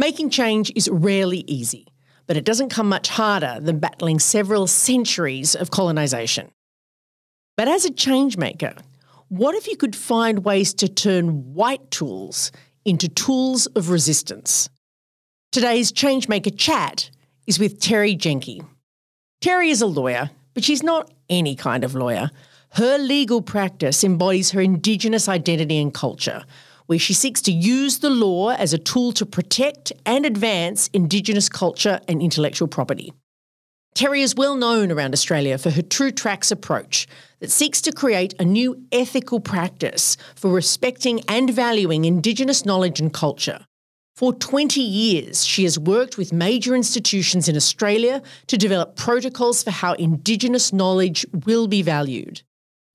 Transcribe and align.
Making 0.00 0.30
change 0.30 0.72
is 0.74 0.88
rarely 0.90 1.44
easy, 1.46 1.86
but 2.26 2.38
it 2.38 2.46
doesn't 2.46 2.70
come 2.70 2.88
much 2.88 3.10
harder 3.10 3.58
than 3.60 3.80
battling 3.80 4.18
several 4.18 4.66
centuries 4.66 5.54
of 5.54 5.70
colonisation. 5.70 6.50
But 7.54 7.68
as 7.68 7.84
a 7.84 7.92
change 7.92 8.38
maker, 8.38 8.72
what 9.28 9.54
if 9.54 9.66
you 9.66 9.76
could 9.76 9.94
find 9.94 10.42
ways 10.42 10.72
to 10.72 10.88
turn 10.88 11.52
white 11.52 11.90
tools 11.90 12.50
into 12.86 13.10
tools 13.10 13.66
of 13.66 13.90
resistance? 13.90 14.70
Today's 15.52 15.92
Changemaker 15.92 16.56
chat 16.56 17.10
is 17.46 17.58
with 17.58 17.78
Terri 17.78 18.16
Janke. 18.16 18.64
Terri 19.42 19.68
is 19.70 19.82
a 19.82 19.86
lawyer, 19.86 20.30
but 20.54 20.64
she's 20.64 20.82
not 20.82 21.12
any 21.28 21.54
kind 21.54 21.84
of 21.84 21.94
lawyer. 21.94 22.30
Her 22.70 22.96
legal 22.96 23.42
practice 23.42 24.02
embodies 24.02 24.52
her 24.52 24.62
Indigenous 24.62 25.28
identity 25.28 25.78
and 25.78 25.92
culture, 25.92 26.46
where 26.90 26.98
she 26.98 27.14
seeks 27.14 27.40
to 27.40 27.52
use 27.52 28.00
the 28.00 28.10
law 28.10 28.48
as 28.48 28.72
a 28.72 28.78
tool 28.78 29.12
to 29.12 29.24
protect 29.24 29.92
and 30.04 30.26
advance 30.26 30.88
Indigenous 30.92 31.48
culture 31.48 32.00
and 32.08 32.20
intellectual 32.20 32.66
property. 32.66 33.12
Terri 33.94 34.22
is 34.24 34.34
well 34.34 34.56
known 34.56 34.90
around 34.90 35.12
Australia 35.12 35.56
for 35.56 35.70
her 35.70 35.82
True 35.82 36.10
Tracks 36.10 36.50
approach 36.50 37.06
that 37.38 37.52
seeks 37.52 37.80
to 37.82 37.92
create 37.92 38.34
a 38.40 38.44
new 38.44 38.82
ethical 38.90 39.38
practice 39.38 40.16
for 40.34 40.50
respecting 40.50 41.20
and 41.28 41.54
valuing 41.54 42.06
Indigenous 42.06 42.66
knowledge 42.66 42.98
and 42.98 43.14
culture. 43.14 43.64
For 44.16 44.32
20 44.32 44.80
years, 44.80 45.46
she 45.46 45.62
has 45.62 45.78
worked 45.78 46.18
with 46.18 46.32
major 46.32 46.74
institutions 46.74 47.48
in 47.48 47.54
Australia 47.54 48.20
to 48.48 48.58
develop 48.58 48.96
protocols 48.96 49.62
for 49.62 49.70
how 49.70 49.92
Indigenous 49.92 50.72
knowledge 50.72 51.24
will 51.46 51.68
be 51.68 51.82
valued. 51.82 52.42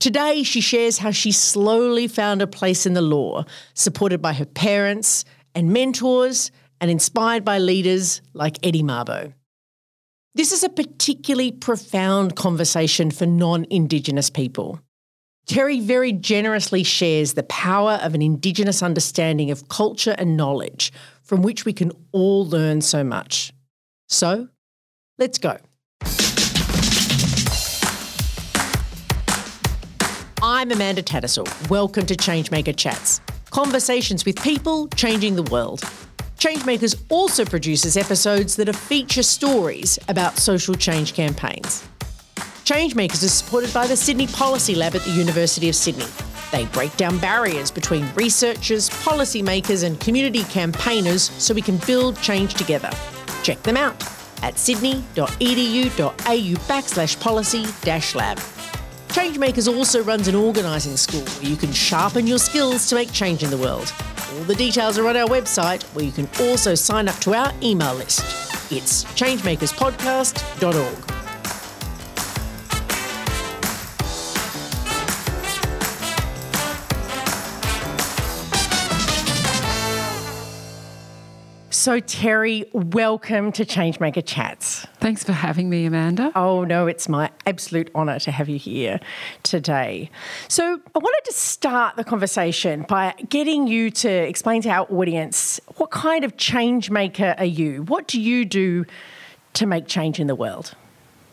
Today, 0.06 0.44
she 0.44 0.62
shares 0.62 1.00
how 1.00 1.10
she 1.10 1.32
slowly 1.32 2.08
found 2.08 2.40
a 2.40 2.46
place 2.46 2.86
in 2.86 2.94
the 2.94 3.02
law, 3.02 3.44
supported 3.74 4.22
by 4.22 4.34
her 4.34 4.46
parents 4.46 5.26
and 5.56 5.74
mentors, 5.74 6.52
and 6.80 6.92
inspired 6.92 7.44
by 7.44 7.58
leaders 7.58 8.22
like 8.36 8.60
Eddie 8.62 8.84
Mabo. 8.84 9.34
This 10.36 10.52
is 10.52 10.64
a 10.64 10.70
particularly 10.70 11.52
profound 11.52 12.36
conversation 12.36 13.10
for 13.10 13.26
non 13.26 13.66
Indigenous 13.72 14.30
people. 14.30 14.80
Terri 15.48 15.82
very 15.82 16.12
generously 16.12 16.84
shares 16.84 17.34
the 17.34 17.42
power 17.42 17.94
of 18.04 18.14
an 18.14 18.22
Indigenous 18.22 18.84
understanding 18.84 19.50
of 19.50 19.70
culture 19.70 20.14
and 20.20 20.38
knowledge, 20.38 20.94
from 21.24 21.42
which 21.42 21.66
we 21.66 21.74
can 21.74 21.92
all 22.12 22.46
learn 22.46 22.82
so 22.82 23.04
much. 23.04 23.52
So, 24.08 24.50
let's 25.18 25.40
go. 25.40 25.58
I'm 30.56 30.72
Amanda 30.72 31.04
Tattersall. 31.04 31.70
Welcome 31.70 32.06
to 32.06 32.16
Changemaker 32.16 32.78
Chats 32.78 33.20
conversations 33.50 34.24
with 34.24 34.42
people 34.42 34.88
changing 34.96 35.36
the 35.36 35.44
world. 35.44 35.82
Changemakers 36.38 36.96
also 37.10 37.44
produces 37.44 37.98
episodes 37.98 38.56
that 38.56 38.70
are 38.70 38.74
feature 38.74 39.22
stories 39.22 40.00
about 40.08 40.38
social 40.38 40.74
change 40.74 41.14
campaigns. 41.14 41.84
Changemakers 42.64 43.22
is 43.22 43.34
supported 43.34 43.74
by 43.74 43.86
the 43.86 43.98
Sydney 43.98 44.28
Policy 44.28 44.76
Lab 44.76 44.96
at 44.96 45.02
the 45.02 45.12
University 45.12 45.68
of 45.68 45.76
Sydney. 45.76 46.08
They 46.54 46.64
break 46.68 46.96
down 46.96 47.18
barriers 47.18 47.70
between 47.70 48.08
researchers, 48.16 48.90
policymakers, 48.90 49.84
and 49.84 50.00
community 50.00 50.44
campaigners 50.46 51.32
so 51.38 51.54
we 51.54 51.62
can 51.62 51.82
build 51.86 52.18
change 52.22 52.54
together. 52.54 52.92
Check 53.44 53.62
them 53.64 53.76
out 53.76 54.02
at 54.42 54.58
sydney.edu.au 54.58 55.26
backslash 56.72 57.20
policy 57.20 57.66
dash 57.82 58.16
lab. 58.16 58.40
Changemakers 59.16 59.74
also 59.74 60.04
runs 60.04 60.28
an 60.28 60.36
organising 60.36 60.98
school 60.98 61.22
where 61.22 61.50
you 61.50 61.56
can 61.56 61.72
sharpen 61.72 62.28
your 62.28 62.38
skills 62.38 62.86
to 62.90 62.96
make 62.96 63.14
change 63.14 63.44
in 63.44 63.50
the 63.50 63.58
world. 63.58 63.94
All 64.34 64.44
the 64.44 64.56
details 64.56 64.98
are 64.98 65.08
on 65.08 65.16
our 65.16 65.30
website 65.30 65.84
where 65.96 66.04
you 66.04 66.12
can 66.12 66.28
also 66.42 66.76
sign 66.76 67.08
up 67.08 67.16
to 67.20 67.34
our 67.34 67.54
email 67.64 67.94
list. 67.94 68.20
It's 68.74 69.06
changemakerspodcast.org. 69.06 71.15
So, 81.86 82.02
Terri, 82.02 82.66
welcome 82.74 83.52
to 83.52 83.64
Changemaker 83.64 84.26
Chats. 84.26 84.88
Thanks 84.96 85.24
for 85.24 85.34
having 85.34 85.70
me, 85.70 85.86
Amanda. 85.86 86.32
Oh, 86.34 86.64
no, 86.64 86.88
it's 86.88 87.08
my 87.08 87.30
absolute 87.46 87.92
honour 87.94 88.18
to 88.22 88.32
have 88.32 88.50
you 88.50 88.58
here 88.58 89.00
today. 89.44 90.10
So, 90.48 90.64
I 90.64 90.98
wanted 90.98 91.22
to 91.26 91.34
start 91.34 91.96
the 91.96 92.04
conversation 92.04 92.88
by 92.90 93.14
getting 93.30 93.68
you 93.68 93.92
to 93.92 94.10
explain 94.10 94.64
to 94.64 94.70
our 94.70 94.88
audience 94.92 95.62
what 95.78 95.92
kind 95.92 96.24
of 96.24 96.38
change 96.38 96.90
maker 96.90 97.36
are 97.38 97.46
you? 97.46 97.84
What 97.84 98.08
do 98.08 98.20
you 98.20 98.46
do 98.46 98.86
to 99.54 99.68
make 99.68 99.86
change 99.86 100.20
in 100.20 100.26
the 100.26 100.34
world? 100.34 100.74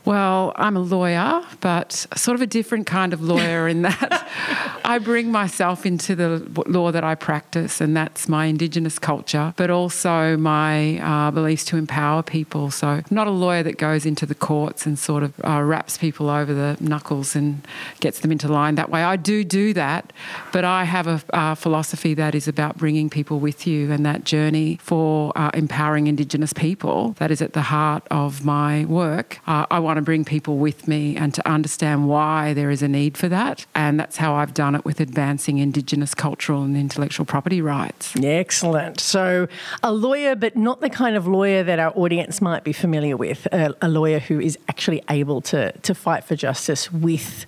Well, 0.04 0.52
I'm 0.56 0.76
a 0.76 0.80
lawyer, 0.80 1.42
but 1.60 1.92
sort 2.16 2.34
of 2.34 2.42
a 2.42 2.46
different 2.46 2.86
kind 2.86 3.12
of 3.12 3.22
lawyer 3.22 3.68
in 3.68 3.82
that 3.82 4.28
I 4.84 4.98
bring 4.98 5.30
myself 5.30 5.86
into 5.86 6.16
the 6.16 6.38
law 6.66 6.90
that 6.90 7.04
I 7.04 7.14
practice, 7.14 7.80
and 7.80 7.96
that's 7.96 8.28
my 8.28 8.46
Indigenous 8.46 8.98
culture, 8.98 9.54
but 9.56 9.70
also 9.70 10.36
my 10.36 10.98
uh, 10.98 11.30
beliefs 11.30 11.64
to 11.66 11.76
empower 11.76 12.22
people. 12.22 12.70
So, 12.70 13.02
not 13.10 13.26
a 13.26 13.30
lawyer 13.30 13.62
that 13.62 13.78
goes 13.78 14.04
into 14.04 14.26
the 14.26 14.34
courts 14.34 14.84
and 14.84 14.98
sort 14.98 15.22
of 15.22 15.32
uh, 15.44 15.62
wraps 15.62 15.98
people 15.98 16.28
over 16.28 16.52
the 16.52 16.76
knuckles 16.80 17.36
and 17.36 17.66
gets 18.00 18.20
them 18.20 18.32
into 18.32 18.48
line 18.48 18.74
that 18.74 18.90
way. 18.90 19.02
I 19.04 19.16
do 19.16 19.44
do 19.44 19.72
that, 19.74 20.12
but 20.52 20.64
I 20.64 20.84
have 20.84 21.06
a, 21.06 21.22
a 21.30 21.56
philosophy 21.56 22.14
that 22.14 22.34
is 22.34 22.48
about 22.48 22.76
bringing 22.76 23.08
people 23.08 23.38
with 23.38 23.66
you 23.66 23.92
and 23.92 24.04
that 24.04 24.24
journey 24.24 24.78
for 24.82 25.32
uh, 25.36 25.50
empowering 25.54 26.06
Indigenous 26.08 26.52
people. 26.52 27.12
That 27.18 27.30
is 27.30 27.40
at 27.40 27.52
the 27.52 27.62
heart 27.62 28.06
of 28.10 28.44
my 28.44 28.84
work. 28.86 29.38
Uh, 29.46 29.66
I 29.70 29.78
want 29.78 29.91
want 29.92 29.98
to 29.98 30.02
bring 30.02 30.24
people 30.24 30.56
with 30.56 30.88
me 30.88 31.14
and 31.16 31.34
to 31.34 31.46
understand 31.46 32.08
why 32.08 32.54
there 32.54 32.70
is 32.70 32.80
a 32.80 32.88
need 32.88 33.18
for 33.18 33.28
that. 33.28 33.66
And 33.74 34.00
that's 34.00 34.16
how 34.16 34.32
I've 34.32 34.54
done 34.54 34.74
it 34.74 34.86
with 34.86 35.00
advancing 35.00 35.58
Indigenous 35.58 36.14
cultural 36.14 36.62
and 36.62 36.74
intellectual 36.78 37.26
property 37.26 37.60
rights. 37.60 38.14
Excellent. 38.16 39.00
So, 39.00 39.48
a 39.82 39.92
lawyer, 39.92 40.34
but 40.34 40.56
not 40.56 40.80
the 40.80 40.88
kind 40.88 41.14
of 41.14 41.26
lawyer 41.26 41.62
that 41.62 41.78
our 41.78 41.92
audience 41.94 42.40
might 42.40 42.64
be 42.64 42.72
familiar 42.72 43.18
with, 43.18 43.46
a, 43.52 43.74
a 43.82 43.88
lawyer 43.88 44.18
who 44.18 44.40
is 44.40 44.56
actually 44.66 45.02
able 45.10 45.42
to, 45.42 45.72
to 45.72 45.94
fight 45.94 46.24
for 46.24 46.36
justice 46.36 46.90
with 46.90 47.44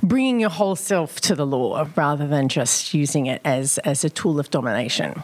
bringing 0.00 0.38
your 0.38 0.50
whole 0.50 0.76
self 0.76 1.20
to 1.22 1.34
the 1.34 1.46
law 1.46 1.88
rather 1.96 2.28
than 2.28 2.48
just 2.48 2.94
using 2.94 3.26
it 3.26 3.40
as, 3.44 3.78
as 3.78 4.04
a 4.04 4.10
tool 4.10 4.38
of 4.38 4.48
domination. 4.50 5.20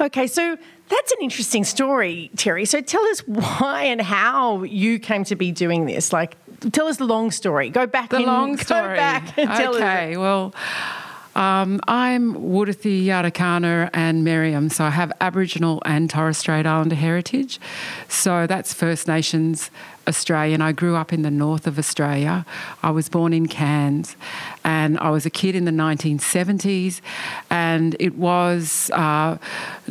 Okay, 0.00 0.26
so 0.26 0.56
that's 0.88 1.12
an 1.12 1.18
interesting 1.20 1.64
story, 1.64 2.30
Terri. 2.36 2.66
So 2.66 2.80
tell 2.80 3.04
us 3.06 3.20
why 3.26 3.84
and 3.84 4.00
how 4.00 4.62
you 4.62 4.98
came 4.98 5.24
to 5.24 5.36
be 5.36 5.52
doing 5.52 5.86
this. 5.86 6.12
Like, 6.12 6.36
tell 6.72 6.86
us 6.86 6.96
the 6.96 7.04
long 7.04 7.30
story. 7.30 7.70
Go 7.70 7.86
back. 7.86 8.10
The 8.10 8.16
and, 8.16 8.26
long 8.26 8.56
story. 8.58 8.80
Go 8.80 8.96
back 8.96 9.38
and 9.38 9.50
tell 9.50 9.76
okay. 9.76 10.16
Well. 10.16 10.54
Um, 11.36 11.80
I'm 11.86 12.34
Wuthathi 12.34 13.04
Yadhaigana 13.04 13.90
and 13.92 14.26
Meriam, 14.26 14.72
so 14.72 14.82
I 14.82 14.90
have 14.90 15.12
Aboriginal 15.20 15.80
and 15.84 16.10
Torres 16.10 16.36
Strait 16.36 16.66
Islander 16.66 16.96
heritage. 16.96 17.60
So 18.08 18.48
that's 18.48 18.74
First 18.74 19.06
Nations 19.06 19.70
Australian. 20.08 20.62
I 20.62 20.72
grew 20.72 20.96
up 20.96 21.12
in 21.12 21.22
the 21.22 21.30
north 21.30 21.66
of 21.66 21.78
Australia. 21.78 22.46
I 22.82 22.90
was 22.90 23.08
born 23.08 23.32
in 23.32 23.46
Cairns 23.46 24.16
and 24.64 24.98
I 24.98 25.10
was 25.10 25.26
a 25.26 25.30
kid 25.30 25.54
in 25.54 25.64
the 25.66 25.70
1970s. 25.70 27.00
And 27.50 27.94
it 28.00 28.16
was 28.16 28.90
uh, 28.94 29.36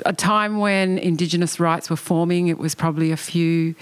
a 0.05 0.13
time 0.13 0.57
when 0.57 0.97
Indigenous 0.97 1.59
rights 1.59 1.89
were 1.89 1.95
forming. 1.95 2.47
It 2.47 2.57
was 2.57 2.73
probably 2.73 3.11
a 3.11 3.17
few 3.17 3.75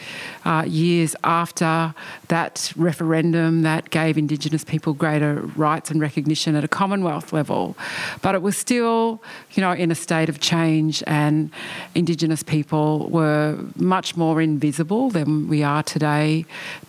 uh, 0.44 0.66
years 0.68 1.16
after 1.24 1.94
that 2.28 2.74
referendum 2.76 3.62
that 3.62 3.90
gave 3.90 4.18
Indigenous 4.18 4.64
people 4.64 4.94
greater 4.94 5.42
rights 5.56 5.90
and 5.90 6.02
recognition 6.02 6.56
at 6.56 6.64
a 6.64 6.68
Commonwealth 6.68 7.32
level. 7.32 7.78
But 8.22 8.36
it 8.36 8.42
was 8.42 8.58
still, 8.58 9.22
you 9.52 9.62
know, 9.62 9.72
in 9.72 9.92
a 9.92 9.96
state 9.96 10.30
of 10.30 10.40
change, 10.40 11.04
and 11.08 11.50
Indigenous 11.94 12.44
people 12.44 13.10
were 13.10 13.58
much 13.78 14.18
more 14.18 14.42
invisible 14.42 15.10
than 15.10 15.48
we 15.48 15.64
are 15.64 15.84
today 15.84 16.25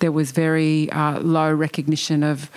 there 0.01 0.13
was 0.13 0.31
very 0.33 0.91
uh, 0.91 1.21
low 1.21 1.53
recognition 1.53 2.23
of 2.23 2.51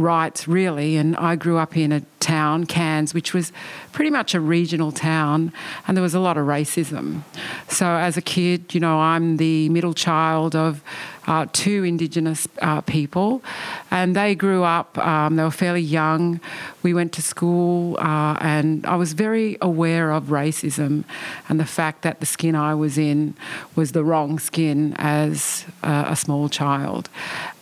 rights, 0.00 0.48
really. 0.48 0.96
And 0.96 1.16
I 1.16 1.36
grew 1.36 1.58
up 1.58 1.76
in 1.76 1.92
a 1.92 2.02
town, 2.20 2.66
Cairns, 2.66 3.14
which 3.14 3.32
was 3.34 3.52
pretty 3.92 4.10
much 4.10 4.34
a 4.34 4.40
regional 4.40 4.92
town, 4.92 5.52
and 5.86 5.96
there 5.96 6.02
was 6.02 6.14
a 6.14 6.20
lot 6.20 6.36
of 6.36 6.46
racism. 6.46 7.22
So 7.68 7.86
as 7.86 8.16
a 8.16 8.22
kid, 8.22 8.74
you 8.74 8.80
know, 8.80 9.00
I'm 9.00 9.38
the 9.38 9.68
middle 9.70 9.94
child 9.94 10.54
of 10.54 10.82
uh, 11.26 11.46
two 11.52 11.84
Indigenous 11.84 12.46
uh, 12.60 12.80
people, 12.82 13.42
and 13.90 14.16
they 14.16 14.34
grew 14.34 14.64
up. 14.64 14.98
Um, 14.98 15.36
they 15.36 15.42
were 15.42 15.50
fairly 15.50 15.80
young. 15.80 16.40
We 16.82 16.92
went 16.94 17.12
to 17.14 17.22
school, 17.22 17.96
uh, 17.98 18.36
and 18.40 18.84
I 18.86 18.96
was 18.96 19.12
very 19.12 19.56
aware 19.60 20.10
of 20.10 20.24
racism 20.24 21.04
and 21.48 21.58
the 21.60 21.64
fact 21.64 22.02
that 22.02 22.20
the 22.20 22.26
skin 22.26 22.54
I 22.54 22.74
was 22.74 22.98
in 22.98 23.34
was 23.76 23.92
the 23.92 24.04
wrong 24.04 24.38
skin 24.38 24.94
as 24.98 25.64
a 25.82 26.16
small 26.16 26.48
child, 26.48 27.08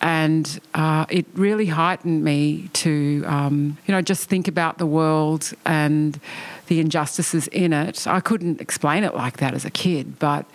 and 0.00 0.60
uh, 0.74 1.06
it 1.08 1.26
really 1.34 1.66
heightened 1.66 2.22
me 2.22 2.68
to, 2.72 3.24
um, 3.26 3.76
you 3.86 3.92
know, 3.92 4.00
just 4.00 4.28
think 4.28 4.46
about 4.46 4.78
the 4.78 4.86
world 4.86 5.52
and 5.64 6.20
the 6.68 6.78
injustices 6.78 7.48
in 7.48 7.72
it. 7.72 8.06
I 8.06 8.20
couldn't 8.20 8.60
explain 8.60 9.02
it 9.02 9.14
like 9.14 9.38
that 9.38 9.54
as 9.54 9.64
a 9.64 9.70
kid, 9.70 10.18
but 10.18 10.46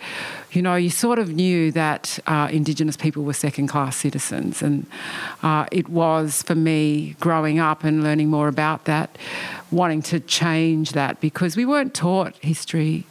you 0.52 0.62
know, 0.62 0.76
you 0.76 0.88
sort 0.88 1.18
of 1.18 1.34
knew 1.34 1.72
that 1.72 2.18
uh, 2.26 2.48
Indigenous 2.50 2.96
people 2.96 3.24
were 3.24 3.32
second 3.32 3.66
class 3.66 3.96
citizens. 3.96 4.62
And 4.62 4.86
uh, 5.42 5.66
it 5.70 5.88
was 5.88 6.42
for 6.42 6.54
me 6.54 7.16
growing 7.20 7.58
up 7.58 7.84
and 7.84 8.02
learning 8.02 8.28
more 8.28 8.48
about 8.48 8.84
that, 8.84 9.18
wanting 9.70 10.00
to 10.02 10.20
change 10.20 10.92
that 10.92 11.20
because 11.20 11.56
we 11.56 11.66
weren't 11.66 11.92
taught 11.92 12.36
history 12.36 13.04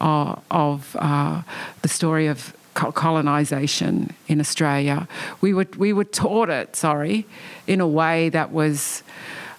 uh, 0.00 0.36
of 0.50 0.94
uh, 0.98 1.42
the 1.80 1.88
story 1.88 2.26
of 2.26 2.54
colonisation 2.74 4.14
in 4.28 4.40
Australia. 4.40 5.06
We 5.40 5.54
were, 5.54 5.66
we 5.76 5.92
were 5.92 6.04
taught 6.04 6.50
it, 6.50 6.76
sorry, 6.76 7.26
in 7.66 7.80
a 7.80 7.88
way 7.88 8.28
that 8.30 8.50
was. 8.52 9.02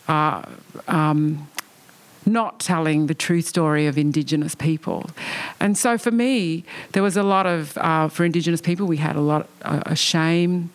Uh, 0.08 0.44
um, 0.88 1.48
not 2.26 2.60
telling 2.60 3.08
the 3.08 3.14
true 3.14 3.42
story 3.42 3.88
of 3.88 3.98
Indigenous 3.98 4.56
people. 4.56 5.10
And 5.60 5.78
so 5.78 5.98
for 5.98 6.12
me, 6.12 6.64
there 6.94 7.04
was 7.04 7.18
a 7.18 7.24
lot 7.24 7.46
of, 7.46 7.78
uh, 7.78 8.08
for 8.08 8.24
Indigenous 8.24 8.62
people, 8.62 8.88
we 8.88 8.98
had 8.98 9.16
a 9.16 9.22
lot 9.22 9.48
of 9.62 9.84
uh, 9.86 9.94
shame. 9.94 10.72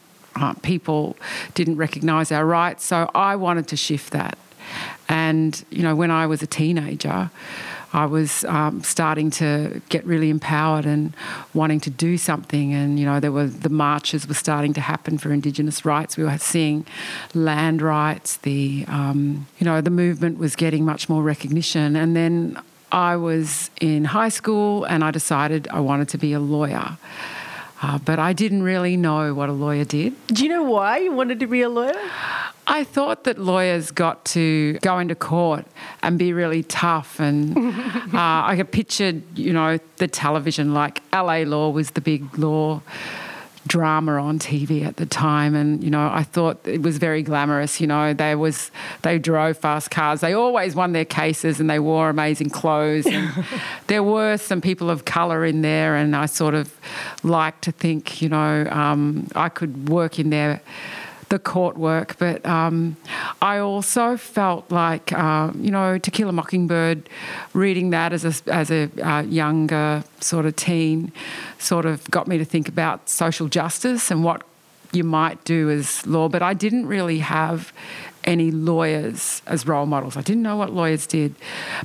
People 0.63 1.17
didn't 1.55 1.77
recognise 1.77 2.31
our 2.31 2.45
rights. 2.45 2.85
So 2.85 3.11
I 3.15 3.35
wanted 3.37 3.67
to 3.69 3.77
shift 3.77 4.13
that. 4.13 4.39
And, 5.09 5.65
you 5.71 5.83
know, 5.83 5.97
when 5.97 6.11
I 6.11 6.27
was 6.27 6.43
a 6.43 6.47
teenager, 6.47 7.31
I 7.93 8.07
was 8.07 8.45
um, 8.45 8.83
starting 8.83 9.31
to 9.33 9.81
get 9.89 10.05
really 10.05 10.31
empowered 10.31 10.85
and 10.85 11.15
wanting 11.55 11.81
to 11.81 11.91
do 11.91 12.19
something. 12.19 12.75
And 12.75 12.99
you 12.99 13.07
know, 13.07 13.21
there 13.21 13.33
were 13.33 13.47
the 13.47 13.69
marches 13.69 14.29
were 14.29 14.35
starting 14.35 14.75
to 14.75 14.81
happen 14.81 15.19
for 15.19 15.33
Indigenous 15.33 15.85
rights. 15.85 16.17
We 16.17 16.25
were 16.25 16.39
seeing 16.39 16.87
land 17.35 17.81
rights. 17.81 18.37
The 18.39 18.85
um, 18.89 19.47
you 19.59 19.65
know 19.65 19.81
the 19.81 19.91
movement 19.91 20.39
was 20.39 20.55
getting 20.57 20.85
much 20.85 21.09
more 21.09 21.23
recognition. 21.23 21.97
And 21.97 22.15
then 22.15 22.61
I 22.93 23.17
was 23.17 23.71
in 23.81 24.05
high 24.05 24.31
school, 24.31 24.85
and 24.85 25.03
I 25.03 25.11
decided 25.11 25.69
I 25.69 25.81
wanted 25.81 26.09
to 26.11 26.19
be 26.19 26.33
a 26.33 26.41
lawyer. 26.41 26.99
Uh, 27.81 27.99
but 27.99 28.19
I 28.19 28.33
didn't 28.33 28.65
really 28.65 28.97
know 28.97 29.35
what 29.35 29.49
a 29.49 29.53
lawyer 29.53 29.85
did. 29.85 30.15
Do 30.27 30.43
you 30.43 30.49
know 30.49 30.65
why 30.65 30.99
you 30.99 31.13
wanted 31.13 31.39
to 31.41 31.47
be 31.47 31.63
a 31.63 31.69
lawyer? 31.69 31.95
I 32.71 32.85
thought 32.85 33.25
that 33.25 33.39
lawyers 33.39 33.91
got 33.91 34.27
to 34.27 34.75
go 34.83 34.99
into 34.99 35.15
court 35.15 35.65
and 36.03 36.19
be 36.19 36.35
really 36.35 36.63
tough. 36.63 37.19
And 37.19 37.57
uh, 38.15 38.15
I 38.15 38.63
pictured, 38.71 39.23
you 39.37 39.55
know, 39.55 39.79
the 39.97 40.07
television, 40.07 40.75
like 40.75 41.03
LA 41.13 41.39
Law 41.39 41.71
was 41.71 41.93
the 41.93 42.03
big 42.03 42.39
law 42.39 42.83
drama 43.67 44.13
on 44.13 44.39
TV 44.39 44.85
at 44.85 44.97
the 44.97 45.05
time, 45.05 45.55
and 45.55 45.85
you 45.85 45.91
know 45.91 46.09
I 46.11 46.23
thought 46.23 46.67
it 46.67 46.83
was 46.83 46.97
very 46.97 47.23
glamorous. 47.23 47.81
You 47.81 47.87
know, 47.87 48.15
they 48.15 48.35
was 48.35 48.71
they 49.03 49.19
drove 49.19 49.59
fast 49.59 49.91
cars, 49.91 50.21
they 50.21 50.33
always 50.33 50.75
won 50.75 50.93
their 50.93 51.05
cases, 51.05 51.61
and 51.61 51.69
they 51.69 51.79
wore 51.79 52.09
amazing 52.09 52.49
clothes. 52.51 53.07
And 53.07 53.45
there 53.87 54.03
were 54.03 54.39
some 54.39 54.61
people 54.61 54.89
of 54.89 55.05
colour 55.05 55.45
in 55.45 55.61
there, 55.61 55.97
and 55.97 56.17
I 56.17 56.27
sort 56.27 56.55
of 56.55 56.75
like 57.23 57.61
to 57.63 57.73
think, 57.73 58.23
you 58.23 58.31
know, 58.31 58.67
um, 58.71 59.29
I 59.35 59.49
could 59.51 59.91
work 59.91 60.19
in 60.19 60.31
there 60.31 60.63
the 61.29 61.39
court 61.39 61.77
work, 61.77 62.17
but 62.19 62.45
um, 62.47 62.97
I 63.43 63.59
also 63.59 64.17
felt 64.17 64.71
like, 64.71 65.13
uh, 65.13 65.53
you 65.59 65.71
know, 65.71 65.99
To 65.99 66.11
Kill 66.11 66.29
a 66.29 66.33
Mockingbird, 66.33 67.09
reading 67.53 67.91
that 67.91 68.13
as 68.13 68.25
a, 68.25 68.53
as 68.53 68.71
a 68.71 68.89
uh, 69.03 69.23
younger 69.23 70.05
sort 70.21 70.47
of 70.47 70.57
teen, 70.57 71.13
sort 71.59 71.87
of 71.87 72.11
got 72.11 72.27
me 72.27 72.39
to 72.39 72.45
think 72.45 72.69
about 72.69 73.09
social 73.09 73.49
justice 73.49 74.11
and 74.11 74.25
what 74.25 74.43
you 74.93 75.05
might 75.05 75.45
do 75.45 75.71
as 75.71 76.07
law. 76.07 76.29
But 76.29 76.43
I 76.43 76.55
didn't 76.55 76.87
really 76.87 77.19
have 77.19 77.73
any 78.25 78.51
lawyers 78.51 79.43
as 79.47 79.67
role 79.67 79.87
models. 79.87 80.17
I 80.17 80.23
didn't 80.23 80.43
know 80.43 80.57
what 80.57 80.73
lawyers 80.73 81.07
did. 81.07 81.35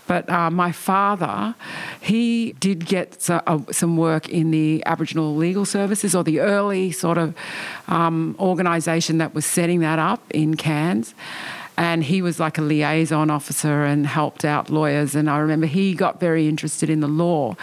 But 0.08 0.30
uh, 0.30 0.50
my 0.50 0.72
father, 0.72 1.56
he 2.02 2.54
did 2.54 2.86
get 2.86 3.22
so, 3.22 3.42
uh, 3.48 3.60
some 3.72 3.98
work 3.98 4.30
in 4.30 4.52
the 4.52 4.84
Aboriginal 4.86 5.36
Legal 5.36 5.66
Services 5.66 6.16
or 6.16 6.24
the 6.24 6.40
early 6.40 6.92
sort 6.92 7.18
of 7.18 7.34
um, 7.88 8.36
organisation 8.40 9.18
that 9.20 9.34
was 9.34 9.46
setting 9.46 9.80
that 9.80 10.00
up 10.00 10.22
in 10.32 10.56
Cairns 10.56 11.14
and 11.78 12.04
he 12.04 12.22
was 12.22 12.40
like 12.40 12.58
a 12.58 12.62
liaison 12.62 13.30
officer 13.30 13.84
and 13.84 14.06
helped 14.06 14.46
out 14.46 14.70
lawyers. 14.70 15.16
And 15.16 15.30
I 15.30 15.40
remember 15.40 15.66
he 15.66 15.94
got 15.94 16.20
very 16.20 16.48
interested 16.48 16.90
in 16.90 17.00
the 17.00 17.08
law. 17.08 17.56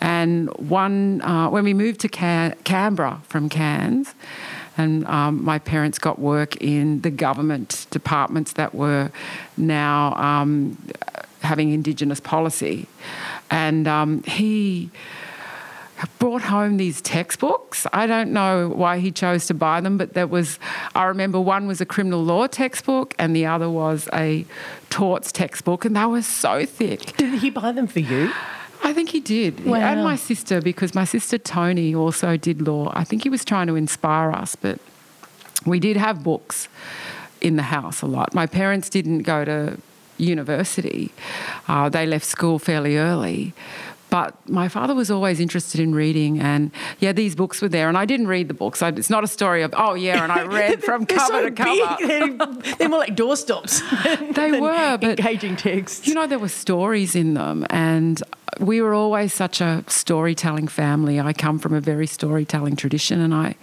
And 0.00 0.48
one, 0.56 1.22
uh, 1.22 1.48
when 1.48 1.64
we 1.64 1.74
moved 1.74 2.00
to 2.00 2.08
Cam- 2.08 2.54
Canberra 2.64 3.20
from 3.28 3.48
Cairns, 3.48 4.14
and 4.76 5.06
um, 5.06 5.44
my 5.44 5.58
parents 5.58 5.98
got 5.98 6.18
work 6.18 6.56
in 6.56 7.00
the 7.02 7.10
government 7.10 7.86
departments 7.90 8.54
that 8.54 8.74
were 8.74 9.10
now 9.56 10.14
um, 10.14 10.76
having 11.40 11.70
Indigenous 11.70 12.20
policy. 12.20 12.86
And 13.50 13.86
um, 13.86 14.22
he 14.22 14.90
brought 16.18 16.42
home 16.42 16.76
these 16.76 17.00
textbooks. 17.00 17.86
I 17.92 18.06
don't 18.06 18.32
know 18.32 18.68
why 18.68 18.98
he 18.98 19.10
chose 19.10 19.46
to 19.46 19.54
buy 19.54 19.80
them, 19.80 19.98
but 19.98 20.14
there 20.14 20.26
was, 20.26 20.58
I 20.94 21.04
remember 21.04 21.40
one 21.40 21.66
was 21.66 21.80
a 21.80 21.86
criminal 21.86 22.22
law 22.22 22.46
textbook 22.46 23.14
and 23.18 23.36
the 23.36 23.46
other 23.46 23.68
was 23.70 24.08
a 24.12 24.44
torts 24.90 25.32
textbook, 25.32 25.84
and 25.84 25.96
they 25.96 26.04
were 26.04 26.22
so 26.22 26.66
thick. 26.66 27.16
Did 27.16 27.34
he 27.34 27.50
buy 27.50 27.72
them 27.72 27.86
for 27.86 28.00
you? 28.00 28.30
I 28.82 28.92
think 28.92 29.10
he 29.10 29.20
did. 29.20 29.64
Wow. 29.64 29.76
And 29.76 30.02
my 30.02 30.16
sister, 30.16 30.60
because 30.60 30.94
my 30.94 31.04
sister 31.04 31.38
Tony 31.38 31.94
also 31.94 32.36
did 32.36 32.60
law. 32.62 32.92
I 32.94 33.04
think 33.04 33.22
he 33.22 33.30
was 33.30 33.44
trying 33.44 33.68
to 33.68 33.76
inspire 33.76 34.32
us, 34.32 34.56
but 34.56 34.78
we 35.64 35.78
did 35.78 35.96
have 35.96 36.22
books 36.22 36.68
in 37.40 37.56
the 37.56 37.62
house 37.62 38.02
a 38.02 38.06
lot. 38.06 38.34
My 38.34 38.46
parents 38.46 38.88
didn't 38.88 39.22
go 39.22 39.44
to 39.44 39.78
university, 40.18 41.10
uh, 41.68 41.88
they 41.88 42.06
left 42.06 42.24
school 42.24 42.58
fairly 42.58 42.96
early. 42.96 43.54
But 44.12 44.46
my 44.46 44.68
father 44.68 44.94
was 44.94 45.10
always 45.10 45.40
interested 45.40 45.80
in 45.80 45.94
reading, 45.94 46.38
and 46.38 46.70
yeah, 46.98 47.12
these 47.12 47.34
books 47.34 47.62
were 47.62 47.68
there. 47.70 47.88
And 47.88 47.96
I 47.96 48.04
didn't 48.04 48.26
read 48.26 48.48
the 48.48 48.52
books. 48.52 48.82
it's 48.82 49.08
not 49.08 49.24
a 49.24 49.26
story 49.26 49.62
of 49.62 49.72
oh 49.74 49.94
yeah, 49.94 50.22
and 50.22 50.30
I 50.30 50.42
read 50.60 50.84
from 50.84 51.06
cover 51.06 51.32
so 51.32 51.48
to 51.48 51.50
cover. 51.50 52.06
They're, 52.06 52.74
they're, 52.76 52.88
more 52.90 52.98
like 52.98 53.16
doorstops. 53.16 53.80
they 54.34 54.60
were, 54.60 54.98
but 54.98 55.18
engaging 55.18 55.56
texts. 55.56 56.06
You 56.06 56.12
know, 56.12 56.26
there 56.26 56.38
were 56.38 56.50
stories 56.50 57.16
in 57.16 57.32
them, 57.32 57.66
and 57.70 58.22
we 58.60 58.82
were 58.82 58.92
always 58.92 59.32
such 59.32 59.62
a 59.62 59.82
storytelling 59.86 60.68
family. 60.68 61.18
I 61.18 61.32
come 61.32 61.58
from 61.58 61.72
a 61.72 61.80
very 61.80 62.06
storytelling 62.06 62.76
tradition, 62.76 63.18
and 63.18 63.32
I 63.32 63.54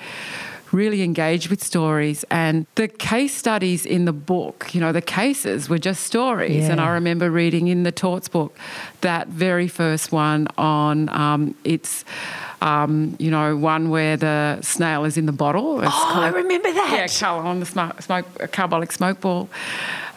really 0.72 1.02
engaged 1.02 1.50
with 1.50 1.64
stories. 1.64 2.24
And 2.30 2.66
the 2.76 2.88
case 2.88 3.36
studies 3.36 3.86
in 3.86 4.06
the 4.06 4.14
book, 4.14 4.74
you 4.74 4.82
know, 4.82 4.92
the 4.92 5.02
cases 5.02 5.70
were 5.70 5.78
just 5.78 6.04
stories. 6.04 6.66
Yeah. 6.66 6.72
And 6.72 6.82
I 6.82 6.90
remember 6.90 7.30
reading 7.30 7.68
in 7.68 7.84
the 7.84 7.92
torts 7.92 8.28
book 8.28 8.58
that 9.02 9.28
very 9.28 9.68
first 9.68 10.12
one 10.12 10.48
on 10.58 11.10
um, 11.10 11.56
it's. 11.64 12.06
Um, 12.62 13.16
you 13.20 13.32
know, 13.32 13.56
one 13.56 13.90
where 13.90 14.18
the 14.18 14.60
snail 14.62 15.06
is 15.06 15.16
in 15.16 15.28
the 15.28 15.32
bottle. 15.32 15.80
It's 15.80 15.88
oh, 15.88 16.10
called, 16.12 16.26
I 16.26 16.28
remember 16.28 16.70
that. 16.74 17.10
Yeah, 17.22 17.30
on 17.30 17.62
the 17.62 17.66
smoke, 17.66 18.02
smoke, 18.02 18.52
carbolic 18.52 18.92
smoke 18.92 19.22
ball 19.22 19.48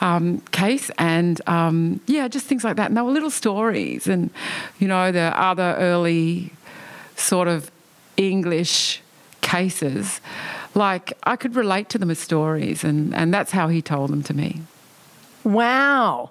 um, 0.00 0.40
case, 0.50 0.90
and 0.98 1.40
um, 1.48 2.00
yeah, 2.06 2.26
just 2.26 2.46
things 2.46 2.64
like 2.64 2.76
that. 2.76 2.88
And 2.88 2.96
they 2.96 3.00
were 3.00 3.12
little 3.12 3.30
stories, 3.30 4.08
and 4.08 4.30
you 4.80 4.88
know, 4.88 5.12
the 5.12 5.32
other 5.40 5.76
early 5.78 6.50
sort 7.14 7.46
of 7.46 7.70
English 8.16 9.01
cases, 9.42 10.20
like 10.74 11.12
I 11.24 11.36
could 11.36 11.54
relate 11.54 11.88
to 11.90 11.98
them 11.98 12.10
as 12.10 12.18
stories, 12.18 12.82
and, 12.82 13.14
and 13.14 13.32
that's 13.32 13.52
how 13.52 13.68
he 13.68 13.82
told 13.82 14.10
them 14.10 14.22
to 14.24 14.34
me. 14.34 14.62
Wow. 15.44 16.30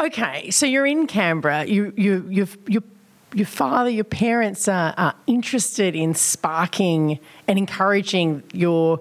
Okay, 0.00 0.50
so 0.50 0.66
you're 0.66 0.86
in 0.86 1.06
Canberra. 1.06 1.64
You 1.64 1.92
you 1.96 2.26
you 2.28 2.48
you 2.66 2.82
your 3.34 3.46
father, 3.46 3.90
your 3.90 4.04
parents 4.04 4.68
are, 4.68 4.94
are, 4.96 5.14
interested 5.26 5.94
in 5.94 6.14
sparking 6.14 7.18
and 7.46 7.58
encouraging 7.58 8.42
your 8.54 9.00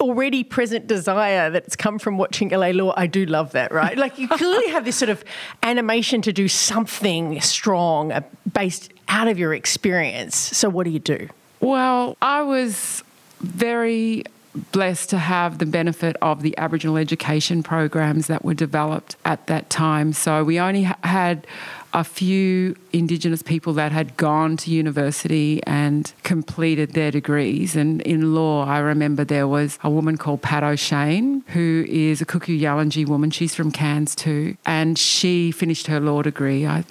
already 0.00 0.44
present 0.44 0.86
desire 0.86 1.50
that's 1.50 1.74
come 1.74 1.98
from 1.98 2.18
watching 2.18 2.50
LA 2.50 2.68
Law. 2.68 2.92
I 2.96 3.06
do 3.06 3.26
love 3.26 3.52
that, 3.52 3.72
right? 3.72 3.96
Like 3.96 4.18
you 4.18 4.28
clearly 4.28 4.68
have 4.68 4.84
this 4.84 4.96
sort 4.96 5.08
of 5.08 5.24
animation 5.62 6.22
to 6.22 6.32
do 6.32 6.46
something 6.46 7.40
strong 7.40 8.12
uh, 8.12 8.20
based 8.52 8.92
out 9.08 9.28
of 9.28 9.38
your 9.38 9.54
experience. 9.54 10.36
So, 10.36 10.68
what 10.68 10.84
do 10.84 10.90
you 10.90 10.98
do? 10.98 11.28
Well, 11.64 12.18
I 12.20 12.42
was 12.42 13.02
very 13.40 14.24
blessed 14.72 15.08
to 15.10 15.18
have 15.18 15.56
the 15.56 15.64
benefit 15.64 16.14
of 16.20 16.42
the 16.42 16.56
Aboriginal 16.58 16.98
education 16.98 17.62
programs 17.62 18.26
that 18.26 18.44
were 18.44 18.52
developed 18.52 19.16
at 19.24 19.46
that 19.46 19.70
time. 19.70 20.12
So 20.12 20.44
we 20.44 20.60
only 20.60 20.82
had 20.82 21.46
a 21.94 22.04
few 22.04 22.76
Indigenous 22.92 23.42
people 23.42 23.72
that 23.74 23.92
had 23.92 24.14
gone 24.18 24.58
to 24.58 24.70
university 24.70 25.62
and 25.66 26.12
completed 26.22 26.92
their 26.92 27.10
degrees. 27.10 27.76
And 27.76 28.02
in 28.02 28.34
law, 28.34 28.66
I 28.66 28.78
remember 28.80 29.24
there 29.24 29.48
was 29.48 29.78
a 29.82 29.88
woman 29.88 30.18
called 30.18 30.42
Pat 30.42 30.62
O'Shane, 30.62 31.44
who 31.48 31.86
is 31.88 32.20
a 32.20 32.26
Kuku 32.26 32.60
Yalanji 32.60 33.08
woman. 33.08 33.30
She's 33.30 33.54
from 33.54 33.72
Cairns 33.72 34.14
too. 34.14 34.58
And 34.66 34.98
she 34.98 35.50
finished 35.50 35.86
her 35.86 35.98
law 35.98 36.20
degree, 36.20 36.66
I 36.66 36.84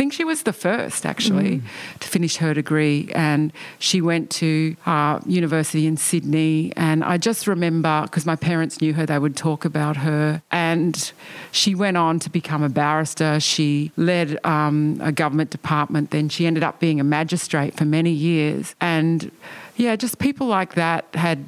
think 0.00 0.14
she 0.14 0.24
was 0.24 0.44
the 0.44 0.52
first 0.54 1.04
actually 1.04 1.58
mm. 1.58 1.62
to 2.00 2.08
finish 2.08 2.38
her 2.38 2.54
degree, 2.54 3.10
and 3.14 3.52
she 3.78 4.00
went 4.00 4.30
to 4.30 4.74
uh, 4.86 5.20
university 5.26 5.86
in 5.86 5.98
Sydney. 5.98 6.72
And 6.74 7.04
I 7.04 7.18
just 7.18 7.46
remember 7.46 8.04
because 8.04 8.24
my 8.24 8.34
parents 8.34 8.80
knew 8.80 8.94
her, 8.94 9.04
they 9.04 9.18
would 9.18 9.36
talk 9.36 9.66
about 9.66 9.98
her, 9.98 10.40
and 10.50 11.12
she 11.52 11.74
went 11.74 11.98
on 11.98 12.18
to 12.20 12.30
become 12.30 12.62
a 12.62 12.70
barrister. 12.70 13.40
She 13.40 13.92
led 13.98 14.38
um, 14.42 14.98
a 15.02 15.12
government 15.12 15.50
department. 15.50 16.12
Then 16.12 16.30
she 16.30 16.46
ended 16.46 16.62
up 16.62 16.80
being 16.80 16.98
a 16.98 17.04
magistrate 17.04 17.74
for 17.74 17.84
many 17.84 18.10
years, 18.10 18.74
and 18.80 19.30
yeah, 19.76 19.96
just 19.96 20.18
people 20.18 20.46
like 20.46 20.76
that 20.76 21.04
had 21.12 21.46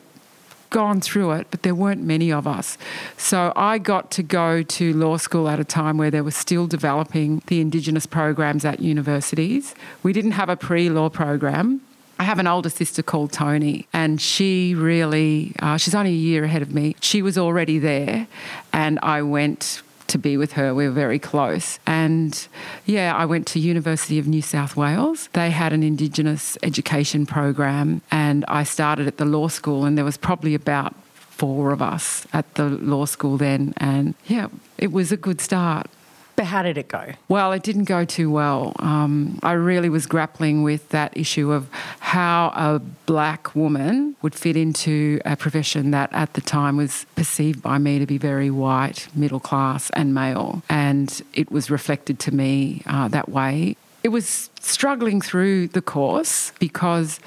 gone 0.72 1.00
through 1.00 1.32
it, 1.32 1.46
but 1.50 1.62
there 1.62 1.74
weren't 1.74 2.02
many 2.02 2.32
of 2.32 2.46
us. 2.46 2.76
So 3.16 3.52
I 3.54 3.78
got 3.78 4.10
to 4.12 4.22
go 4.22 4.62
to 4.62 4.92
law 4.92 5.16
school 5.18 5.48
at 5.48 5.60
a 5.60 5.64
time 5.64 5.98
where 5.98 6.10
they 6.10 6.20
were 6.20 6.32
still 6.32 6.66
developing 6.66 7.42
the 7.46 7.60
Indigenous 7.60 8.06
programs 8.06 8.64
at 8.64 8.80
universities. 8.80 9.74
We 10.02 10.12
didn't 10.12 10.32
have 10.32 10.48
a 10.48 10.56
pre 10.56 10.90
law 10.90 11.08
program. 11.08 11.82
I 12.18 12.24
have 12.24 12.38
an 12.38 12.46
older 12.46 12.70
sister 12.70 13.02
called 13.02 13.32
Tony, 13.32 13.88
and 13.92 14.20
she 14.20 14.74
really, 14.74 15.54
uh, 15.58 15.76
she's 15.76 15.94
only 15.94 16.10
a 16.10 16.24
year 16.30 16.44
ahead 16.44 16.62
of 16.62 16.72
me. 16.72 16.94
She 17.00 17.20
was 17.20 17.36
already 17.36 17.78
there, 17.78 18.28
and 18.72 18.98
I 19.02 19.22
went 19.22 19.82
to 20.12 20.18
be 20.18 20.36
with 20.36 20.52
her. 20.52 20.74
We 20.74 20.86
were 20.86 20.94
very 20.94 21.18
close. 21.18 21.78
And 21.86 22.48
yeah, 22.86 23.14
I 23.14 23.24
went 23.24 23.46
to 23.48 23.58
University 23.58 24.18
of 24.18 24.26
New 24.26 24.42
South 24.42 24.76
Wales. 24.76 25.28
They 25.32 25.50
had 25.50 25.72
an 25.72 25.82
Indigenous 25.82 26.56
education 26.62 27.26
program 27.26 28.02
and 28.10 28.44
I 28.46 28.62
started 28.62 29.06
at 29.06 29.16
the 29.16 29.24
law 29.24 29.48
school 29.48 29.84
and 29.84 29.98
there 29.98 30.04
was 30.04 30.16
probably 30.16 30.54
about 30.54 30.94
four 31.14 31.72
of 31.72 31.82
us 31.82 32.26
at 32.32 32.54
the 32.54 32.68
law 32.68 33.04
school 33.04 33.36
then 33.36 33.74
and 33.78 34.14
yeah, 34.26 34.48
it 34.78 34.92
was 34.92 35.10
a 35.12 35.16
good 35.16 35.40
start. 35.40 35.88
But 36.36 36.46
how 36.46 36.62
did 36.62 36.78
it 36.78 36.88
go? 36.88 37.12
Well, 37.28 37.52
it 37.52 37.62
didn't 37.62 37.84
go 37.84 38.04
too 38.04 38.30
well. 38.30 38.74
Um, 38.78 39.38
I 39.42 39.52
really 39.52 39.88
was 39.88 40.06
grappling 40.06 40.62
with 40.62 40.88
that 40.90 41.16
issue 41.16 41.52
of 41.52 41.68
how 42.00 42.52
a 42.54 42.80
black 43.06 43.54
woman 43.54 44.16
would 44.22 44.34
fit 44.34 44.56
into 44.56 45.20
a 45.24 45.36
profession 45.36 45.90
that 45.90 46.10
at 46.12 46.32
the 46.34 46.40
time 46.40 46.76
was 46.76 47.06
perceived 47.16 47.62
by 47.62 47.78
me 47.78 47.98
to 47.98 48.06
be 48.06 48.18
very 48.18 48.50
white, 48.50 49.08
middle 49.14 49.40
class, 49.40 49.90
and 49.90 50.14
male. 50.14 50.62
And 50.68 51.22
it 51.34 51.50
was 51.50 51.70
reflected 51.70 52.18
to 52.20 52.34
me 52.34 52.82
uh, 52.86 53.08
that 53.08 53.28
way. 53.28 53.76
It 54.02 54.08
was 54.08 54.50
struggling 54.60 55.20
through 55.20 55.68
the 55.68 55.82
course 55.82 56.52
because 56.58 57.20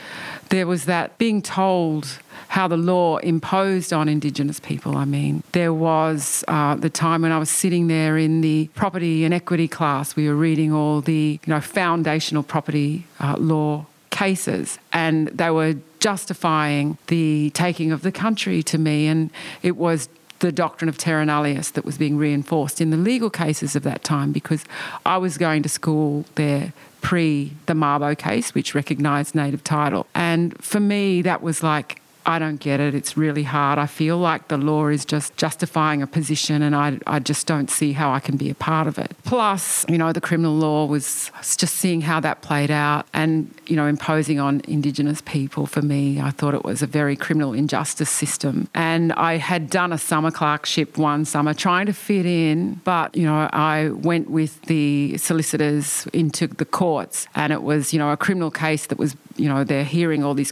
there 0.50 0.68
was 0.68 0.86
that 0.86 1.18
being 1.18 1.42
told 1.42 2.20
how 2.48 2.68
the 2.68 2.78
law 2.78 3.18
imposed 3.18 3.94
on 3.94 4.08
Indigenous 4.08 4.60
people. 4.60 4.98
I 4.98 5.06
mean, 5.06 5.44
there 5.52 5.74
was 5.74 6.44
uh, 6.48 6.76
the 6.76 6.90
time 6.90 7.22
when 7.22 7.32
I 7.32 7.38
was 7.38 7.50
sitting 7.50 7.88
there 7.88 8.18
in 8.18 8.42
the 8.42 8.70
property 8.76 9.26
and 9.26 9.34
equity 9.34 9.68
class, 9.68 10.16
we 10.16 10.28
were 10.28 10.36
reading 10.36 10.72
all 10.74 11.02
the 11.02 11.40
you 11.46 11.54
know 11.54 11.62
foundational 11.62 12.44
property 12.44 13.06
uh, 13.20 13.36
law 13.38 13.86
cases, 14.10 14.80
and 14.94 15.28
they 15.30 15.50
were 15.50 15.76
justifying 16.00 16.98
the 17.08 17.50
taking 17.54 17.92
of 17.92 18.02
the 18.02 18.12
country 18.12 18.62
to 18.64 18.78
me, 18.78 19.08
and 19.08 19.32
it 19.64 19.76
was 19.76 20.08
the 20.40 20.52
doctrine 20.52 20.90
of 20.90 20.98
terra 20.98 21.26
nullius 21.26 21.72
that 21.72 21.86
was 21.86 21.98
being 21.98 22.18
reinforced 22.18 22.82
in 22.82 22.90
the 22.90 22.98
legal 22.98 23.30
cases 23.30 23.76
of 23.76 23.84
that 23.84 24.04
time 24.04 24.32
because 24.32 24.64
I 25.06 25.18
was 25.18 25.38
going 25.38 25.64
to 25.64 25.70
school 25.70 26.26
there 26.36 26.74
pre 27.02 27.54
the 27.68 27.74
Mabo 27.74 28.18
case, 28.18 28.56
which 28.56 28.74
recognised 28.74 29.36
native 29.36 29.64
title. 29.64 30.08
And 30.16 30.58
for 30.64 30.80
me, 30.80 31.22
that 31.22 31.42
was 31.42 31.62
like 31.62 32.02
I 32.26 32.40
don't 32.40 32.60
get 32.60 32.80
it. 32.80 32.96
It's 32.96 33.16
really 33.16 33.44
hard. 33.44 33.78
I 33.78 33.86
feel 33.86 34.18
like 34.18 34.48
the 34.48 34.58
law 34.58 34.88
is 34.88 35.06
just 35.06 35.38
justifying 35.38 36.02
a 36.02 36.08
position, 36.08 36.62
and 36.62 36.76
I, 36.76 37.00
I 37.06 37.20
just 37.20 37.48
don't 37.48 37.70
see 37.70 37.94
how 37.94 38.12
I 38.12 38.20
can 38.20 38.38
be 38.38 38.50
a 38.50 38.56
part 38.56 38.88
of 38.88 38.98
it. 38.98 39.16
Plus, 39.24 39.86
you 39.88 39.98
know, 39.98 40.12
the 40.12 40.22
criminal 40.22 40.56
law 40.56 40.86
was 40.86 41.32
just 41.58 41.76
seeing 41.76 42.02
how 42.02 42.20
that 42.22 42.42
played 42.42 42.72
out 42.72 43.06
and, 43.14 43.54
you 43.68 43.76
know, 43.76 43.86
imposing 43.86 44.40
on 44.40 44.62
Indigenous 44.68 45.22
people 45.22 45.66
for 45.66 45.82
me. 45.82 46.20
I 46.20 46.32
thought 46.32 46.54
it 46.54 46.64
was 46.64 46.82
a 46.82 46.88
very 46.88 47.16
criminal 47.16 47.54
injustice 47.54 48.10
system. 48.10 48.68
And 48.74 49.14
I 49.14 49.38
had 49.38 49.70
done 49.70 49.94
a 49.94 49.98
summer 49.98 50.32
clerkship 50.32 50.98
one 50.98 51.26
summer 51.26 51.54
trying 51.54 51.86
to 51.86 51.94
fit 51.94 52.26
in, 52.26 52.82
but, 52.84 53.16
you 53.16 53.24
know, 53.24 53.50
I 53.54 53.90
went 53.90 54.30
with 54.30 54.62
the 54.64 55.18
solicitors 55.18 56.08
into 56.14 56.48
the 56.48 56.66
courts, 56.66 57.28
and 57.36 57.54
it 57.54 57.62
was, 57.62 57.94
you 57.94 58.00
know, 58.00 58.12
a 58.12 58.18
criminal 58.18 58.52
case 58.52 58.88
that 58.88 58.98
was, 58.98 59.16
you 59.36 59.48
know, 59.48 59.64
they're 59.64 59.84
hearing 59.84 60.24
all 60.24 60.34
these 60.34 60.52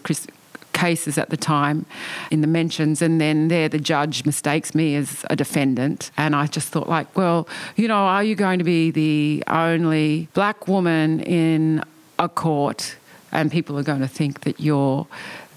cases 0.85 1.17
at 1.17 1.29
the 1.29 1.37
time 1.37 1.85
in 2.29 2.41
the 2.41 2.47
mentions, 2.59 3.01
and 3.01 3.21
then 3.21 3.47
there 3.47 3.69
the 3.69 3.83
judge 3.93 4.25
mistakes 4.25 4.69
me 4.75 4.87
as 5.01 5.09
a 5.29 5.35
defendant. 5.35 6.11
And 6.17 6.35
I 6.35 6.45
just 6.57 6.67
thought, 6.73 6.89
like, 6.97 7.07
well, 7.15 7.47
you 7.75 7.87
know, 7.87 8.03
are 8.15 8.25
you 8.29 8.35
going 8.35 8.59
to 8.59 8.65
be 8.65 8.91
the 8.91 9.43
only 9.47 10.27
black 10.33 10.67
woman 10.67 11.21
in 11.21 11.81
a 12.19 12.27
court? 12.27 12.97
And 13.31 13.51
people 13.51 13.79
are 13.79 13.87
going 13.91 14.01
to 14.01 14.13
think 14.19 14.41
that 14.41 14.59
you're 14.59 15.07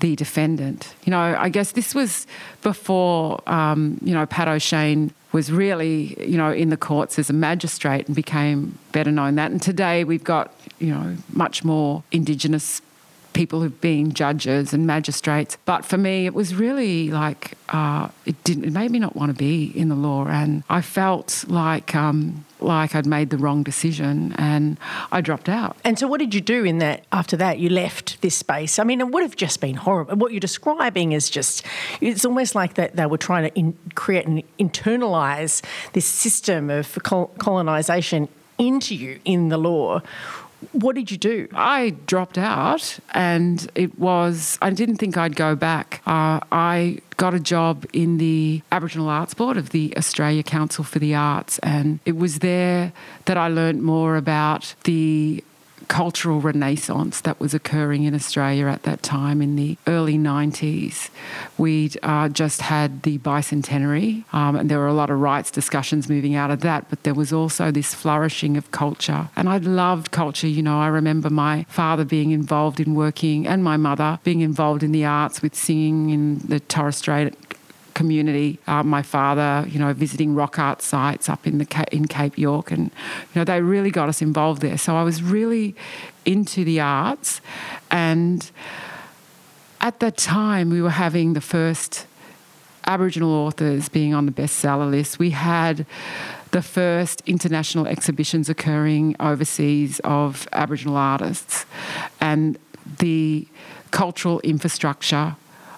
the 0.00 0.16
defendant. 0.16 0.95
You 1.04 1.11
know, 1.11 1.37
I 1.47 1.49
guess 1.49 1.73
this 1.73 1.95
was 1.95 2.26
before, 2.62 3.40
um, 3.47 3.99
you 4.02 4.14
know, 4.14 4.26
Pat 4.26 4.49
O'Shane 4.49 5.11
was 5.33 5.50
really, 5.50 6.16
you 6.25 6.38
know, 6.38 6.52
in 6.52 6.71
the 6.71 6.76
courts 6.76 7.18
as 7.18 7.28
a 7.30 7.33
magistrate 7.33 8.06
and 8.06 8.14
became 8.16 8.78
better 8.92 9.11
known 9.11 9.35
that. 9.35 9.50
And 9.50 9.61
today 9.61 10.04
we've 10.04 10.25
got, 10.25 10.54
you 10.78 10.90
know, 10.95 11.16
much 11.33 11.64
more 11.64 12.02
Indigenous 12.12 12.80
people 13.37 13.61
who've 13.61 13.81
been 13.83 14.12
judges 14.12 14.73
and 14.73 14.87
magistrates. 14.87 15.59
But 15.66 15.85
for 15.85 15.99
me, 15.99 16.25
it 16.25 16.35
was 16.35 16.55
really 16.55 17.11
like 17.11 17.52
uh, 17.69 18.09
it 18.25 18.43
didn't. 18.43 18.64
It 18.64 18.73
made 18.73 18.90
me 18.90 18.99
not 18.99 19.14
want 19.14 19.31
to 19.31 19.37
be 19.37 19.66
in 19.78 19.88
the 19.88 19.95
law, 19.95 20.26
and 20.26 20.64
I 20.69 20.81
felt 20.81 21.45
like. 21.47 21.95
Um, 21.95 22.45
like 22.59 22.95
I'd 22.95 23.05
made 23.05 23.28
the 23.28 23.37
wrong 23.37 23.62
decision 23.62 24.35
and 24.38 24.78
I 25.12 25.21
dropped 25.21 25.50
out. 25.50 25.76
And 25.85 25.99
so, 25.99 26.09
what 26.09 26.21
did 26.21 26.35
you 26.35 26.40
do 26.40 26.64
in 26.64 26.78
that 26.78 27.05
after 27.12 27.37
that? 27.37 27.59
You 27.59 27.69
left 27.69 28.19
this 28.23 28.35
space. 28.35 28.78
I 28.78 28.85
mean, 28.85 29.02
it 29.02 29.09
would 29.09 29.23
have 29.23 29.37
just 29.37 29.61
been 29.61 29.75
horrible. 29.76 30.16
What 30.16 30.33
you're 30.33 30.40
describing 30.40 31.12
is 31.12 31.28
just, 31.28 31.62
it's 32.00 32.25
almost 32.25 32.55
like 32.55 32.73
that 32.75 32.97
they 32.97 33.05
were 33.05 33.19
trying 33.19 33.50
to 33.50 33.59
in, 33.59 33.76
create 33.95 34.26
and 34.26 34.43
internalize 34.59 35.62
this 35.93 36.07
system 36.07 36.71
of 36.71 36.99
colonization 37.02 38.26
into 38.59 38.95
you 38.95 39.21
in 39.26 39.50
the 39.50 39.59
law 39.59 40.00
what 40.73 40.95
did 40.95 41.11
you 41.11 41.17
do? 41.17 41.49
I 41.53 41.91
dropped 42.07 42.39
out, 42.39 42.99
and 43.13 43.71
it 43.75 43.99
was, 43.99 44.59
I 44.63 44.71
didn't 44.71 44.97
think 44.97 45.17
I'd 45.17 45.37
go 45.37 45.55
back. 45.55 46.03
Uh, 46.07 46.41
I 46.53 46.99
got 47.17 47.35
a 47.35 47.41
job 47.41 47.87
in 47.93 48.19
the 48.19 48.63
Aboriginal 48.73 49.09
Arts 49.09 49.35
Board 49.35 49.57
of 49.57 49.71
the 49.71 49.97
Australia 49.97 50.43
Council 50.43 50.85
for 50.85 50.99
the 50.99 51.15
Arts, 51.15 51.59
and 51.61 52.01
it 52.05 52.17
was 52.17 52.41
there 52.41 52.93
that 53.27 53.37
I 53.37 53.49
learnt 53.49 53.83
more 53.83 54.17
about 54.17 54.75
the 54.85 55.43
cultural 55.88 56.40
renaissance 56.40 57.21
that 57.23 57.38
was 57.40 57.55
occurring 57.55 58.05
in 58.05 58.14
Australia 58.14 58.66
at 58.66 58.83
that 58.85 59.02
time 59.02 59.40
in 59.40 59.57
the 59.57 59.76
early 59.87 60.19
90s. 60.19 61.11
We'd 61.57 61.99
uh, 62.02 62.28
just 62.28 62.62
had 62.62 63.02
the 63.02 63.19
bicentenary, 63.19 64.25
um, 64.35 64.57
and 64.57 64.71
there 64.71 64.78
were 64.78 64.87
a 64.87 64.95
lot 64.95 65.11
of 65.11 65.21
rights 65.21 65.50
discussions 65.50 66.09
moving 66.09 66.35
out 66.35 66.50
of 66.50 66.61
that, 66.61 66.88
but 66.90 67.02
there 67.02 67.14
was 67.14 67.33
also 67.33 67.71
this 67.71 67.95
flourishing 67.95 68.57
of 68.57 68.71
culture. 68.71 69.28
And 69.37 69.49
I 69.49 69.59
loved 69.59 70.11
culture. 70.11 70.49
You 70.49 70.62
know, 70.62 70.81
I 70.81 70.88
remember 70.88 71.31
my 71.31 71.64
father 71.69 72.05
being 72.05 72.31
involved 72.31 72.81
in 72.81 72.95
working 72.95 73.47
and 73.47 73.62
my 73.62 73.76
mother 73.76 74.19
being 74.25 74.40
involved 74.40 74.83
in 74.83 74.93
the 74.93 75.05
arts 75.05 75.43
with 75.43 75.55
singing 75.55 76.11
in 76.11 76.38
the 76.38 76.61
Torres 76.61 76.97
Strait 76.97 77.35
community. 77.97 78.59
Uh, 78.67 78.83
my 78.83 79.03
father, 79.03 79.67
you 79.69 79.79
know, 79.79 79.93
visiting 79.95 80.35
rock 80.35 80.59
art 80.59 80.83
sites 80.83 81.29
up 81.29 81.47
in 81.47 81.57
the 81.59 81.87
in 81.91 82.07
Cape 82.07 82.37
York, 82.38 82.71
and 82.71 82.85
you 82.85 83.35
know, 83.35 83.45
they 83.45 83.61
really 83.61 83.91
got 83.91 84.09
us 84.09 84.21
involved 84.21 84.61
there. 84.61 84.79
So 84.79 84.95
I 84.97 85.03
was 85.03 85.23
really 85.23 85.75
into 86.25 86.62
the 86.62 86.79
arts, 86.79 87.41
and 87.91 88.49
at 89.81 89.99
that 90.00 90.17
time 90.19 90.69
we 90.71 90.83
were 90.83 90.99
having 91.07 91.33
the 91.33 91.41
first 91.41 92.07
Aboriginal 92.85 93.33
authors 93.33 93.88
being 93.88 94.15
on 94.15 94.26
the 94.26 94.33
bestseller 94.33 94.88
list. 94.88 95.19
We 95.19 95.31
had 95.31 95.87
the 96.53 96.62
first 96.62 97.23
international 97.26 97.87
exhibitions 97.87 98.49
occurring 98.49 99.17
overseas 99.19 100.00
of 100.05 100.47
Aboriginal 100.53 100.97
artists, 100.97 101.65
and 102.21 102.59
the 102.99 103.49
cultural 103.91 104.41
infrastructure 104.41 105.37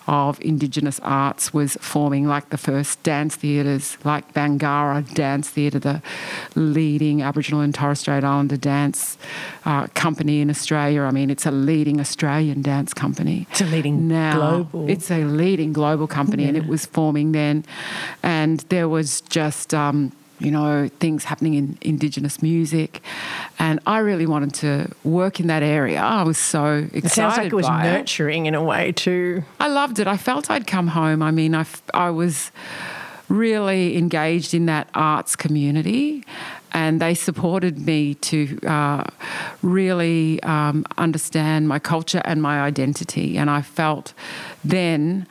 of 0.08 0.40
Indigenous 0.40 0.98
arts 1.00 1.52
was 1.52 1.76
forming, 1.80 2.26
like 2.26 2.48
the 2.48 2.56
first 2.56 3.00
dance 3.02 3.36
theatres, 3.36 3.98
like 4.04 4.32
Bangarra 4.32 5.02
Dance 5.14 5.50
Theatre, 5.50 5.78
the 5.78 6.02
leading 6.54 7.20
Aboriginal 7.22 7.60
and 7.60 7.74
Torres 7.74 8.00
Strait 8.00 8.24
Islander 8.24 8.56
dance 8.56 9.18
uh, 9.66 9.86
company 9.88 10.40
in 10.40 10.48
Australia. 10.48 11.02
I 11.02 11.10
mean, 11.10 11.28
it's 11.30 11.44
a 11.44 11.50
leading 11.50 12.00
Australian 12.00 12.62
dance 12.62 12.94
company. 12.94 13.46
It's 13.50 13.60
a 13.60 13.66
leading 13.66 14.08
now, 14.08 14.62
global. 14.62 14.88
It's 14.88 15.10
a 15.10 15.24
leading 15.24 15.74
global 15.74 16.06
company, 16.06 16.44
yeah. 16.44 16.48
and 16.48 16.56
it 16.56 16.66
was 16.66 16.86
forming 16.86 17.32
then. 17.32 17.64
And 18.22 18.60
there 18.70 18.88
was 18.88 19.20
just. 19.20 19.74
Um, 19.74 20.12
you 20.38 20.50
know, 20.50 20.88
things 21.00 21.24
happening 21.24 21.54
in 21.54 21.78
Indigenous 21.80 22.42
music. 22.42 23.02
And 23.58 23.80
I 23.86 23.98
really 23.98 24.26
wanted 24.26 24.54
to 24.54 24.90
work 25.04 25.40
in 25.40 25.48
that 25.48 25.62
area. 25.62 26.00
I 26.00 26.22
was 26.22 26.38
so 26.38 26.88
excited. 26.92 27.04
It 27.04 27.10
sounds 27.10 27.36
like 27.36 27.46
it 27.46 27.54
was 27.54 27.68
nurturing 27.68 28.46
it. 28.46 28.48
in 28.48 28.54
a 28.54 28.62
way, 28.62 28.92
too. 28.92 29.42
I 29.58 29.68
loved 29.68 29.98
it. 29.98 30.06
I 30.06 30.16
felt 30.16 30.50
I'd 30.50 30.66
come 30.66 30.88
home. 30.88 31.22
I 31.22 31.30
mean, 31.30 31.54
I, 31.54 31.66
I 31.92 32.10
was 32.10 32.50
really 33.28 33.96
engaged 33.96 34.54
in 34.54 34.66
that 34.66 34.88
arts 34.94 35.36
community 35.36 36.24
and 36.72 37.00
they 37.00 37.14
supported 37.14 37.78
me 37.78 38.14
to 38.14 38.58
uh, 38.66 39.04
really 39.62 40.42
um, 40.42 40.84
understand 40.96 41.68
my 41.68 41.78
culture 41.78 42.22
and 42.24 42.42
my 42.42 42.60
identity. 42.60 43.38
And 43.38 43.48
I 43.50 43.62
felt 43.62 44.12
then 44.64 45.26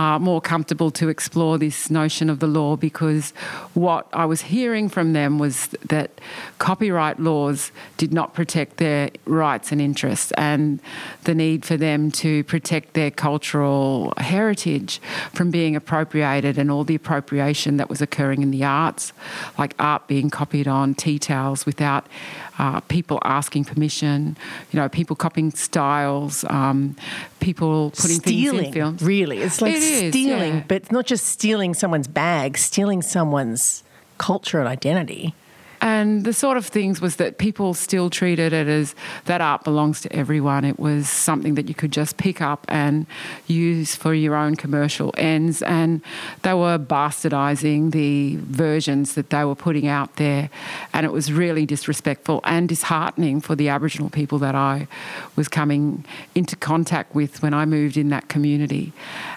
uh, 0.00 0.18
more 0.18 0.40
comfortable 0.40 0.90
to 0.90 1.10
explore 1.10 1.58
this 1.58 1.90
notion 1.90 2.30
of 2.30 2.38
the 2.38 2.46
law 2.46 2.74
because 2.74 3.32
what 3.74 4.08
I 4.14 4.24
was 4.24 4.40
hearing 4.40 4.88
from 4.88 5.12
them 5.12 5.38
was 5.38 5.66
that 5.84 6.10
copyright 6.58 7.20
laws 7.20 7.70
did 7.98 8.10
not 8.10 8.32
protect 8.32 8.78
their 8.78 9.10
rights 9.26 9.72
and 9.72 9.78
interests, 9.78 10.32
and 10.38 10.80
the 11.24 11.34
need 11.34 11.66
for 11.66 11.76
them 11.76 12.10
to 12.12 12.42
protect 12.44 12.94
their 12.94 13.10
cultural 13.10 14.14
heritage 14.16 15.02
from 15.34 15.50
being 15.50 15.76
appropriated 15.76 16.56
and 16.56 16.70
all 16.70 16.84
the 16.84 16.94
appropriation 16.94 17.76
that 17.76 17.90
was 17.90 18.00
occurring 18.00 18.40
in 18.40 18.50
the 18.50 18.64
arts, 18.64 19.12
like 19.58 19.74
art 19.78 20.06
being 20.06 20.30
copied 20.30 20.66
on 20.66 20.94
tea 20.94 21.18
towels 21.18 21.66
without 21.66 22.06
uh, 22.58 22.80
people 22.80 23.18
asking 23.22 23.64
permission, 23.64 24.36
you 24.70 24.78
know, 24.78 24.88
people 24.88 25.16
copying 25.16 25.50
styles, 25.50 26.44
um, 26.50 26.94
people 27.40 27.90
putting 27.90 28.18
stealing, 28.20 28.58
things 28.58 28.66
in 28.68 28.72
films. 28.72 29.02
Really, 29.02 29.38
it's 29.38 29.62
like 29.62 29.74
It 29.74 29.82
is, 29.90 30.12
stealing, 30.12 30.54
yeah. 30.54 30.64
but 30.68 30.76
it's 30.76 30.92
not 30.92 31.06
just 31.06 31.26
stealing 31.26 31.74
someone's 31.74 32.08
bag, 32.08 32.56
stealing 32.58 33.02
someone's 33.02 33.82
culture 34.18 34.58
and 34.58 34.68
identity. 34.68 35.34
And 35.80 36.24
the 36.24 36.32
sort 36.32 36.56
of 36.56 36.66
things 36.66 37.00
was 37.00 37.16
that 37.16 37.38
people 37.38 37.72
still 37.74 38.10
treated 38.10 38.52
it 38.52 38.68
as 38.68 38.94
that 39.24 39.40
art 39.40 39.64
belongs 39.64 40.00
to 40.02 40.12
everyone. 40.12 40.64
It 40.64 40.78
was 40.78 41.08
something 41.08 41.54
that 41.54 41.68
you 41.68 41.74
could 41.74 41.92
just 41.92 42.16
pick 42.16 42.42
up 42.42 42.66
and 42.68 43.06
use 43.46 43.94
for 43.94 44.12
your 44.12 44.34
own 44.34 44.56
commercial 44.56 45.14
ends. 45.16 45.62
And 45.62 46.02
they 46.42 46.54
were 46.54 46.78
bastardizing 46.78 47.92
the 47.92 48.36
versions 48.36 49.14
that 49.14 49.30
they 49.30 49.44
were 49.44 49.54
putting 49.54 49.86
out 49.86 50.16
there. 50.16 50.50
And 50.92 51.06
it 51.06 51.12
was 51.12 51.32
really 51.32 51.64
disrespectful 51.64 52.40
and 52.44 52.68
disheartening 52.68 53.40
for 53.40 53.54
the 53.54 53.68
Aboriginal 53.68 54.10
people 54.10 54.38
that 54.40 54.54
I 54.54 54.86
was 55.36 55.48
coming 55.48 56.04
into 56.34 56.56
contact 56.56 57.14
with 57.14 57.42
when 57.42 57.54
I 57.54 57.64
moved 57.64 57.96
in 57.96 58.10
that 58.10 58.28
community. 58.28 58.92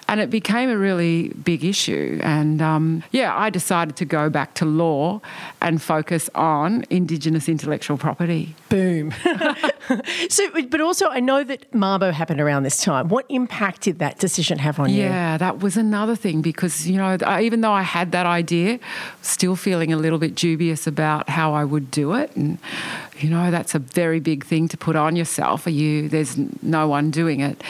And 0.08 0.20
it 0.20 0.28
became 0.28 0.68
a 0.68 0.76
really 0.76 1.28
big 1.28 1.64
issue. 1.64 2.20
And 2.22 2.60
um, 2.60 3.02
yeah, 3.12 3.34
I 3.36 3.48
decided 3.50 3.96
to 3.96 4.04
go 4.04 4.28
back 4.28 4.54
to 4.54 4.64
law 4.64 5.20
and 5.62 5.80
focus 5.80 6.28
on 6.34 6.84
Indigenous 6.90 7.48
intellectual 7.48 7.96
property. 7.96 8.54
Boom. 8.68 9.12
so, 10.28 10.48
but 10.68 10.80
also, 10.80 11.08
I 11.08 11.20
know 11.20 11.44
that 11.44 11.70
Mabo 11.72 12.12
happened 12.12 12.40
around 12.40 12.62
this 12.62 12.82
time. 12.82 13.08
What 13.08 13.26
impact 13.28 13.82
did 13.82 13.98
that 13.98 14.18
decision 14.18 14.58
have 14.58 14.78
on 14.80 14.90
you? 14.90 15.02
Yeah, 15.02 15.36
that 15.38 15.60
was 15.60 15.76
another 15.76 16.16
thing 16.16 16.42
because, 16.42 16.88
you 16.88 16.96
know, 16.96 17.16
I- 17.24 17.42
even 17.42 17.60
though 17.60 17.72
I 17.72 17.82
had 17.82 18.12
that 18.12 18.26
idea, 18.26 18.78
still 19.22 19.56
feeling 19.56 19.92
a 19.92 19.96
little 19.96 20.18
bit 20.18 20.34
dubious 20.34 20.86
about 20.86 21.28
how 21.28 21.54
I 21.54 21.64
would 21.64 21.90
do 21.90 22.14
it. 22.14 22.34
And, 22.36 22.58
you 23.18 23.30
know, 23.30 23.50
that's 23.50 23.74
a 23.74 23.78
very 23.78 24.20
big 24.20 24.44
thing 24.44 24.68
to 24.68 24.76
put 24.76 24.96
on 24.96 25.16
yourself. 25.16 25.66
Are 25.66 25.70
you, 25.70 26.08
there's 26.08 26.36
no 26.62 26.88
one 26.88 27.10
doing 27.10 27.40
it. 27.40 27.62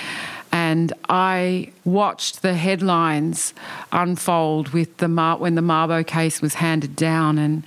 And 0.55 0.93
I 1.09 1.73
watched 1.85 2.43
the 2.43 2.55
headlines 2.55 3.55
unfold 3.91 4.69
with 4.69 4.97
the 4.99 5.09
Mar- 5.09 5.39
when 5.39 5.57
the 5.57 5.63
Mabo 5.63 6.07
case 6.07 6.41
was 6.41 6.55
handed 6.55 6.95
down, 6.95 7.39
and 7.39 7.65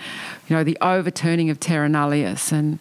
you 0.48 0.56
know 0.56 0.63
the 0.63 0.77
overturning 0.79 1.50
of 1.50 1.60
terra 1.60 1.89
nullius, 1.89 2.53
and 2.53 2.79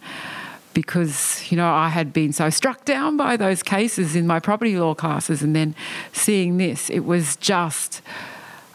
because 0.75 1.42
you 1.50 1.56
know 1.56 1.68
I 1.68 1.88
had 1.88 2.12
been 2.12 2.32
so 2.32 2.50
struck 2.50 2.84
down 2.84 3.16
by 3.16 3.36
those 3.36 3.64
cases 3.64 4.14
in 4.14 4.28
my 4.28 4.38
property 4.38 4.78
law 4.78 4.94
classes, 4.94 5.42
and 5.42 5.56
then 5.56 5.75
seeing 6.12 6.56
this, 6.56 6.88
it 6.88 7.00
was 7.00 7.34
just 7.34 8.00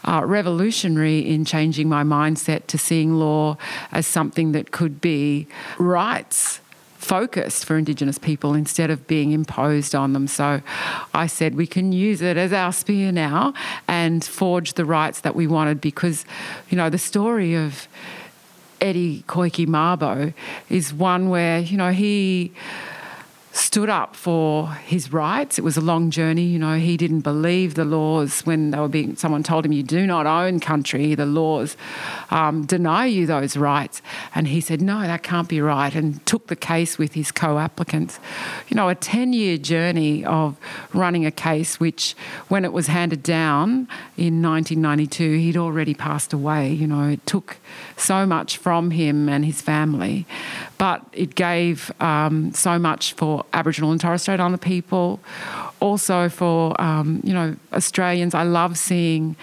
uh, 0.06 0.20
revolutionary 0.26 1.20
in 1.20 1.46
changing 1.46 1.88
my 1.88 2.04
mindset 2.04 2.66
to 2.66 2.76
seeing 2.76 3.14
law 3.14 3.56
as 3.90 4.06
something 4.06 4.52
that 4.52 4.70
could 4.70 5.00
be 5.00 5.46
rights 5.78 6.60
focused 7.02 7.64
for 7.64 7.76
Indigenous 7.76 8.16
people 8.16 8.54
instead 8.54 8.88
of 8.88 9.06
being 9.08 9.32
imposed 9.32 9.92
on 9.94 10.12
them. 10.12 10.28
So 10.28 10.62
I 11.12 11.26
said 11.26 11.56
we 11.56 11.66
can 11.66 11.92
use 11.92 12.22
it 12.22 12.36
as 12.36 12.52
our 12.52 12.72
spear 12.72 13.10
now 13.10 13.54
and 13.88 14.24
forge 14.24 14.74
the 14.74 14.84
rights 14.84 15.20
that 15.22 15.34
we 15.34 15.48
wanted 15.48 15.80
because, 15.80 16.24
you 16.70 16.76
know, 16.76 16.88
the 16.88 16.98
story 16.98 17.56
of 17.56 17.88
Eddie 18.80 19.24
Koiki 19.26 19.66
Mabo 19.66 20.32
is 20.70 20.94
one 20.94 21.28
where, 21.28 21.58
you 21.58 21.76
know, 21.76 21.90
he 21.90 22.52
stood 23.52 23.90
up 23.90 24.16
for 24.16 24.68
his 24.86 25.12
rights. 25.12 25.58
It 25.58 25.62
was 25.62 25.76
a 25.76 25.80
long 25.82 26.10
journey. 26.10 26.44
You 26.44 26.58
know, 26.58 26.78
he 26.78 26.96
didn't 26.96 27.20
believe 27.20 27.74
the 27.74 27.84
laws 27.84 28.40
when 28.42 28.70
they 28.70 28.78
were 28.78 28.88
being. 28.88 29.14
Someone 29.16 29.42
told 29.42 29.66
him, 29.66 29.72
"You 29.72 29.82
do 29.82 30.06
not 30.06 30.26
own 30.26 30.58
country. 30.58 31.14
The 31.14 31.26
laws 31.26 31.76
um, 32.30 32.64
deny 32.64 33.06
you 33.06 33.26
those 33.26 33.56
rights." 33.56 34.00
And 34.34 34.48
he 34.48 34.60
said, 34.60 34.80
"No, 34.80 35.02
that 35.02 35.22
can't 35.22 35.48
be 35.48 35.60
right," 35.60 35.94
and 35.94 36.24
took 36.24 36.46
the 36.46 36.56
case 36.56 36.96
with 36.96 37.12
his 37.12 37.30
co-applicants. 37.30 38.18
You 38.68 38.74
know, 38.74 38.88
a 38.88 38.94
ten-year 38.94 39.58
journey 39.58 40.24
of 40.24 40.56
running 40.94 41.26
a 41.26 41.30
case, 41.30 41.78
which, 41.78 42.14
when 42.48 42.64
it 42.64 42.72
was 42.72 42.86
handed 42.86 43.22
down 43.22 43.86
in 44.16 44.42
1992, 44.42 45.36
he'd 45.36 45.56
already 45.58 45.94
passed 45.94 46.32
away. 46.32 46.72
You 46.72 46.86
know, 46.86 47.08
it 47.08 47.24
took 47.26 47.58
so 47.98 48.24
much 48.24 48.56
from 48.56 48.92
him 48.92 49.28
and 49.28 49.44
his 49.44 49.60
family, 49.60 50.26
but 50.78 51.04
it 51.12 51.34
gave 51.34 51.92
um, 52.00 52.52
so 52.54 52.78
much 52.78 53.12
for 53.12 53.41
Aboriginal 53.52 53.92
and 53.92 54.00
Torres 54.00 54.22
Strait 54.22 54.40
Islander 54.40 54.58
people, 54.58 55.20
also 55.80 56.28
for 56.28 56.80
um, 56.80 57.20
you 57.24 57.32
know 57.32 57.56
Australians. 57.72 58.34
I 58.34 58.42
love 58.42 58.78
seeing 58.78 59.36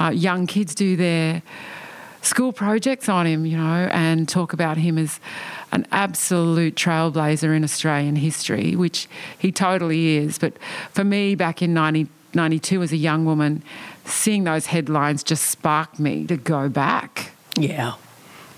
uh, 0.00 0.10
young 0.10 0.46
kids 0.46 0.74
do 0.74 0.96
their 0.96 1.42
school 2.26 2.52
projects 2.52 3.08
on 3.08 3.26
him, 3.26 3.46
you 3.46 3.56
know, 3.56 3.88
and 3.92 4.28
talk 4.28 4.52
about 4.52 4.76
him 4.76 4.98
as 4.98 5.20
an 5.72 5.86
absolute 5.92 6.74
trailblazer 6.74 7.56
in 7.56 7.62
Australian 7.64 8.16
history, 8.16 8.74
which 8.74 9.08
he 9.38 9.52
totally 9.52 10.16
is. 10.16 10.38
But 10.38 10.54
for 10.90 11.04
me, 11.04 11.34
back 11.34 11.62
in 11.62 11.74
1992 11.74 12.82
as 12.82 12.92
a 12.92 12.96
young 12.96 13.24
woman, 13.24 13.62
seeing 14.04 14.44
those 14.44 14.66
headlines 14.66 15.22
just 15.22 15.44
sparked 15.44 15.98
me 15.98 16.26
to 16.26 16.36
go 16.36 16.68
back. 16.68 17.30
Yeah. 17.56 17.94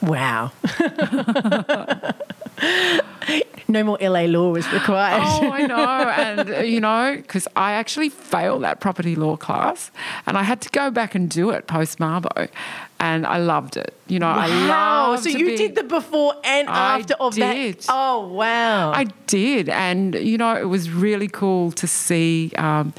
Wow. 0.03 0.53
no 3.69 3.85
more 3.85 3.99
LA 4.01 4.23
law 4.23 4.51
was 4.53 4.71
required. 4.73 5.23
Oh, 5.27 5.51
I 5.53 5.67
know. 5.67 5.77
And, 6.09 6.67
you 6.67 6.81
know, 6.81 7.15
because 7.17 7.47
I 7.57 7.73
actually 7.73 8.09
failed 8.09 8.63
that 8.63 8.81
property 8.81 9.15
law 9.17 9.37
class 9.37 9.91
and 10.27 10.39
I 10.39 10.43
had 10.43 10.61
to 10.63 10.71
go 10.71 10.91
back 10.91 11.15
and 11.15 11.29
do 11.29 11.51
it 11.51 11.67
post 11.67 11.99
Mabo. 11.99 12.49
And 13.01 13.27
I 13.27 13.39
loved 13.39 13.77
it. 13.77 13.95
You 14.09 14.19
know, 14.19 14.29
I 14.29 14.49
Wow. 14.49 15.11
love 15.11 15.23
So 15.23 15.29
you 15.31 15.57
did 15.57 15.75
the 15.75 15.83
before 15.85 16.35
and 16.45 16.69
I 16.69 16.99
after 17.01 17.15
of 17.21 17.35
did. 17.35 17.79
that. 17.81 17.87
Oh, 17.89 18.27
wow. 18.29 18.93
I 18.93 19.05
did, 19.27 19.69
and 19.69 20.15
you 20.15 20.39
know 20.39 20.57
it 20.57 20.65
was 20.65 20.91
really 20.91 21.29
cool 21.29 21.71
to 21.73 21.87
see 21.87 22.51
um, 22.57 22.93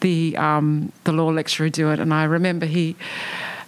the 0.00 0.36
um, 0.36 0.92
the 1.04 1.12
law 1.12 1.28
lecturer 1.30 1.68
do 1.70 1.90
it. 1.90 1.98
And 1.98 2.12
I 2.14 2.24
remember 2.24 2.66
he 2.66 2.94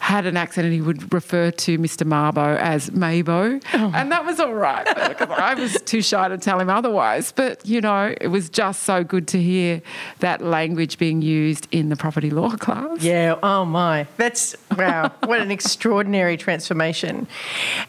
had 0.03 0.27
an 0.27 0.37
accent 0.37 0.65
and 0.65 0.75
he 0.75 0.81
would 0.81 1.15
refer 1.15 1.53
to 1.53 1.79
Mr. 1.79 2.05
Marbo 2.05 2.57
as 2.59 2.91
Mabo, 2.91 3.63
Oh. 3.73 3.93
and 3.95 4.11
that 4.11 4.25
was 4.27 4.41
all 4.41 4.53
right 4.53 4.85
because 5.09 5.31
I 5.31 5.55
was 5.55 5.81
too 5.83 6.03
shy 6.03 6.27
to 6.27 6.39
tell 6.39 6.59
him 6.59 6.69
otherwise. 6.69 7.31
But 7.31 7.65
you 7.65 7.81
know, 7.81 8.13
it 8.21 8.27
was 8.27 8.51
just 8.51 8.83
so 8.83 9.05
good 9.05 9.29
to 9.29 9.41
hear 9.41 9.81
that 10.19 10.41
language 10.43 10.99
being 10.99 11.23
used 11.23 11.69
in 11.71 11.89
the 11.89 11.95
property 11.95 12.31
law 12.31 12.51
class. 12.57 13.01
Yeah, 13.01 13.37
oh 13.45 13.65
my. 13.65 14.09
That's 14.17 14.57
wow. 14.77 15.13
what 15.23 15.41
an 15.41 15.53
extraordinary 15.53 16.37
transformation. 16.37 17.29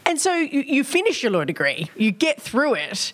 And 0.06 0.22
so 0.22 0.36
you, 0.36 0.62
you 0.62 0.84
finish 0.84 1.24
your 1.24 1.32
law 1.32 1.46
degree, 1.46 1.90
you 1.98 2.12
get 2.12 2.40
through 2.40 2.76
it. 2.76 3.12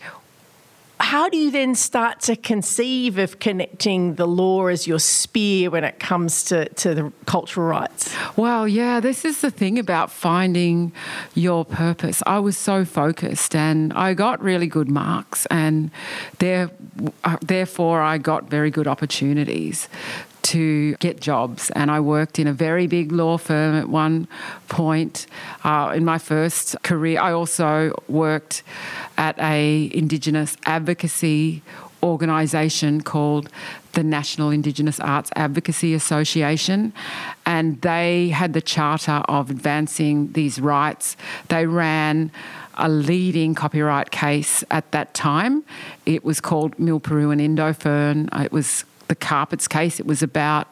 How 1.02 1.30
do 1.30 1.38
you 1.38 1.50
then 1.50 1.76
start 1.76 2.20
to 2.22 2.36
conceive 2.36 3.18
of 3.18 3.40
connecting 3.40 4.16
the 4.16 4.28
law 4.28 4.68
as 4.68 4.86
your 4.86 5.00
spear 5.00 5.70
when 5.70 5.86
it 5.86 6.00
comes 6.00 6.44
to, 6.46 6.68
to 6.70 6.94
the 6.94 7.14
cultural 7.26 7.68
rights? 7.68 8.14
Well, 8.36 8.68
yeah, 8.68 9.00
this 9.00 9.24
is 9.24 9.40
the 9.40 9.50
thing 9.50 9.80
about 9.80 10.12
finding 10.12 10.92
your 11.36 11.64
purpose. 11.64 12.22
I 12.26 12.40
was 12.40 12.58
so 12.58 12.84
focused 12.84 13.56
and 13.56 13.94
I 13.94 14.14
got 14.14 14.42
really 14.42 14.68
good 14.68 14.90
marks, 14.90 15.46
and 15.48 15.90
there, 16.40 16.70
uh, 17.24 17.38
therefore, 17.42 18.02
I 18.02 18.18
got 18.18 18.50
very 18.50 18.70
good 18.70 18.88
opportunities 18.88 19.88
to 20.44 20.96
get 20.96 21.20
jobs. 21.20 21.70
And 21.72 21.92
I 21.92 22.00
worked 22.00 22.40
in 22.40 22.48
a 22.48 22.54
very 22.54 22.88
big 22.88 23.12
law 23.12 23.38
firm 23.38 23.76
at 23.76 23.90
one 23.90 24.28
point. 24.68 25.28
Uh, 25.64 25.94
in 25.96 26.06
my 26.06 26.18
first 26.18 26.82
career, 26.84 27.20
I 27.20 27.32
also 27.32 28.04
worked 28.08 28.64
at 29.18 29.38
a 29.40 29.90
Indigenous 29.94 30.58
advocacy 30.66 31.62
organisation 32.02 33.02
called 33.02 33.50
the 33.94 34.04
National 34.04 34.52
Indigenous 34.52 35.00
Arts 35.00 35.30
Advocacy 35.36 35.94
Association, 35.94 36.94
and 37.46 37.82
they 37.82 38.30
had 38.30 38.54
the 38.54 38.62
charter 38.62 39.24
of 39.28 39.50
advancing 39.50 40.32
these 40.34 40.60
rights. 40.62 41.18
They 41.50 41.66
ran 41.66 42.32
a 42.76 42.88
leading 42.88 43.56
copyright 43.56 44.12
case 44.12 44.64
at 44.72 44.90
that 44.92 45.14
time. 45.14 45.64
It 46.06 46.24
was 46.24 46.40
called 46.40 46.78
Milpurrurru 46.78 47.34
and 47.34 47.42
Indofurn. 47.42 48.30
It 48.44 48.52
was 48.52 48.86
the 49.10 49.16
carpets 49.16 49.68
case. 49.68 50.00
It 50.00 50.06
was 50.06 50.24
about 50.24 50.68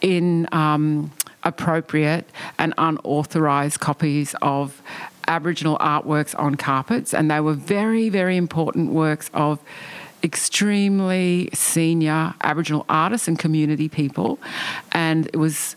in. 0.00 0.48
Um, 0.52 1.12
appropriate 1.44 2.26
and 2.58 2.72
unauthorised 2.78 3.78
copies 3.78 4.34
of 4.40 4.80
Aboriginal 5.28 5.76
artworks 5.78 6.34
on 6.38 6.54
carpets, 6.54 7.14
and 7.14 7.30
they 7.30 7.40
were 7.40 7.54
very, 7.54 8.08
very 8.08 8.36
important 8.36 8.92
works 8.92 9.30
of 9.34 9.60
extremely 10.22 11.50
senior 11.52 12.34
Aboriginal 12.42 12.84
artists 12.88 13.28
and 13.28 13.38
community 13.38 13.88
people. 13.88 14.38
And 14.92 15.26
it 15.26 15.36
was 15.36 15.76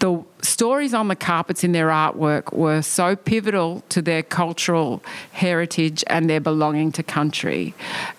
the 0.00 0.22
stories 0.42 0.92
on 0.92 1.08
the 1.08 1.16
carpets 1.16 1.64
in 1.64 1.72
their 1.72 1.88
artwork 1.88 2.52
were 2.52 2.82
so 2.82 3.16
pivotal 3.16 3.82
to 3.88 4.02
their 4.02 4.22
cultural 4.22 5.02
heritage 5.32 6.04
and 6.08 6.28
their 6.28 6.40
belonging 6.40 6.92
to 6.92 7.02
country. 7.02 7.74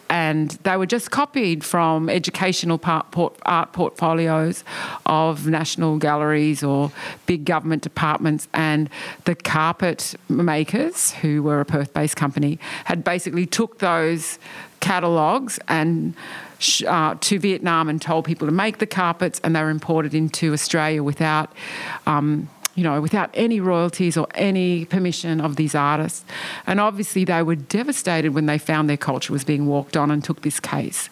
And 0.09 0.51
they 0.63 0.77
were 0.77 0.85
just 0.85 1.11
copied 1.11 1.63
from 1.63 2.09
educational 2.09 2.79
art 2.83 3.73
portfolios 3.73 4.63
of 5.05 5.47
national 5.47 5.97
galleries 5.97 6.63
or 6.63 6.91
big 7.25 7.45
government 7.45 7.81
departments. 7.81 8.47
And 8.53 8.89
the 9.25 9.35
carpet 9.35 10.15
makers, 10.29 11.11
who 11.11 11.43
were 11.43 11.59
a 11.59 11.65
Perth 11.65 11.93
based 11.93 12.15
company, 12.15 12.59
had 12.85 13.03
basically 13.03 13.45
took 13.45 13.79
those 13.79 14.37
catalogues 14.79 15.59
and 15.67 16.13
uh, 16.87 17.15
to 17.19 17.39
Vietnam 17.39 17.89
and 17.89 18.01
told 18.01 18.25
people 18.25 18.47
to 18.47 18.51
make 18.51 18.77
the 18.77 18.85
carpets, 18.85 19.41
and 19.43 19.55
they 19.55 19.61
were 19.61 19.69
imported 19.69 20.13
into 20.13 20.53
Australia 20.53 21.03
without. 21.03 21.51
Um, 22.05 22.49
you 22.75 22.83
know, 22.83 22.99
without 22.99 23.29
any 23.33 23.59
royalties 23.59 24.17
or 24.17 24.27
any 24.35 24.85
permission 24.85 25.39
of 25.39 25.55
these 25.55 25.73
artists. 25.73 26.25
And 26.67 26.79
obviously, 26.79 27.23
they 27.23 27.41
were 27.41 27.55
devastated 27.55 28.33
when 28.33 28.45
they 28.45 28.57
found 28.57 28.89
their 28.89 28.97
culture 28.97 29.31
was 29.31 29.45
being 29.45 29.65
walked 29.65 29.95
on 29.95 30.11
and 30.11 30.23
took 30.23 30.41
this 30.41 30.59
case. 30.59 31.09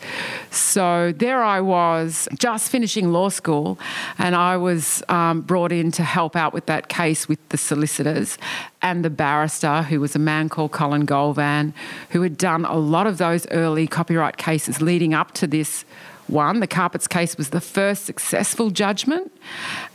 So 0.51 1.13
there 1.15 1.41
I 1.41 1.61
was, 1.61 2.27
just 2.37 2.69
finishing 2.69 3.13
law 3.13 3.29
school, 3.29 3.79
and 4.17 4.35
I 4.35 4.57
was 4.57 5.01
um, 5.07 5.41
brought 5.41 5.71
in 5.71 5.91
to 5.91 6.03
help 6.03 6.35
out 6.35 6.53
with 6.53 6.65
that 6.65 6.89
case 6.89 7.27
with 7.29 7.39
the 7.49 7.57
solicitors 7.57 8.37
and 8.81 9.05
the 9.05 9.09
barrister, 9.09 9.83
who 9.83 10.01
was 10.01 10.15
a 10.15 10.19
man 10.19 10.49
called 10.49 10.73
Colin 10.73 11.07
Golvan, 11.07 11.73
who 12.09 12.21
had 12.21 12.37
done 12.37 12.65
a 12.65 12.77
lot 12.77 13.07
of 13.07 13.17
those 13.17 13.47
early 13.51 13.87
copyright 13.87 14.35
cases 14.35 14.81
leading 14.81 15.13
up 15.13 15.31
to 15.35 15.47
this 15.47 15.85
one. 16.27 16.59
The 16.59 16.67
Carpets 16.67 17.07
case 17.07 17.37
was 17.37 17.49
the 17.49 17.61
first 17.61 18.05
successful 18.05 18.69
judgment 18.69 19.31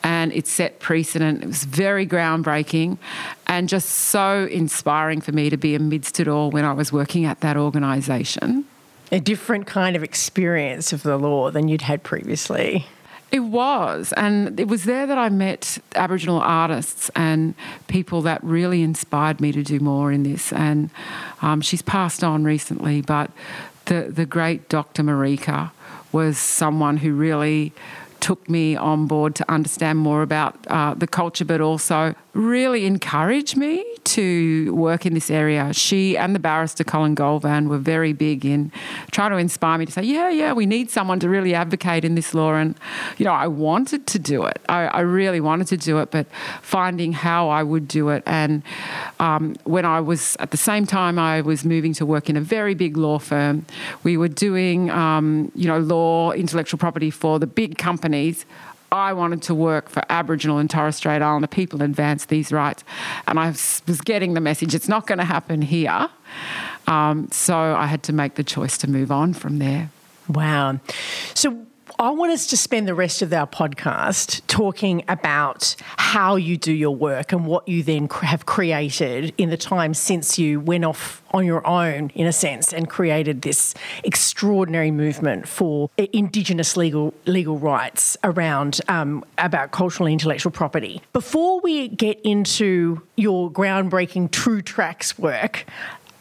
and 0.03 0.33
it 0.33 0.47
set 0.47 0.81
precedent. 0.81 1.43
It 1.43 1.47
was 1.47 1.65
very 1.65 2.07
groundbreaking 2.07 2.99
and 3.47 3.69
just 3.69 3.89
so 3.89 4.47
inspiring 4.51 5.21
for 5.21 5.33
me 5.33 5.51
to 5.51 5.57
be 5.57 5.75
amidst 5.75 6.21
it 6.21 6.29
all 6.29 6.51
when 6.51 6.65
I 6.65 6.73
was 6.73 6.93
working 6.93 7.25
at 7.25 7.41
that 7.41 7.57
organisation. 7.57 8.65
A 9.11 9.21
different 9.21 9.67
kind 9.67 9.97
of 9.97 10.03
experience 10.03 10.93
of 10.93 11.03
the 11.03 11.17
law 11.17 11.51
than 11.51 11.69
you'd 11.69 11.83
had 11.83 12.03
previously. 12.03 12.87
It 13.31 13.41
was, 13.41 14.15
and 14.17 14.59
it 14.59 14.69
was 14.69 14.85
there 14.85 15.07
that 15.07 15.19
I 15.19 15.29
met 15.29 15.79
Aboriginal 15.95 16.41
artists 16.41 17.11
and 17.15 17.55
people 17.87 18.23
that 18.23 18.43
really 18.43 18.83
inspired 18.83 19.39
me 19.39 19.53
to 19.53 19.63
do 19.63 19.81
more 19.81 20.11
in 20.11 20.23
this. 20.23 20.51
And 20.51 20.89
um, 21.43 21.61
she's 21.61 21.83
passed 21.83 22.25
on 22.25 22.45
recently, 22.45 23.03
but 23.03 23.31
the 23.85 24.09
the 24.11 24.25
great 24.25 24.71
Dr. 24.71 25.03
Marika 25.03 25.73
was 26.13 26.39
someone 26.39 26.97
who 26.97 27.13
really 27.13 27.73
took 28.21 28.49
me 28.49 28.77
on 28.77 29.07
board 29.07 29.35
to 29.37 29.51
understand 29.51 29.99
more 29.99 30.23
about 30.23 30.55
uh, 30.69 30.95
the 30.95 31.07
culture, 31.07 31.45
but 31.45 31.61
also 31.61 32.15
really 32.35 32.87
encouraged 32.87 33.57
me 33.57 33.85
to 34.05 34.73
work 34.75 35.05
in 35.05 35.15
this 35.15 35.31
area. 35.31 35.73
She 35.73 36.17
and 36.17 36.35
the 36.35 36.39
barrister 36.39 36.85
Colin 36.85 37.15
Golvan 37.15 37.69
were 37.69 37.79
very 37.79 38.13
big 38.13 38.45
in 38.45 38.71
trying 39.11 39.33
to 39.33 39.37
inspire 39.37 39.79
me 39.79 39.87
to 39.87 39.93
say, 39.93 40.03
yeah, 40.03 40.31
yeah, 40.31 40.53
we 40.53 40.65
need 40.65 40.91
someone 40.91 41.21
to 41.21 41.29
really 41.29 41.55
advocate 41.55 42.05
in 42.05 42.15
this 42.15 42.35
law. 42.35 42.55
And, 42.55 42.77
you 43.19 43.25
know, 43.25 43.33
I 43.33 43.49
wanted 43.49 44.07
to 44.07 44.19
do 44.19 44.45
it. 44.45 44.61
I, 44.69 44.87
I 44.87 45.01
really 45.01 45.41
wanted 45.41 45.67
to 45.69 45.77
do 45.77 45.99
it, 45.99 46.11
but 46.11 46.27
finding 46.63 47.13
how 47.13 47.49
I 47.49 47.63
would 47.63 47.89
do 47.89 48.09
it. 48.11 48.23
And 48.25 48.63
um, 49.19 49.57
when 49.65 49.85
I 49.85 50.01
was, 50.01 50.37
at 50.39 50.51
the 50.51 50.57
same 50.57 50.87
time, 50.87 51.19
I 51.19 51.41
was 51.41 51.65
moving 51.65 51.93
to 51.95 52.07
work 52.07 52.31
in 52.31 52.37
a 52.37 52.41
very 52.41 52.75
big 52.75 52.97
law 52.97 53.19
firm, 53.19 53.67
we 54.05 54.17
were 54.17 54.29
doing, 54.29 54.91
um, 54.91 55.51
you 55.55 55.67
know, 55.67 55.81
law, 55.81 56.33
intellectual 56.33 56.79
property 56.79 57.11
for 57.11 57.39
the 57.39 57.47
big 57.47 57.79
companies. 57.79 58.08
I 58.91 59.13
wanted 59.13 59.43
to 59.43 59.55
work 59.55 59.89
for 59.91 60.03
Aboriginal 60.09 60.59
and 60.59 60.71
Torres 60.71 60.97
Strait 60.97 61.21
Islander 61.21 61.47
people 61.47 61.83
and 61.83 61.91
advance 61.91 62.25
these 62.27 62.51
rights. 62.51 62.85
And 63.27 63.39
I 63.39 63.49
was 63.49 64.01
getting 64.05 64.35
the 64.35 64.41
message 64.41 64.75
it's 64.75 64.89
not 64.89 65.07
going 65.07 65.19
to 65.19 65.25
happen 65.25 65.63
here. 65.63 66.09
Um, 66.87 67.29
so 67.31 67.55
I 67.55 67.87
had 67.87 68.03
to 68.05 68.13
make 68.13 68.37
the 68.37 68.45
choice 68.45 68.79
to 68.79 68.91
move 68.91 69.13
on 69.13 69.35
from 69.35 69.59
there. 69.59 69.91
Wow. 70.29 70.81
So 71.35 71.67
I 72.01 72.11
want 72.11 72.31
us 72.31 72.47
to 72.49 72.57
spend 72.57 72.87
the 72.87 72.95
rest 72.95 73.23
of 73.23 73.33
our 73.33 73.49
podcast 73.49 74.41
talking 74.47 75.03
about 75.09 75.75
how 75.97 76.37
you 76.37 76.57
do 76.57 76.73
your 76.73 76.95
work 76.95 77.33
and 77.33 77.45
what 77.45 77.67
you 77.67 77.83
then 77.83 78.09
have 78.23 78.47
created 78.47 79.35
in 79.37 79.51
the 79.51 79.57
time 79.57 79.95
since 79.95 80.39
you 80.39 80.61
went 80.61 80.85
off 80.85 81.25
on 81.33 81.45
your 81.45 81.67
own, 81.67 82.11
in 82.15 82.25
a 82.29 82.33
sense, 82.33 82.73
and 82.73 82.89
created 82.89 83.43
this 83.43 83.75
extraordinary 84.05 84.93
movement 84.93 85.49
for 85.49 85.91
Indigenous 85.97 86.77
legal 86.77 87.15
legal 87.27 87.59
rights 87.59 88.17
around 88.23 88.81
um, 88.87 89.25
about 89.37 89.73
cultural 89.73 90.07
and 90.07 90.13
intellectual 90.13 90.53
property. 90.53 91.03
Before 91.13 91.61
we 91.61 91.89
get 91.89 92.21
into 92.21 93.03
your 93.17 93.51
groundbreaking 93.51 94.31
True 94.31 94.63
Tracks 94.63 95.19
work, 95.19 95.67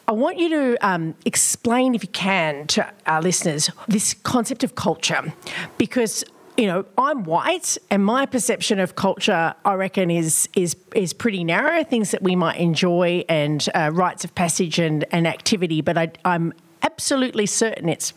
I 0.09 0.13
want 0.13 0.39
you 0.39 0.49
to 0.49 0.87
um, 0.87 1.15
explain, 1.25 1.93
if 1.93 2.01
you 2.01 2.09
can, 2.09 2.65
to 2.67 2.89
our 3.05 3.21
listeners 3.21 3.69
this 3.89 4.13
concept 4.13 4.63
of 4.63 4.73
culture, 4.75 5.33
because 5.77 6.23
you 6.55 6.65
know 6.65 6.85
I'm 6.97 7.25
white, 7.25 7.77
and 7.91 8.05
my 8.05 8.25
perception 8.25 8.79
of 8.79 8.95
culture, 8.95 9.53
I 9.65 9.73
reckon, 9.73 10.09
is 10.09 10.47
is 10.55 10.77
is 10.95 11.11
pretty 11.11 11.43
narrow. 11.43 11.83
Things 11.83 12.11
that 12.11 12.23
we 12.23 12.37
might 12.37 12.57
enjoy 12.57 13.25
and 13.27 13.67
uh, 13.75 13.91
rites 13.93 14.23
of 14.23 14.33
passage 14.33 14.79
and, 14.79 15.03
and 15.11 15.27
activity, 15.27 15.81
but 15.81 15.97
I, 15.97 16.11
I'm 16.23 16.53
absolutely 16.83 17.45
certain 17.45 17.89
it's 17.89 18.13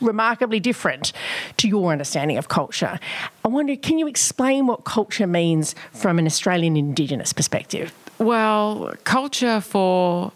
remarkably 0.00 0.60
different 0.60 1.12
to 1.58 1.68
your 1.68 1.92
understanding 1.92 2.38
of 2.38 2.48
culture. 2.48 2.98
I 3.44 3.48
wonder, 3.48 3.76
can 3.76 3.98
you 3.98 4.06
explain 4.06 4.66
what 4.66 4.84
culture 4.84 5.26
means 5.26 5.74
from 5.92 6.18
an 6.18 6.26
Australian 6.26 6.76
Indigenous 6.76 7.32
perspective? 7.32 7.92
Well, 8.18 8.94
culture 9.04 9.60
for 9.60 10.32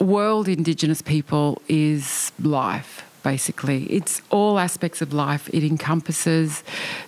world 0.00 0.48
Indigenous 0.48 1.02
people 1.02 1.60
is 1.68 2.32
life, 2.40 3.04
basically. 3.22 3.84
It's 3.84 4.22
all 4.30 4.58
aspects 4.58 5.02
of 5.02 5.12
life. 5.12 5.48
It 5.52 5.62
encompasses 5.62 6.64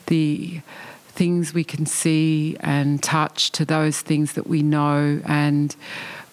the 0.07 0.61
things 1.09 1.52
we 1.52 1.64
can 1.64 1.87
see 1.87 2.57
and 2.61 3.02
touch 3.02 3.50
to 3.52 3.64
those 3.64 4.00
things 4.00 4.33
that 4.33 4.46
we 4.46 4.62
know 4.62 5.20
and 5.26 5.76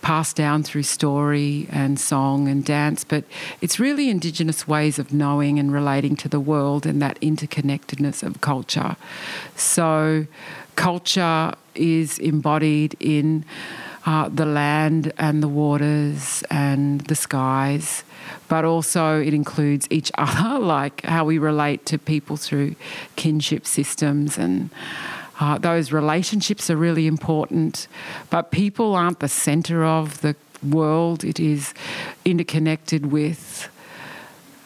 pass 0.01 0.31
down 0.33 0.63
through 0.63 0.83
story 0.83 1.67
and 1.71 1.99
song 1.99 2.47
and 2.47 2.63
dance, 2.63 3.03
but 3.03 3.25
it's 3.59 3.79
really 3.79 4.09
Indigenous 4.09 4.67
ways 4.67 4.97
of 4.97 5.11
knowing 5.13 5.59
and 5.59 5.73
relating 5.73 6.15
to 6.15 6.29
the 6.29 6.39
world 6.39 6.85
and 6.85 7.01
that 7.01 7.19
interconnectedness 7.19 8.23
of 8.23 8.39
culture. 8.39 8.95
So, 9.55 10.25
culture 10.75 11.53
is 11.75 12.17
embodied 12.19 12.95
in 13.01 13.43
uh, 14.09 14.27
the 14.27 14.45
land 14.45 15.13
and 15.19 15.43
the 15.43 15.47
waters 15.47 16.43
and 16.49 17.01
the 17.01 17.13
skies, 17.13 18.03
but 18.47 18.65
also 18.65 19.21
it 19.21 19.35
includes 19.35 19.85
each 19.91 20.11
other, 20.17 20.57
like 20.57 21.05
how 21.05 21.23
we 21.23 21.37
relate 21.37 21.85
to 21.85 21.99
people 21.99 22.35
through 22.35 22.75
kinship 23.15 23.65
systems 23.65 24.37
and. 24.37 24.69
Uh, 25.41 25.57
those 25.57 25.93
relationships 25.93 26.69
are 26.69 26.75
really 26.75 27.07
important, 27.07 27.87
but 28.29 28.51
people 28.51 28.93
aren't 28.93 29.21
the 29.21 29.29
centre 29.29 29.85
of 29.85 30.19
the 30.19 30.35
world. 30.61 31.23
It 31.23 31.39
is 31.39 31.73
interconnected 32.25 33.09
with 33.09 33.69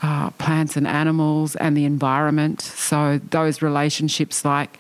uh, 0.04 0.30
plants 0.32 0.76
and 0.76 0.86
animals 0.86 1.56
and 1.56 1.78
the 1.78 1.86
environment. 1.86 2.62
So 2.62 3.20
those 3.32 3.62
relationships, 3.62 4.44
like 4.44 4.78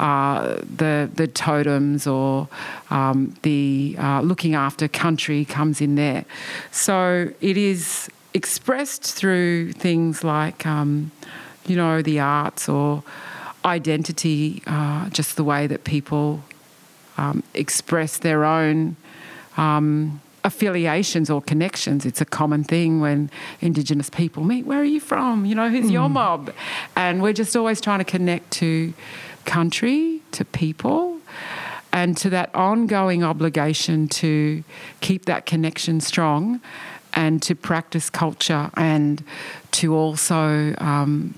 uh, 0.00 0.56
the 0.76 1.08
the 1.14 1.28
totems 1.28 2.06
or 2.06 2.48
um, 2.90 3.36
the 3.42 3.96
uh, 3.98 4.20
looking 4.20 4.54
after 4.54 4.88
country, 4.88 5.44
comes 5.44 5.80
in 5.80 5.94
there. 5.94 6.24
So 6.72 7.30
it 7.40 7.56
is 7.56 8.10
expressed 8.34 9.04
through 9.14 9.72
things 9.72 10.24
like, 10.24 10.66
um, 10.66 11.12
you 11.66 11.76
know, 11.76 12.02
the 12.02 12.18
arts 12.18 12.68
or 12.68 13.04
identity, 13.64 14.60
uh, 14.66 15.08
just 15.10 15.36
the 15.36 15.44
way 15.44 15.68
that 15.68 15.84
people 15.84 16.42
um, 17.16 17.44
express 17.54 18.18
their 18.18 18.44
own. 18.44 18.96
Um, 19.56 20.20
affiliations 20.44 21.30
or 21.30 21.40
connections. 21.40 22.04
It's 22.04 22.20
a 22.20 22.24
common 22.24 22.64
thing 22.64 23.00
when 23.00 23.30
Indigenous 23.60 24.10
people 24.10 24.44
meet. 24.44 24.66
Where 24.66 24.80
are 24.80 24.84
you 24.84 25.00
from? 25.00 25.46
You 25.46 25.54
know, 25.54 25.70
who's 25.70 25.86
mm. 25.86 25.92
your 25.92 26.08
mob? 26.08 26.52
And 26.94 27.22
we're 27.22 27.32
just 27.32 27.56
always 27.56 27.80
trying 27.80 27.98
to 27.98 28.04
connect 28.04 28.50
to 28.52 28.92
country, 29.46 30.20
to 30.32 30.44
people, 30.44 31.18
and 31.92 32.16
to 32.18 32.30
that 32.30 32.54
ongoing 32.54 33.22
obligation 33.24 34.08
to 34.08 34.64
keep 35.00 35.24
that 35.26 35.46
connection 35.46 36.00
strong 36.00 36.60
and 37.14 37.40
to 37.42 37.54
practice 37.54 38.10
culture 38.10 38.70
and 38.76 39.24
to 39.70 39.94
also 39.94 40.74
um, 40.78 41.34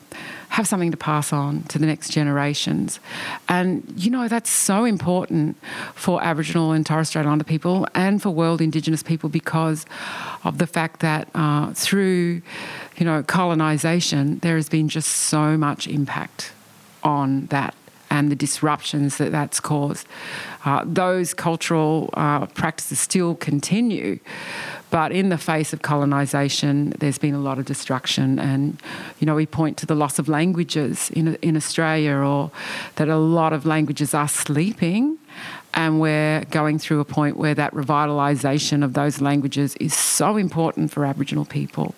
have 0.57 0.67
something 0.67 0.91
to 0.91 0.97
pass 0.97 1.35
on 1.35 1.63
to 1.65 1.79
the 1.79 1.85
next 1.85 2.09
generations. 2.09 2.99
And, 3.47 3.93
you 3.95 4.11
know, 4.11 4.27
that's 4.27 4.49
so 4.49 4.87
important 4.87 5.55
for 5.95 6.25
Aboriginal 6.25 6.73
and 6.73 6.87
Torres 6.87 7.09
Strait 7.09 7.27
Islander 7.27 7.45
people 7.45 7.87
and 7.95 8.23
for 8.23 8.31
world 8.31 8.63
Indigenous 8.63 9.03
people 9.03 9.29
because 9.29 9.85
of 10.45 10.57
the 10.57 10.67
fact 10.67 11.01
that 11.01 11.29
uh, 11.35 11.75
through, 11.75 12.41
you 12.97 13.05
know, 13.05 13.23
colonisation, 13.23 14.39
there 14.39 14.57
has 14.57 14.71
been 14.71 14.89
just 14.89 15.11
so 15.11 15.59
much 15.59 15.87
impact 15.87 16.53
on 17.03 17.45
that 17.47 17.75
and 18.09 18.31
the 18.31 18.37
disruptions 18.37 19.19
that 19.19 19.33
that's 19.33 19.61
caused. 19.61 20.07
Uh, 20.65 20.83
those 20.87 21.35
cultural 21.35 22.09
uh, 22.15 22.47
practices 22.47 22.99
still 22.99 23.35
continue, 23.35 24.19
but 24.97 25.13
in 25.13 25.29
the 25.29 25.37
face 25.37 25.75
of 25.75 25.83
colonisation, 25.83 26.95
there's 27.01 27.19
been 27.19 27.35
a 27.35 27.39
lot 27.39 27.59
of 27.59 27.67
destruction. 27.67 28.39
And, 28.39 28.81
you 29.21 29.27
know, 29.27 29.35
we 29.35 29.45
point 29.45 29.77
to 29.77 29.85
the 29.85 29.95
loss 29.95 30.19
of 30.19 30.27
languages 30.27 31.11
in, 31.11 31.35
in 31.43 31.55
Australia 31.55 32.15
or 32.15 32.51
that 32.95 33.07
a 33.07 33.19
lot 33.19 33.53
of 33.53 33.67
languages 33.67 34.15
are 34.15 34.27
sleeping. 34.27 35.19
And 35.75 36.01
we're 36.01 36.47
going 36.47 36.79
through 36.79 37.01
a 37.01 37.05
point 37.05 37.37
where 37.37 37.55
that 37.55 37.75
revitalisation 37.75 38.83
of 38.83 38.95
those 38.95 39.21
languages 39.21 39.77
is 39.77 39.93
so 39.93 40.39
important 40.39 40.91
for 40.91 41.05
Aboriginal 41.05 41.45
people 41.45 41.95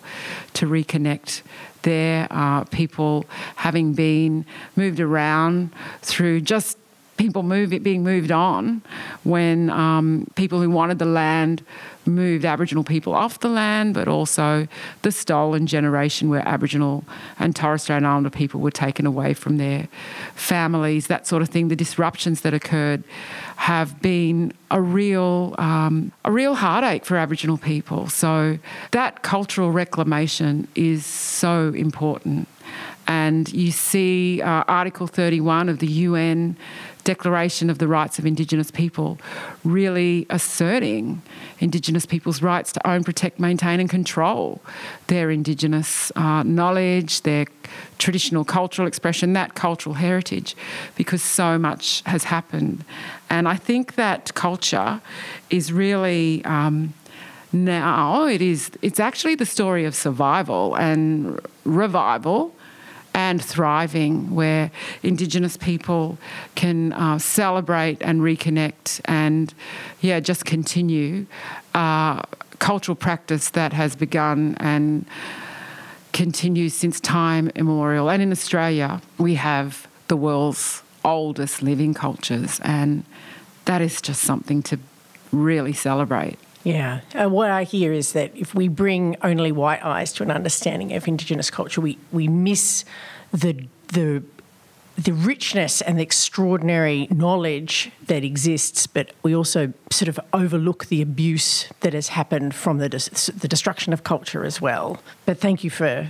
to 0.55 0.65
reconnect 0.65 1.41
their 1.83 2.27
uh, 2.29 2.65
people 2.65 3.25
having 3.55 3.93
been 3.93 4.45
moved 4.75 4.99
around 4.99 5.69
through 6.01 6.41
just 6.41 6.77
people 7.19 7.43
move, 7.43 7.69
being 7.83 8.03
moved 8.03 8.31
on 8.31 8.81
when 9.23 9.69
um, 9.69 10.25
people 10.35 10.61
who 10.61 10.69
wanted 10.69 10.99
the 10.99 11.05
land 11.05 11.63
moved 12.05 12.45
Aboriginal 12.45 12.83
people 12.83 13.13
off 13.13 13.39
the 13.39 13.49
land, 13.49 13.93
but 13.93 14.07
also 14.07 14.67
the 15.01 15.11
stolen 15.11 15.67
generation 15.67 16.29
where 16.29 16.47
Aboriginal 16.47 17.03
and 17.37 17.55
Torres 17.55 17.83
Strait 17.83 18.03
Islander 18.03 18.29
people 18.29 18.59
were 18.59 18.71
taken 18.71 19.05
away 19.05 19.33
from 19.33 19.57
their 19.57 19.87
families, 20.35 21.07
that 21.07 21.27
sort 21.27 21.41
of 21.41 21.49
thing. 21.49 21.67
The 21.67 21.75
disruptions 21.75 22.41
that 22.41 22.53
occurred 22.53 23.03
have 23.57 24.01
been 24.01 24.53
a 24.71 24.81
real, 24.81 25.55
um, 25.57 26.11
a 26.25 26.31
real 26.31 26.55
heartache 26.55 27.05
for 27.05 27.17
Aboriginal 27.17 27.57
people. 27.57 28.07
So 28.07 28.57
that 28.91 29.21
cultural 29.21 29.71
reclamation 29.71 30.67
is 30.75 31.05
so 31.05 31.73
important. 31.73 32.47
And 33.07 33.51
you 33.51 33.71
see 33.71 34.39
uh, 34.41 34.63
Article 34.67 35.07
31 35.07 35.67
of 35.67 35.79
the 35.79 35.87
UN 35.87 36.55
Declaration 37.03 37.69
of 37.69 37.77
the 37.77 37.87
Rights 37.87 38.19
of 38.19 38.25
Indigenous 38.25 38.71
People 38.71 39.17
really 39.63 40.25
asserting 40.29 41.21
Indigenous 41.59 42.05
people's 42.05 42.41
rights 42.41 42.71
to 42.73 42.87
own, 42.87 43.03
protect, 43.03 43.39
maintain, 43.39 43.79
and 43.79 43.89
control 43.89 44.61
their 45.07 45.31
Indigenous 45.31 46.11
uh, 46.15 46.43
knowledge, 46.43 47.21
their 47.21 47.45
traditional 47.97 48.43
cultural 48.43 48.87
expression, 48.87 49.33
that 49.33 49.55
cultural 49.55 49.95
heritage, 49.95 50.55
because 50.95 51.21
so 51.21 51.57
much 51.57 52.01
has 52.05 52.25
happened. 52.25 52.83
And 53.29 53.47
I 53.47 53.55
think 53.55 53.95
that 53.95 54.33
culture 54.33 55.01
is 55.49 55.71
really. 55.71 56.43
Um, 56.45 56.93
now 57.51 58.27
it 58.27 58.43
is 58.43 58.69
it's 58.83 58.99
actually 58.99 59.33
the 59.33 59.45
story 59.45 59.83
of 59.83 59.95
survival 59.95 60.75
and 60.75 61.39
revival 61.63 62.53
and 63.13 63.43
thriving, 63.43 64.33
where 64.33 64.71
Indigenous 65.03 65.57
people 65.57 66.17
can 66.55 66.93
uh, 66.93 67.19
celebrate 67.19 67.97
and 68.01 68.21
reconnect 68.21 69.01
and, 69.05 69.53
yeah, 70.01 70.19
just 70.19 70.45
continue 70.45 71.25
uh, 71.73 72.21
cultural 72.59 72.95
practice 72.95 73.49
that 73.51 73.73
has 73.73 73.95
begun 73.95 74.55
and 74.59 75.05
continues 76.13 76.73
since 76.73 76.99
time 76.99 77.49
immemorial. 77.55 78.09
And 78.09 78.21
in 78.21 78.31
Australia, 78.31 79.01
we 79.17 79.35
have 79.35 79.87
the 80.07 80.17
world's 80.17 80.83
oldest 81.03 81.61
living 81.61 81.93
cultures, 81.93 82.59
and 82.63 83.03
that 83.65 83.81
is 83.81 84.01
just 84.01 84.21
something 84.21 84.61
to 84.63 84.79
really 85.31 85.73
celebrate. 85.73 86.37
Yeah. 86.63 87.01
Uh, 87.13 87.29
what 87.29 87.49
I 87.49 87.63
hear 87.63 87.93
is 87.93 88.13
that 88.13 88.31
if 88.35 88.53
we 88.53 88.67
bring 88.67 89.15
only 89.21 89.51
white 89.51 89.83
eyes 89.83 90.11
to 90.13 90.23
an 90.23 90.31
understanding 90.31 90.93
of 90.93 91.07
Indigenous 91.07 91.49
culture, 91.49 91.81
we, 91.81 91.97
we 92.11 92.27
miss 92.27 92.83
the, 93.31 93.65
the, 93.93 94.23
the 94.97 95.13
richness 95.13 95.81
and 95.81 95.97
the 95.97 96.03
extraordinary 96.03 97.07
knowledge 97.11 97.91
that 98.07 98.23
exists, 98.23 98.87
but 98.87 99.11
we 99.23 99.33
also 99.35 99.73
sort 99.89 100.09
of 100.09 100.19
overlook 100.33 100.87
the 100.87 101.01
abuse 101.01 101.69
that 101.79 101.93
has 101.93 102.09
happened 102.09 102.53
from 102.53 102.79
the, 102.79 102.89
the 102.89 103.47
destruction 103.47 103.93
of 103.93 104.03
culture 104.03 104.43
as 104.43 104.59
well. 104.59 105.01
But 105.25 105.39
thank 105.39 105.63
you 105.63 105.69
for 105.69 106.09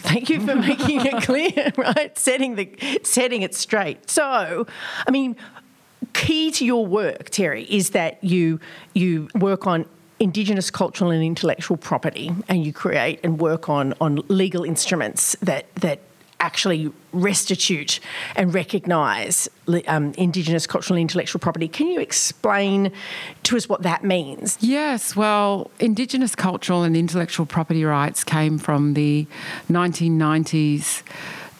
Thank 0.00 0.30
you 0.30 0.38
for 0.46 0.54
making 0.68 1.04
it 1.04 1.22
clear, 1.24 1.72
right? 1.76 2.16
Setting 2.16 2.54
the 2.54 3.00
setting 3.02 3.42
it 3.42 3.52
straight. 3.54 4.08
So, 4.08 4.64
I 5.06 5.10
mean, 5.10 5.34
key 6.18 6.50
to 6.50 6.64
your 6.64 6.84
work, 6.84 7.30
Terri, 7.30 7.66
is 7.68 7.90
that 7.90 8.22
you 8.22 8.60
you 8.94 9.28
work 9.34 9.66
on 9.66 9.86
Indigenous 10.20 10.68
cultural 10.68 11.12
and 11.12 11.22
intellectual 11.22 11.76
property, 11.76 12.32
and 12.48 12.66
you 12.66 12.72
create 12.72 13.20
and 13.22 13.40
work 13.40 13.68
on 13.68 13.94
on 14.00 14.16
legal 14.28 14.64
instruments 14.64 15.36
that 15.40 15.72
that 15.76 16.00
actually 16.40 16.92
restitute 17.12 17.98
and 18.36 18.54
recognise 18.54 19.48
um, 19.86 20.12
Indigenous 20.16 20.66
cultural 20.66 20.96
and 20.96 21.02
intellectual 21.02 21.40
property. 21.40 21.66
Can 21.66 21.88
you 21.88 22.00
explain 22.00 22.92
to 23.42 23.56
us 23.56 23.68
what 23.68 23.82
that 23.82 24.04
means? 24.04 24.56
Yes, 24.60 25.16
well, 25.16 25.70
Indigenous 25.80 26.36
cultural 26.36 26.84
and 26.84 26.96
intellectual 26.96 27.44
property 27.46 27.84
rights 27.84 28.22
came 28.22 28.58
from 28.58 28.94
the 28.94 29.26
1990s 29.68 31.02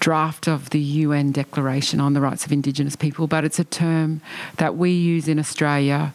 draft 0.00 0.48
of 0.48 0.70
the 0.70 0.80
UN 0.80 1.32
Declaration 1.32 2.00
on 2.00 2.14
the 2.14 2.20
Rights 2.20 2.44
of 2.44 2.52
Indigenous 2.52 2.96
People, 2.96 3.26
but 3.26 3.44
it's 3.44 3.58
a 3.58 3.64
term 3.64 4.20
that 4.56 4.76
we 4.76 4.90
use 4.90 5.28
in 5.28 5.38
Australia 5.38 6.12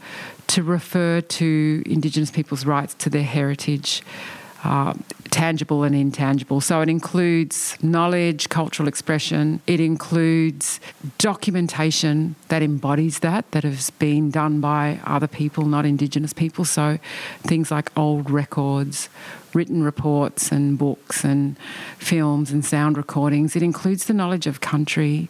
to 0.48 0.63
refer 0.63 1.22
to 1.22 1.84
Indigenous 1.86 2.32
people's 2.32 2.65
rights 2.65 2.93
to 2.96 3.10
their 3.10 3.24
heritage. 3.24 4.02
Uh, 4.63 4.93
tangible 5.34 5.82
and 5.82 5.96
intangible. 5.96 6.62
So 6.62 6.82
it 6.82 6.89
includes 6.89 7.76
knowledge, 7.82 8.50
cultural 8.50 8.88
expression, 8.88 9.62
it 9.65 9.80
includes 9.80 10.80
documentation 11.17 12.36
that 12.50 12.62
embodies 12.62 13.19
that, 13.19 13.50
that 13.50 13.63
has 13.63 13.89
been 13.89 14.30
done 14.30 14.62
by 14.62 15.00
other 15.06 15.28
people, 15.28 15.65
not 15.65 15.88
Indigenous 15.88 16.34
people. 16.34 16.65
So 16.65 17.00
things 17.41 17.72
like 17.72 17.89
old 17.98 18.30
records, 18.30 19.10
written 19.56 19.84
reports 19.84 20.52
and 20.52 20.78
books 20.78 21.24
and 21.24 21.58
films 21.98 22.52
and 22.52 22.63
sound 22.63 22.96
recordings. 22.96 23.56
It 23.56 23.63
includes 23.63 24.06
the 24.06 24.13
knowledge 24.13 24.46
of 24.46 24.62
country, 24.62 25.30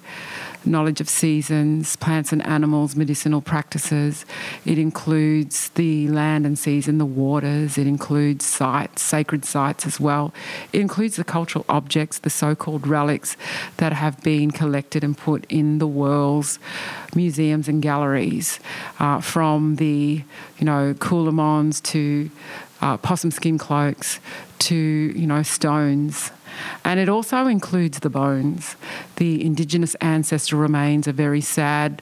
knowledge 0.65 1.01
of 1.01 1.09
seasons, 1.09 1.95
plants 1.95 2.31
and 2.31 2.45
animals, 2.45 2.95
medicinal 2.95 3.41
practices. 3.41 4.25
It 4.65 4.77
includes 4.77 5.69
the 5.69 6.07
land 6.07 6.45
and 6.45 6.57
seas 6.57 6.87
and 6.87 6.99
the 6.99 7.05
waters. 7.05 7.77
It 7.77 7.87
includes 7.87 8.45
sites, 8.45 9.01
sacred 9.01 9.45
sites 9.45 9.85
as 9.85 9.99
well. 9.99 10.33
It 10.71 10.81
includes 10.81 11.15
the 11.15 11.23
cultural 11.23 11.65
objects, 11.69 12.19
the 12.19 12.29
so 12.29 12.55
called 12.55 12.87
relics 12.87 13.35
that 13.77 13.93
have 13.93 14.21
been 14.23 14.51
collected 14.51 15.03
and 15.03 15.17
put 15.17 15.45
in 15.49 15.79
the 15.79 15.87
world's 15.87 16.59
museums 17.15 17.67
and 17.67 17.81
galleries, 17.81 18.59
uh, 18.99 19.21
from 19.21 19.75
the, 19.75 20.23
you 20.57 20.65
know, 20.65 20.93
Coolamons 20.95 21.81
to 21.83 22.29
uh, 22.81 22.97
possum 22.97 23.31
skin 23.31 23.57
cloaks 23.57 24.19
to, 24.59 24.75
you 24.75 25.27
know, 25.27 25.43
stones. 25.43 26.31
And 26.83 26.99
it 26.99 27.09
also 27.09 27.47
includes 27.47 27.99
the 27.99 28.09
bones. 28.09 28.75
The 29.17 29.43
Indigenous 29.43 29.95
ancestor 29.95 30.55
remains 30.55 31.07
a 31.07 31.13
very 31.13 31.41
sad 31.41 32.01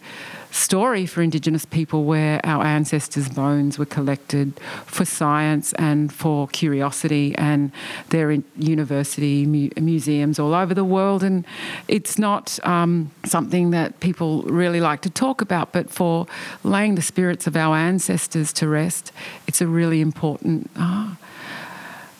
story 0.51 1.05
for 1.05 1.21
Indigenous 1.21 1.65
people 1.65 2.03
where 2.03 2.41
our 2.45 2.63
ancestors' 2.63 3.29
bones 3.29 3.79
were 3.79 3.85
collected 3.85 4.59
for 4.85 5.05
science 5.05 5.73
and 5.73 6.13
for 6.13 6.47
curiosity, 6.49 7.33
and 7.37 7.71
they're 8.09 8.31
in 8.31 8.43
university 8.57 9.45
mu- 9.45 9.69
museums 9.79 10.39
all 10.39 10.53
over 10.53 10.73
the 10.73 10.83
world. 10.83 11.23
And 11.23 11.45
it's 11.87 12.19
not 12.19 12.59
um, 12.65 13.11
something 13.25 13.71
that 13.71 13.99
people 13.99 14.43
really 14.43 14.81
like 14.81 15.01
to 15.01 15.09
talk 15.09 15.41
about, 15.41 15.71
but 15.71 15.89
for 15.89 16.27
laying 16.63 16.95
the 16.95 17.01
spirits 17.01 17.47
of 17.47 17.55
our 17.55 17.75
ancestors 17.75 18.53
to 18.53 18.67
rest, 18.67 19.11
it's 19.47 19.61
a 19.61 19.67
really 19.67 20.01
important. 20.01 20.69
Uh, 20.75 21.15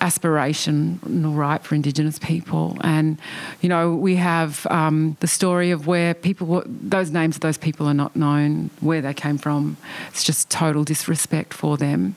aspirational 0.01 1.35
right 1.37 1.63
for 1.63 1.75
Indigenous 1.75 2.19
people. 2.19 2.77
And, 2.81 3.19
you 3.61 3.69
know, 3.69 3.93
we 3.93 4.15
have 4.15 4.65
um, 4.69 5.15
the 5.19 5.27
story 5.27 5.71
of 5.71 5.87
where 5.87 6.13
people, 6.13 6.63
those 6.65 7.11
names 7.11 7.35
of 7.37 7.41
those 7.41 7.57
people 7.57 7.87
are 7.87 7.93
not 7.93 8.15
known, 8.15 8.71
where 8.81 9.01
they 9.01 9.13
came 9.13 9.37
from. 9.37 9.77
It's 10.09 10.23
just 10.23 10.49
total 10.49 10.83
disrespect 10.83 11.53
for 11.53 11.77
them. 11.77 12.15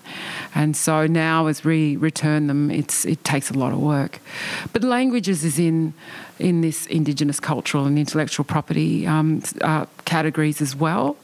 And 0.55 0.77
so 0.77 1.07
now, 1.07 1.47
as 1.47 1.63
we 1.63 1.97
return 1.97 2.47
them, 2.47 2.71
it's, 2.71 3.05
it 3.05 3.23
takes 3.23 3.51
a 3.51 3.55
lot 3.55 3.73
of 3.73 3.81
work. 3.81 4.19
But 4.73 4.83
languages 4.83 5.45
is 5.45 5.59
in 5.59 5.95
in 6.39 6.63
this 6.63 6.87
Indigenous 6.87 7.39
cultural 7.39 7.87
and 7.87 7.99
intellectual 7.99 8.45
property 8.45 9.07
um, 9.07 9.41
uh, 9.61 9.87
categories 10.05 10.61
as 10.61 10.75
well. 10.75 11.17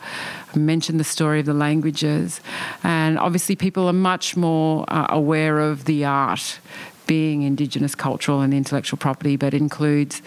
I 0.55 0.59
mentioned 0.59 0.99
the 0.99 1.05
story 1.05 1.41
of 1.41 1.47
the 1.47 1.55
languages, 1.55 2.41
and 2.83 3.19
obviously 3.19 3.57
people 3.57 3.87
are 3.87 3.93
much 3.93 4.37
more 4.37 4.85
uh, 4.89 5.07
aware 5.09 5.61
of 5.61 5.85
the 5.85 6.05
art 6.05 6.59
being 7.07 7.43
Indigenous 7.43 7.97
cultural 7.97 8.41
and 8.41 8.55
intellectual 8.55 8.97
property, 8.97 9.37
but 9.37 9.53
includes, 9.53 10.23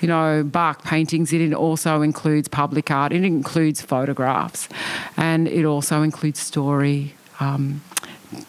you 0.00 0.06
know, 0.06 0.44
bark 0.44 0.84
paintings. 0.84 1.32
It 1.32 1.52
also 1.52 2.00
includes 2.02 2.46
public 2.46 2.92
art. 2.92 3.12
It 3.12 3.24
includes 3.24 3.82
photographs, 3.82 4.68
and 5.16 5.48
it 5.48 5.64
also 5.64 6.02
includes 6.02 6.38
story. 6.40 7.14
Um, 7.40 7.82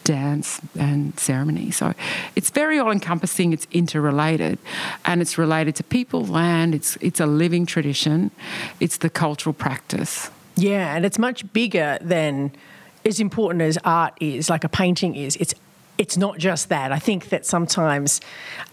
dance 0.04 0.60
and 0.78 1.18
ceremony. 1.18 1.70
So 1.70 1.94
it's 2.36 2.50
very 2.50 2.78
all 2.78 2.90
encompassing, 2.90 3.54
it's 3.54 3.66
interrelated 3.72 4.58
and 5.06 5.22
it's 5.22 5.38
related 5.38 5.74
to 5.76 5.84
people, 5.84 6.26
land, 6.26 6.74
it's 6.74 6.96
it's 7.00 7.18
a 7.18 7.24
living 7.24 7.64
tradition, 7.64 8.30
it's 8.78 8.98
the 8.98 9.08
cultural 9.08 9.54
practice. 9.54 10.30
Yeah, 10.60 10.94
and 10.94 11.04
it's 11.04 11.18
much 11.18 11.50
bigger 11.52 11.98
than 12.00 12.52
as 13.04 13.18
important 13.18 13.62
as 13.62 13.78
art 13.84 14.14
is, 14.20 14.50
like 14.50 14.64
a 14.64 14.68
painting 14.68 15.14
is. 15.14 15.36
It's 15.36 15.54
it's 15.98 16.16
not 16.16 16.38
just 16.38 16.68
that. 16.68 16.92
I 16.92 16.98
think 16.98 17.30
that 17.30 17.46
sometimes. 17.46 18.20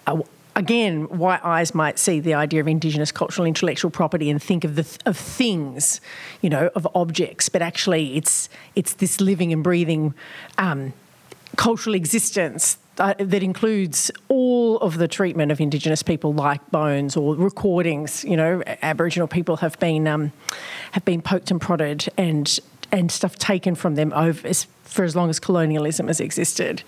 Uh, 0.06 0.22
again, 0.56 1.04
white 1.04 1.46
eyes 1.46 1.76
might 1.76 2.00
see 2.00 2.20
the 2.20 2.34
idea 2.34 2.60
of 2.60 2.68
Indigenous 2.68 3.12
cultural 3.12 3.46
intellectual 3.46 3.92
property 3.92 4.28
and 4.30 4.42
think 4.42 4.64
of 4.64 4.76
the 4.76 4.86
of 5.06 5.16
things, 5.16 6.02
you 6.42 6.50
know, 6.50 6.72
of 6.76 6.88
objects, 6.96 7.48
but 7.48 7.62
actually, 7.62 8.18
it's 8.18 8.50
it's 8.76 8.94
this 8.94 9.22
living 9.22 9.54
and 9.54 9.64
breathing 9.64 10.14
um, 10.58 10.94
cultural 11.56 11.96
existence 11.96 12.78
uh, 13.00 13.14
that 13.20 13.44
includes 13.44 14.12
all 14.28 14.80
of 14.80 14.98
the 14.98 15.08
treatment 15.08 15.52
of 15.52 15.60
Indigenous 15.60 16.04
people, 16.04 16.34
like 16.34 16.72
bones 16.72 17.16
or 17.16 17.36
recordings. 17.36 18.24
You 18.24 18.38
know, 18.38 18.64
Aboriginal 18.82 19.28
people 19.28 19.58
have 19.58 19.78
been 19.80 20.08
um, 20.08 20.32
have 20.92 21.06
been 21.06 21.22
poked 21.22 21.52
and 21.52 21.62
prodded 21.62 22.08
and 22.18 22.60
and 22.92 23.12
stuff 23.12 23.36
taken 23.38 23.76
from 23.76 23.96
them 23.96 24.14
over 24.14 24.54
for 24.84 25.04
as 25.04 25.16
long 25.16 25.30
as 25.30 25.40
colonialism 25.40 26.08
has 26.08 26.20
existed. 26.20 26.84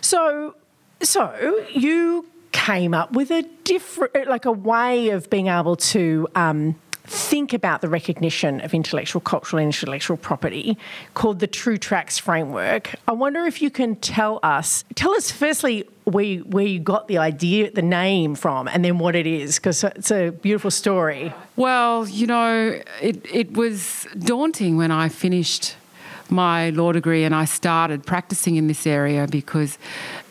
So, 0.00 0.54
so 1.02 1.64
you 1.72 2.26
came 2.52 2.94
up 2.94 3.12
with 3.12 3.30
a 3.30 3.42
different, 3.64 4.28
like 4.28 4.46
a 4.46 4.52
way 4.52 5.10
of 5.10 5.28
being 5.30 5.48
able 5.48 5.76
to. 5.76 6.28
Um, 6.34 6.76
think 7.08 7.52
about 7.52 7.80
the 7.80 7.88
recognition 7.88 8.60
of 8.60 8.74
intellectual, 8.74 9.20
cultural, 9.20 9.60
and 9.60 9.68
intellectual 9.68 10.16
property 10.16 10.76
called 11.14 11.40
the 11.40 11.46
True 11.46 11.78
Tracks 11.78 12.18
Framework. 12.18 12.94
I 13.06 13.12
wonder 13.12 13.44
if 13.44 13.62
you 13.62 13.70
can 13.70 13.96
tell 13.96 14.38
us, 14.42 14.84
tell 14.94 15.12
us 15.12 15.30
firstly 15.30 15.88
where 16.04 16.24
you, 16.24 16.40
where 16.44 16.66
you 16.66 16.80
got 16.80 17.08
the 17.08 17.18
idea, 17.18 17.70
the 17.70 17.82
name 17.82 18.34
from, 18.34 18.68
and 18.68 18.84
then 18.84 18.98
what 18.98 19.16
it 19.16 19.26
is, 19.26 19.56
because 19.56 19.84
it's 19.84 20.10
a 20.10 20.30
beautiful 20.30 20.70
story. 20.70 21.32
Well, 21.56 22.06
you 22.08 22.26
know, 22.26 22.80
it, 23.00 23.24
it 23.32 23.52
was 23.54 24.06
daunting 24.18 24.76
when 24.76 24.90
I 24.90 25.08
finished 25.08 25.76
my 26.30 26.70
law 26.70 26.92
degree 26.92 27.24
and 27.24 27.34
I 27.34 27.46
started 27.46 28.04
practicing 28.04 28.56
in 28.56 28.66
this 28.66 28.86
area 28.86 29.26
because 29.26 29.78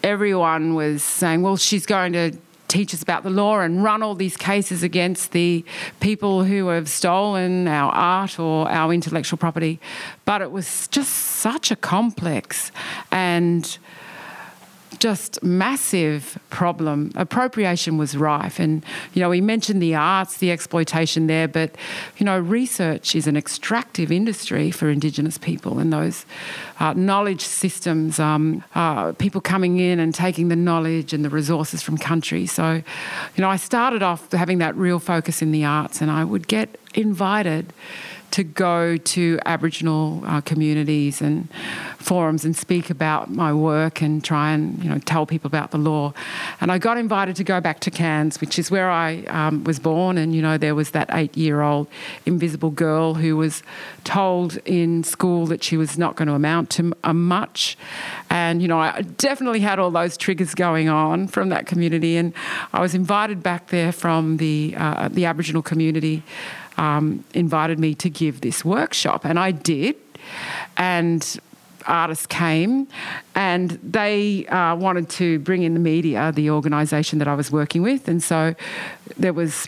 everyone 0.04 0.76
was 0.76 1.04
saying, 1.04 1.42
well, 1.42 1.58
she's 1.58 1.88
going 1.88 2.14
to 2.14 2.38
teach 2.68 2.94
us 2.94 3.02
about 3.02 3.24
the 3.24 3.30
law 3.30 3.60
and 3.60 3.84
run 3.84 4.04
all 4.04 4.16
these 4.16 4.38
cases 4.38 4.84
against 4.84 5.32
the 5.32 5.64
people 6.00 6.44
who 6.44 6.68
have 6.68 6.90
stolen 6.90 7.68
our 7.68 7.92
art 7.92 8.40
or 8.40 8.70
our 8.70 8.94
intellectual 8.94 9.38
property. 9.38 9.80
But 10.26 10.42
it 10.42 10.52
was 10.52 10.88
just 10.90 11.12
such 11.14 11.72
a 11.72 11.76
complex 11.76 12.72
and 13.12 13.78
just 15.00 15.42
massive 15.44 16.38
problem. 16.50 17.12
Appropriation 17.16 17.98
was 17.98 18.16
rife, 18.18 18.60
and 18.60 18.84
you 19.14 19.22
know 19.22 19.30
we 19.30 19.42
mentioned 19.42 19.82
the 19.82 19.96
arts, 19.96 20.38
the 20.38 20.52
exploitation 20.52 21.28
there, 21.28 21.48
but 21.48 21.76
you 22.18 22.26
know 22.26 22.40
research 22.40 23.16
is 23.16 23.28
an 23.28 23.38
extractive 23.38 24.12
industry 24.12 24.72
for 24.72 24.90
Indigenous 24.90 25.38
people, 25.38 25.80
and 25.80 25.92
those 25.92 26.26
uh, 26.80 26.94
knowledge 26.94 27.42
systems, 27.42 28.20
um, 28.20 28.64
uh, 28.76 29.12
people 29.14 29.42
coming 29.42 29.80
in 29.80 30.00
and 30.00 30.14
taking 30.14 30.48
the 30.50 30.56
knowledge 30.56 31.14
and 31.14 31.26
the 31.26 31.30
resources 31.30 31.82
from 31.82 31.98
country. 31.98 32.46
So, 32.46 32.74
you 32.74 33.42
know, 33.42 33.50
I 33.50 33.58
started 33.58 34.04
off 34.04 34.32
having 34.32 34.60
that 34.60 34.76
real 34.76 35.00
focus 35.00 35.42
in 35.42 35.52
the 35.52 35.66
arts, 35.66 36.02
and 36.02 36.12
I 36.12 36.24
would 36.24 36.48
get 36.48 36.78
invited 36.94 37.74
to 38.32 38.44
go 38.44 38.98
to 38.98 39.40
Aboriginal 39.46 40.22
uh, 40.26 40.42
communities 40.42 41.22
and 41.22 41.48
forums 41.98 42.46
and 42.46 42.56
speak 42.56 42.90
about 42.90 43.30
my 43.30 43.54
work 43.54 44.02
and 44.02 44.24
try 44.24 44.52
and 44.52 44.82
you 44.84 44.90
know 44.90 45.00
tell 45.00 45.26
people 45.26 45.48
about 45.48 45.72
the 45.72 45.78
law. 45.78 46.14
And 46.62 46.72
I 46.72 46.78
got 46.78 46.98
invited 46.98 47.36
to 47.38 47.44
go 47.44 47.60
back 47.62 47.80
to 47.82 47.92
Cairns, 47.92 48.40
which 48.42 48.60
is 48.60 48.70
where 48.70 48.90
I 48.90 49.24
um, 49.26 49.64
was 49.64 49.80
born. 49.80 50.18
And 50.18 50.36
you 50.36 50.42
know 50.42 50.58
there 50.58 50.76
was 50.76 50.92
that 50.92 51.10
eight-year-old 51.12 51.88
invisible 52.26 52.70
girl 52.70 53.16
who 53.16 53.38
was 53.38 53.64
told 54.04 54.58
in 54.66 55.04
school 55.04 55.46
that 55.48 55.64
she 55.64 55.78
was 55.78 55.98
not 55.98 56.16
going 56.16 56.28
to 56.28 56.34
amount 56.34 56.70
to 56.72 56.94
a 57.04 57.14
much. 57.14 57.78
And 58.30 58.62
you 58.62 58.68
know 58.68 58.80
I 58.80 59.02
definitely 59.02 59.62
had 59.62 59.80
all 59.80 59.92
those 59.92 60.18
triggers 60.18 60.54
going 60.54 60.90
on 60.90 61.28
from 61.28 61.50
that 61.50 61.66
community. 61.66 62.18
And 62.18 62.34
I 62.74 62.82
was 62.82 62.94
invited 62.94 63.42
back 63.42 63.68
there 63.68 63.92
from 63.92 64.38
the 64.38 64.76
uh, 64.78 65.08
the 65.08 65.26
Aboriginal 65.26 65.62
community 65.62 66.24
um, 66.78 67.24
invited 67.34 67.80
me 67.80 67.96
to 67.96 68.10
give 68.10 68.42
this 68.42 68.64
workshop, 68.64 69.26
and 69.26 69.40
I 69.40 69.52
did. 69.52 69.96
And 70.76 71.40
artists 71.88 72.26
came 72.26 72.88
and 73.34 73.72
they 73.82 74.46
uh, 74.48 74.76
wanted 74.76 75.10
to 75.10 75.40
bring 75.40 75.64
in 75.64 75.74
the 75.74 75.80
media, 75.80 76.32
the 76.34 76.50
organisation 76.50 77.20
that 77.20 77.28
I 77.28 77.34
was 77.34 77.52
working 77.52 77.82
with. 77.82 78.08
And 78.08 78.22
so 78.22 78.56
there 79.18 79.34
was, 79.34 79.68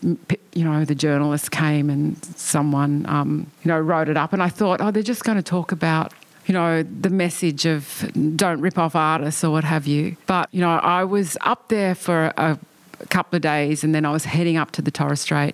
you 0.53 0.65
know, 0.65 0.85
the 0.85 0.95
journalists 0.95 1.49
came 1.49 1.89
and 1.89 2.23
someone, 2.35 3.05
um, 3.07 3.49
you 3.63 3.69
know, 3.69 3.79
wrote 3.79 4.09
it 4.09 4.17
up. 4.17 4.33
And 4.33 4.43
I 4.43 4.49
thought, 4.49 4.81
oh, 4.81 4.91
they're 4.91 5.01
just 5.01 5.23
going 5.23 5.37
to 5.37 5.43
talk 5.43 5.71
about 5.71 6.13
you 6.45 6.53
know, 6.53 6.81
the 6.81 7.11
message 7.11 7.67
of 7.67 8.11
don't 8.35 8.59
rip 8.59 8.79
off 8.79 8.95
artists 8.95 9.43
or 9.43 9.51
what 9.51 9.63
have 9.63 9.85
you. 9.85 10.17
But, 10.25 10.49
you 10.51 10.61
know, 10.61 10.77
I 10.77 11.03
was 11.03 11.37
up 11.41 11.67
there 11.67 11.93
for 11.93 12.33
a, 12.37 12.57
a 12.99 13.05
couple 13.05 13.35
of 13.35 13.43
days 13.43 13.83
and 13.83 13.93
then 13.93 14.03
I 14.03 14.11
was 14.11 14.25
heading 14.25 14.57
up 14.57 14.71
to 14.71 14.81
the 14.81 14.89
Torres 14.89 15.21
Strait 15.21 15.53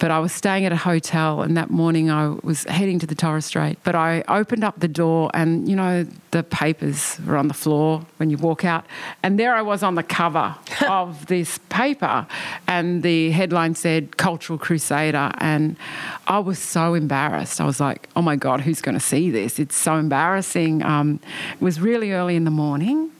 but 0.00 0.10
I 0.10 0.18
was 0.18 0.32
staying 0.32 0.64
at 0.64 0.72
a 0.72 0.76
hotel, 0.76 1.42
and 1.42 1.56
that 1.58 1.70
morning 1.70 2.10
I 2.10 2.28
was 2.42 2.64
heading 2.64 2.98
to 3.00 3.06
the 3.06 3.14
Torres 3.14 3.44
Strait. 3.44 3.78
But 3.84 3.94
I 3.94 4.24
opened 4.28 4.64
up 4.64 4.80
the 4.80 4.88
door, 4.88 5.30
and 5.34 5.68
you 5.68 5.76
know, 5.76 6.06
the 6.30 6.42
papers 6.42 7.20
were 7.26 7.36
on 7.36 7.48
the 7.48 7.54
floor 7.54 8.06
when 8.16 8.30
you 8.30 8.38
walk 8.38 8.64
out. 8.64 8.86
And 9.22 9.38
there 9.38 9.54
I 9.54 9.60
was 9.60 9.82
on 9.82 9.96
the 9.96 10.02
cover 10.02 10.56
of 10.88 11.26
this 11.26 11.58
paper, 11.68 12.26
and 12.66 13.02
the 13.02 13.30
headline 13.32 13.74
said 13.74 14.16
Cultural 14.16 14.58
Crusader. 14.58 15.32
And 15.36 15.76
I 16.26 16.38
was 16.38 16.58
so 16.58 16.94
embarrassed. 16.94 17.60
I 17.60 17.66
was 17.66 17.78
like, 17.78 18.08
oh 18.16 18.22
my 18.22 18.36
God, 18.36 18.62
who's 18.62 18.80
going 18.80 18.96
to 18.96 19.04
see 19.04 19.30
this? 19.30 19.58
It's 19.58 19.76
so 19.76 19.96
embarrassing. 19.96 20.82
Um, 20.82 21.20
it 21.52 21.62
was 21.62 21.78
really 21.78 22.12
early 22.12 22.36
in 22.36 22.44
the 22.44 22.50
morning. 22.50 23.10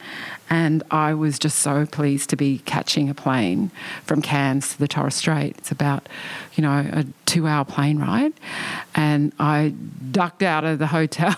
And 0.51 0.83
I 0.91 1.15
was 1.15 1.39
just 1.39 1.61
so 1.61 1.87
pleased 1.87 2.29
to 2.31 2.37
be 2.37 2.59
catching 2.67 3.09
a 3.09 3.15
plane 3.15 3.71
from 4.03 4.21
Cairns 4.21 4.73
to 4.73 4.79
the 4.79 4.89
Torres 4.89 5.15
Strait. 5.15 5.57
It's 5.59 5.71
about, 5.71 6.09
you 6.57 6.63
know, 6.63 6.91
a 6.93 7.07
two 7.25 7.47
hour 7.47 7.65
plane 7.65 8.01
ride. 8.01 8.33
And 8.97 9.33
I 9.39 9.75
ducked 10.11 10.43
out 10.43 10.65
of 10.65 10.81
the 10.81 10.89
hotel 10.89 11.37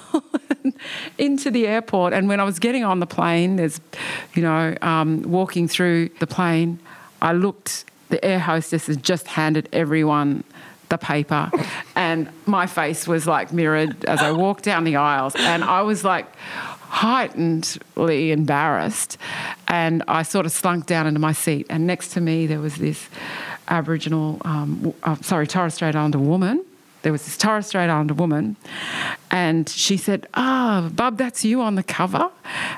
into 1.19 1.51
the 1.51 1.67
airport. 1.67 2.15
And 2.15 2.27
when 2.27 2.41
I 2.41 2.45
was 2.45 2.59
getting 2.59 2.85
on 2.85 3.01
the 3.01 3.07
plane, 3.07 3.57
there's, 3.57 3.81
you 4.35 4.43
know, 4.43 4.75
um, 4.81 5.23
walking 5.23 5.69
through 5.69 6.09
the 6.19 6.27
plane, 6.27 6.79
I 7.21 7.33
looked, 7.33 7.85
the 8.09 8.25
air 8.25 8.41
hostess 8.41 8.87
has 8.87 8.97
just 8.97 9.27
handed 9.27 9.69
everyone 9.75 10.43
the 10.89 10.99
paper 10.99 11.51
and 11.97 12.29
my 12.45 12.67
face 12.67 13.09
was 13.09 13.27
like 13.27 13.51
mirrored 13.51 14.05
as 14.05 14.21
I 14.21 14.31
walked 14.31 14.63
down 14.63 14.85
the 14.85 14.97
aisles 14.97 15.35
and 15.35 15.65
I 15.65 15.81
was 15.81 16.05
like 16.05 16.27
heightenedly 16.93 18.33
embarrassed. 18.33 19.17
And 19.67 20.03
I 20.09 20.23
sort 20.23 20.45
of 20.45 20.53
slunk 20.53 20.85
down 20.85 21.07
into 21.07 21.21
my 21.21 21.33
seat. 21.33 21.67
And 21.71 21.87
next 21.87 22.11
to 22.11 22.21
me, 22.21 22.47
there 22.47 22.61
was 22.61 22.77
this 22.77 23.09
Aboriginal, 23.69 24.43
um, 24.45 24.93
uh, 25.03 25.17
sorry, 25.23 25.47
Torres 25.47 25.73
Strait 25.73 25.97
Islander 25.97 26.19
woman 26.19 26.63
there 27.03 27.13
was 27.13 27.25
this 27.25 27.37
Torres 27.37 27.67
Strait 27.67 27.89
Islander 27.89 28.15
woman, 28.15 28.57
and 29.31 29.69
she 29.69 29.97
said, 29.97 30.27
"Ah, 30.35 30.85
oh, 30.85 30.89
Bub, 30.89 31.19
that's 31.19 31.45
you 31.45 31.61
on 31.61 31.75
the 31.75 31.83
cover," 31.83 32.31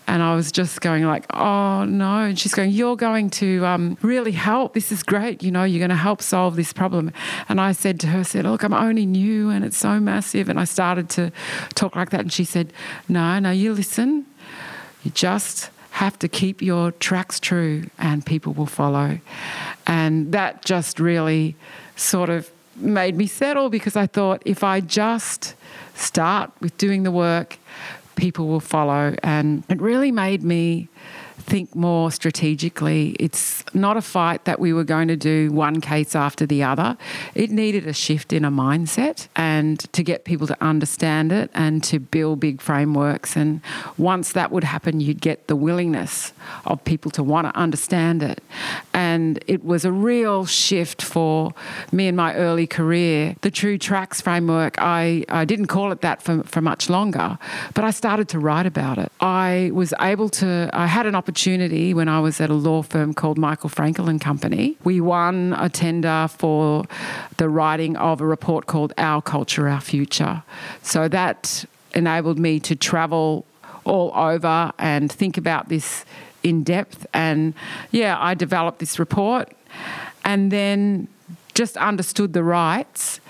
and 0.07 0.23
I 0.23 0.35
was 0.35 0.51
just 0.51 0.81
going 0.81 1.05
like, 1.05 1.27
"Oh 1.35 1.85
no!" 1.85 2.19
And 2.19 2.39
she's 2.39 2.55
going, 2.55 2.71
"You're 2.71 2.97
going 2.97 3.31
to 3.31 3.65
um, 3.67 3.99
really 4.03 4.33
help. 4.33 4.75
This 4.75 4.91
is 4.91 5.03
great. 5.03 5.43
You 5.43 5.51
know, 5.51 5.65
you're 5.65 5.79
going 5.79 5.91
to 5.91 5.97
help 5.97 6.23
solve 6.23 6.57
this 6.57 6.73
problem." 6.73 7.13
And 7.49 7.61
I 7.61 7.73
said 7.73 8.01
to 8.01 8.07
her, 8.09 8.21
"I 8.21 8.23
"said 8.23 8.45
Look, 8.45 8.63
I'm 8.63 8.75
only 8.75 9.07
new, 9.07 9.51
and 9.51 9.65
it's 9.65 9.77
so 9.77 10.01
massive." 10.01 10.49
And 10.49 10.59
I 10.59 10.65
started 10.65 11.09
to 11.11 11.31
talk 11.75 11.95
like 11.97 12.11
that, 12.11 12.21
and 12.21 12.33
she 12.33 12.45
said, 12.45 12.73
"No, 13.09 13.39
no, 13.39 13.51
you 13.51 13.73
listen. 13.73 14.27
You 15.03 15.11
just." 15.11 15.71
have 15.95 16.19
to 16.19 16.27
keep 16.27 16.61
your 16.61 16.91
tracks 16.91 17.39
true 17.39 17.89
and 17.99 18.27
people 18.27 18.53
will 18.53 18.67
follow. 18.67 19.21
And 19.87 20.33
that 20.33 20.65
just 20.65 20.99
really 20.99 21.55
sort 21.95 22.31
of 22.31 22.51
made 22.77 23.17
me 23.17 23.27
settle 23.27 23.71
because 23.71 23.97
I 23.97 24.07
thought 24.07 24.43
if 24.45 24.65
I 24.65 24.81
just 24.81 25.55
start 25.95 26.51
with 26.61 26.77
doing 26.79 27.03
the 27.03 27.11
work, 27.11 27.59
people 28.17 28.47
will 28.47 28.61
follow. 28.61 29.15
And 29.23 29.65
it 29.69 29.81
really 29.81 30.13
made 30.13 30.43
me 30.43 30.89
think 31.45 31.75
more 31.75 32.11
strategically. 32.11 33.11
It's 33.21 33.63
not 33.75 33.97
a 33.97 34.03
fight 34.03 34.45
that 34.47 34.59
we 34.59 34.73
were 34.73 34.85
going 34.85 35.09
to 35.09 35.17
do 35.17 35.53
one 35.53 35.81
case 35.81 36.17
after 36.17 36.47
the 36.47 36.63
other. 36.63 36.97
It 37.35 37.51
needed 37.51 37.87
a 37.87 37.93
shift 37.93 38.33
in 38.33 38.45
a 38.45 38.51
mindset 38.51 39.29
and 39.37 39.79
to 39.93 40.03
get 40.03 40.25
people 40.25 40.47
to 40.47 40.57
understand 40.63 41.33
it 41.33 41.51
and 41.55 41.85
to 41.85 41.99
build 42.01 42.41
big 42.41 42.61
frameworks. 42.61 43.37
And 43.37 43.61
once 43.99 44.33
that 44.33 44.51
would 44.51 44.65
happen, 44.65 45.01
you'd 45.01 45.21
get 45.21 45.47
the 45.47 45.57
willingness 45.57 46.33
of 46.65 46.83
people 46.85 47.11
to 47.13 47.23
want 47.23 47.47
to 47.47 47.57
understand 47.57 48.23
it. 48.23 48.43
And 48.95 49.43
it 49.47 49.65
was 49.65 49.85
a 49.85 49.93
real 49.93 50.47
shift 50.47 51.03
for 51.03 51.53
me 51.93 52.09
in 52.09 52.17
my 52.17 52.35
early 52.35 52.67
career. 52.67 53.37
The 53.43 53.51
True 53.51 53.77
Tracks 53.77 54.21
framework, 54.21 54.77
I, 54.79 55.25
I 55.29 55.45
didn't 55.45 55.67
call 55.67 55.93
it 55.93 56.01
that 56.01 56.23
for, 56.23 56.43
for 56.45 56.63
much 56.63 56.89
longer, 56.89 57.39
but 57.75 57.85
I 57.85 57.91
started 57.91 58.29
to 58.29 58.39
write 58.39 58.67
about 58.67 58.97
it. 58.99 59.13
I 59.21 59.71
was 59.75 59.93
able 60.01 60.29
to, 60.31 60.71
I 60.73 60.87
had 60.87 61.07
an 61.07 61.15
opportunity 61.15 61.34
when 61.95 62.09
I 62.09 62.21
was 62.21 62.41
at 62.41 62.51
a 62.51 62.55
law 62.55 62.83
firm 62.83 63.13
called 63.13 63.39
Michael 63.39 63.69
Frankel 63.69 64.09
and 64.09 64.21
Company. 64.21 64.77
We 64.85 65.01
won 65.01 65.53
a 65.59 65.69
tender 65.69 66.29
for 66.29 66.85
the 67.39 67.49
writing 67.49 67.97
of 67.97 68.21
a 68.21 68.27
report 68.27 68.67
called 68.67 68.93
Our 68.97 69.21
Culture, 69.21 69.69
Our 69.69 69.81
Future. 69.81 70.43
So 70.83 71.09
that 71.09 71.65
enabled 71.95 72.39
me 72.39 72.61
to 72.61 72.77
travel 72.77 73.45
all 73.85 74.13
over 74.15 74.73
and 74.79 75.11
think 75.11 75.37
about 75.37 75.69
this 75.69 76.05
in 76.43 76.63
depth. 76.63 77.07
And 77.13 77.55
yeah, 77.91 78.17
I 78.21 78.35
developed 78.35 78.79
this 78.79 78.99
report 78.99 79.53
and 80.25 80.53
then 80.53 81.09
just 81.55 81.77
understood 81.77 82.33
the 82.33 82.45
rights 82.45 83.21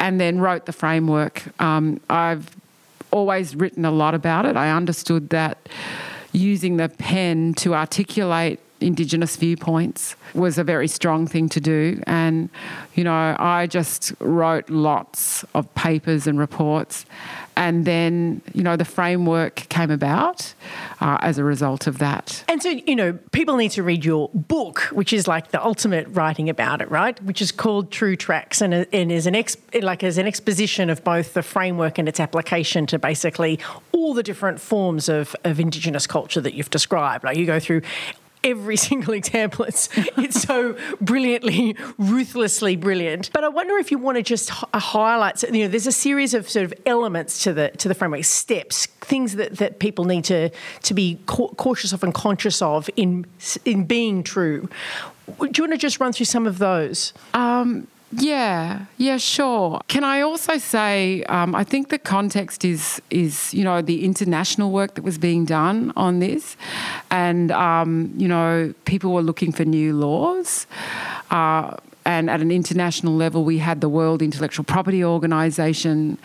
and 0.00 0.20
then 0.20 0.40
wrote 0.40 0.66
the 0.66 0.72
framework. 0.72 1.44
Um, 1.60 2.00
I've 2.10 2.56
always 3.12 3.54
written 3.54 3.84
a 3.84 3.90
lot 3.90 4.14
about 4.14 4.46
it. 4.46 4.56
I 4.56 4.70
understood 4.70 5.30
that 5.30 5.58
using 6.32 6.76
the 6.76 6.88
pen 6.88 7.54
to 7.54 7.74
articulate 7.74 8.60
Indigenous 8.82 9.36
viewpoints 9.36 10.16
was 10.34 10.58
a 10.58 10.64
very 10.64 10.88
strong 10.88 11.26
thing 11.26 11.48
to 11.50 11.60
do. 11.60 12.02
And, 12.06 12.50
you 12.94 13.04
know, 13.04 13.36
I 13.38 13.66
just 13.66 14.12
wrote 14.18 14.68
lots 14.68 15.44
of 15.54 15.72
papers 15.74 16.26
and 16.26 16.38
reports. 16.38 17.06
And 17.56 17.84
then, 17.84 18.40
you 18.54 18.62
know, 18.62 18.76
the 18.76 18.84
framework 18.84 19.56
came 19.68 19.90
about 19.90 20.54
uh, 21.00 21.18
as 21.20 21.38
a 21.38 21.44
result 21.44 21.86
of 21.86 21.98
that. 21.98 22.44
And 22.48 22.62
so, 22.62 22.70
you 22.70 22.96
know, 22.96 23.12
people 23.32 23.56
need 23.56 23.72
to 23.72 23.82
read 23.82 24.04
your 24.04 24.30
book, 24.32 24.80
which 24.92 25.12
is 25.12 25.28
like 25.28 25.50
the 25.50 25.62
ultimate 25.62 26.08
writing 26.08 26.48
about 26.48 26.80
it, 26.80 26.90
right? 26.90 27.22
Which 27.22 27.42
is 27.42 27.52
called 27.52 27.90
True 27.90 28.16
Tracks 28.16 28.60
and, 28.60 28.72
and 28.74 29.12
is 29.12 29.26
an 29.26 29.34
ex, 29.34 29.56
like 29.80 30.02
as 30.02 30.18
an 30.18 30.26
exposition 30.26 30.88
of 30.90 31.04
both 31.04 31.34
the 31.34 31.42
framework 31.42 31.98
and 31.98 32.08
its 32.08 32.20
application 32.20 32.86
to 32.86 32.98
basically 32.98 33.58
all 33.92 34.14
the 34.14 34.22
different 34.22 34.60
forms 34.60 35.08
of, 35.08 35.36
of 35.44 35.60
Indigenous 35.60 36.06
culture 36.06 36.40
that 36.40 36.54
you've 36.54 36.70
described. 36.70 37.24
Like 37.24 37.36
you 37.36 37.46
go 37.46 37.60
through 37.60 37.82
every 38.44 38.76
single 38.88 39.14
example. 39.14 39.64
It's 39.64 39.88
it's 40.16 40.40
so 40.40 40.76
brilliantly, 41.00 41.76
ruthlessly 41.98 42.76
brilliant. 42.76 43.30
But 43.32 43.44
I 43.44 43.48
wonder 43.48 43.76
if 43.78 43.90
you 43.90 43.98
want 43.98 44.16
to 44.16 44.22
just 44.22 44.50
uh, 44.72 44.78
highlight. 44.78 45.42
You 45.42 45.64
know, 45.64 45.68
there's 45.68 45.86
a 45.86 45.92
series 45.92 46.34
of 46.34 46.48
sort 46.48 46.64
of 46.64 46.74
elements 46.86 47.42
to 47.44 47.52
the 47.52 47.70
to 47.70 47.88
the 47.88 47.94
framework, 47.94 48.24
steps, 48.24 48.86
things 48.86 49.36
that, 49.36 49.58
that 49.58 49.78
people 49.78 50.04
need 50.04 50.24
to 50.24 50.50
to 50.82 50.94
be 50.94 51.18
cautious 51.26 51.92
of 51.92 52.02
and 52.02 52.14
conscious 52.14 52.62
of 52.62 52.88
in 52.96 53.26
in 53.64 53.84
being 53.84 54.22
true. 54.22 54.68
Do 55.38 55.50
you 55.56 55.62
want 55.62 55.72
to 55.72 55.78
just 55.78 56.00
run 56.00 56.12
through 56.12 56.26
some 56.26 56.46
of 56.46 56.58
those? 56.58 57.12
Um, 57.32 57.86
yeah, 58.14 58.84
yeah, 58.98 59.16
sure. 59.16 59.80
Can 59.88 60.04
I 60.04 60.20
also 60.20 60.58
say 60.58 61.24
um, 61.24 61.54
I 61.54 61.64
think 61.64 61.88
the 61.88 61.98
context 61.98 62.64
is 62.64 63.00
is 63.10 63.54
you 63.54 63.64
know 63.64 63.80
the 63.80 64.04
international 64.04 64.70
work 64.70 64.94
that 64.94 65.02
was 65.02 65.16
being 65.16 65.46
done 65.46 65.92
on 65.96 66.18
this, 66.18 66.56
and 67.10 67.50
um, 67.50 68.12
you 68.16 68.28
know 68.28 68.74
people 68.84 69.12
were 69.12 69.22
looking 69.22 69.50
for 69.50 69.64
new 69.64 69.94
laws. 69.94 70.66
Uh, 71.30 71.76
and 72.04 72.28
at 72.28 72.40
an 72.40 72.50
international 72.50 73.14
level, 73.14 73.44
we 73.44 73.58
had 73.58 73.80
the 73.80 73.88
World 73.88 74.22
Intellectual 74.22 74.64
Property 74.64 75.04
Organization, 75.04 76.18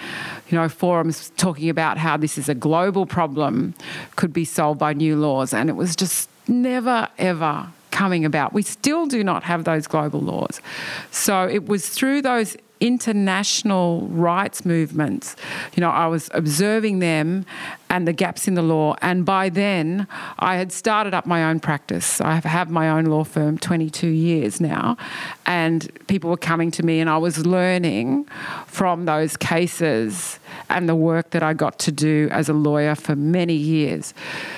you 0.50 0.58
know, 0.58 0.68
forums 0.68 1.32
talking 1.38 1.70
about 1.70 2.00
how 2.00 2.18
this 2.18 2.36
is 2.38 2.50
a 2.50 2.56
global 2.56 3.06
problem, 3.06 3.76
could 4.16 4.34
be 4.34 4.44
solved 4.44 4.80
by 4.80 4.94
new 4.94 5.16
laws, 5.16 5.54
and 5.54 5.70
it 5.70 5.74
was 5.74 5.96
just 5.96 6.30
never 6.48 7.08
ever 7.20 7.68
coming 7.98 8.26
about. 8.26 8.54
We 8.54 8.62
still 8.62 9.08
do 9.08 9.24
not 9.24 9.42
have 9.44 9.64
those 9.64 9.88
global 9.88 10.22
laws. 10.22 10.62
So 11.10 11.48
it 11.48 11.66
was 11.68 11.90
through 11.90 12.22
those 12.22 12.56
international 12.80 14.08
rights 14.10 14.64
movements. 14.66 15.36
You 15.76 15.82
know, 15.82 15.90
I 15.90 16.06
was 16.06 16.30
observing 16.36 17.00
them 17.00 17.44
and 17.90 18.08
the 18.08 18.14
gaps 18.14 18.48
in 18.48 18.56
the 18.56 18.62
law. 18.62 18.96
And 19.02 19.26
by 19.26 19.50
then, 19.50 20.08
I 20.40 20.56
had 20.56 20.72
started 20.72 21.14
up 21.14 21.26
my 21.26 21.44
own 21.44 21.60
practice. 21.60 22.22
I 22.22 22.36
have 22.36 22.70
my 22.70 22.90
own 22.90 23.06
law 23.06 23.24
firm 23.24 23.58
22 23.58 24.08
years 24.08 24.60
now. 24.60 24.98
And 25.46 25.90
people 26.08 26.30
were 26.30 26.38
coming 26.38 26.72
to 26.72 26.84
me, 26.84 27.00
and 27.00 27.10
I 27.10 27.18
was 27.18 27.46
learning 27.46 28.26
from 28.66 29.06
those 29.06 29.38
cases 29.38 30.40
and 30.70 30.88
the 30.88 30.96
work 30.96 31.32
that 31.32 31.44
I 31.44 31.54
got 31.54 31.80
to 31.80 31.92
do 31.92 32.30
as 32.32 32.50
a 32.50 32.54
lawyer 32.54 32.96
for 32.96 33.16
many 33.16 33.54
years. 33.54 34.14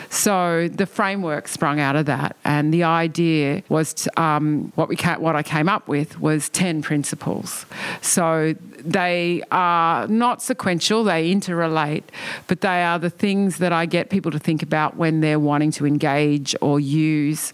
So 0.09 0.67
the 0.67 0.85
framework 0.85 1.47
sprung 1.47 1.79
out 1.79 1.95
of 1.95 2.05
that. 2.07 2.35
And 2.43 2.73
the 2.73 2.83
idea 2.83 3.63
was 3.69 3.93
to, 3.93 4.21
um, 4.21 4.71
what, 4.75 4.89
we 4.89 4.95
what 4.95 5.35
I 5.35 5.43
came 5.43 5.69
up 5.69 5.87
with 5.87 6.19
was 6.19 6.49
10 6.49 6.81
principles. 6.81 7.65
So 8.01 8.55
they 8.79 9.43
are 9.51 10.07
not 10.07 10.41
sequential, 10.41 11.03
they 11.03 11.33
interrelate, 11.33 12.03
but 12.47 12.61
they 12.61 12.83
are 12.83 12.97
the 12.97 13.09
things 13.19 13.57
that 13.57 13.71
I 13.71 13.85
get 13.85 14.09
people 14.09 14.31
to 14.31 14.39
think 14.39 14.63
about 14.63 14.95
when 14.95 15.19
they're 15.19 15.39
wanting 15.39 15.71
to 15.71 15.85
engage 15.85 16.55
or 16.61 16.79
use 16.79 17.53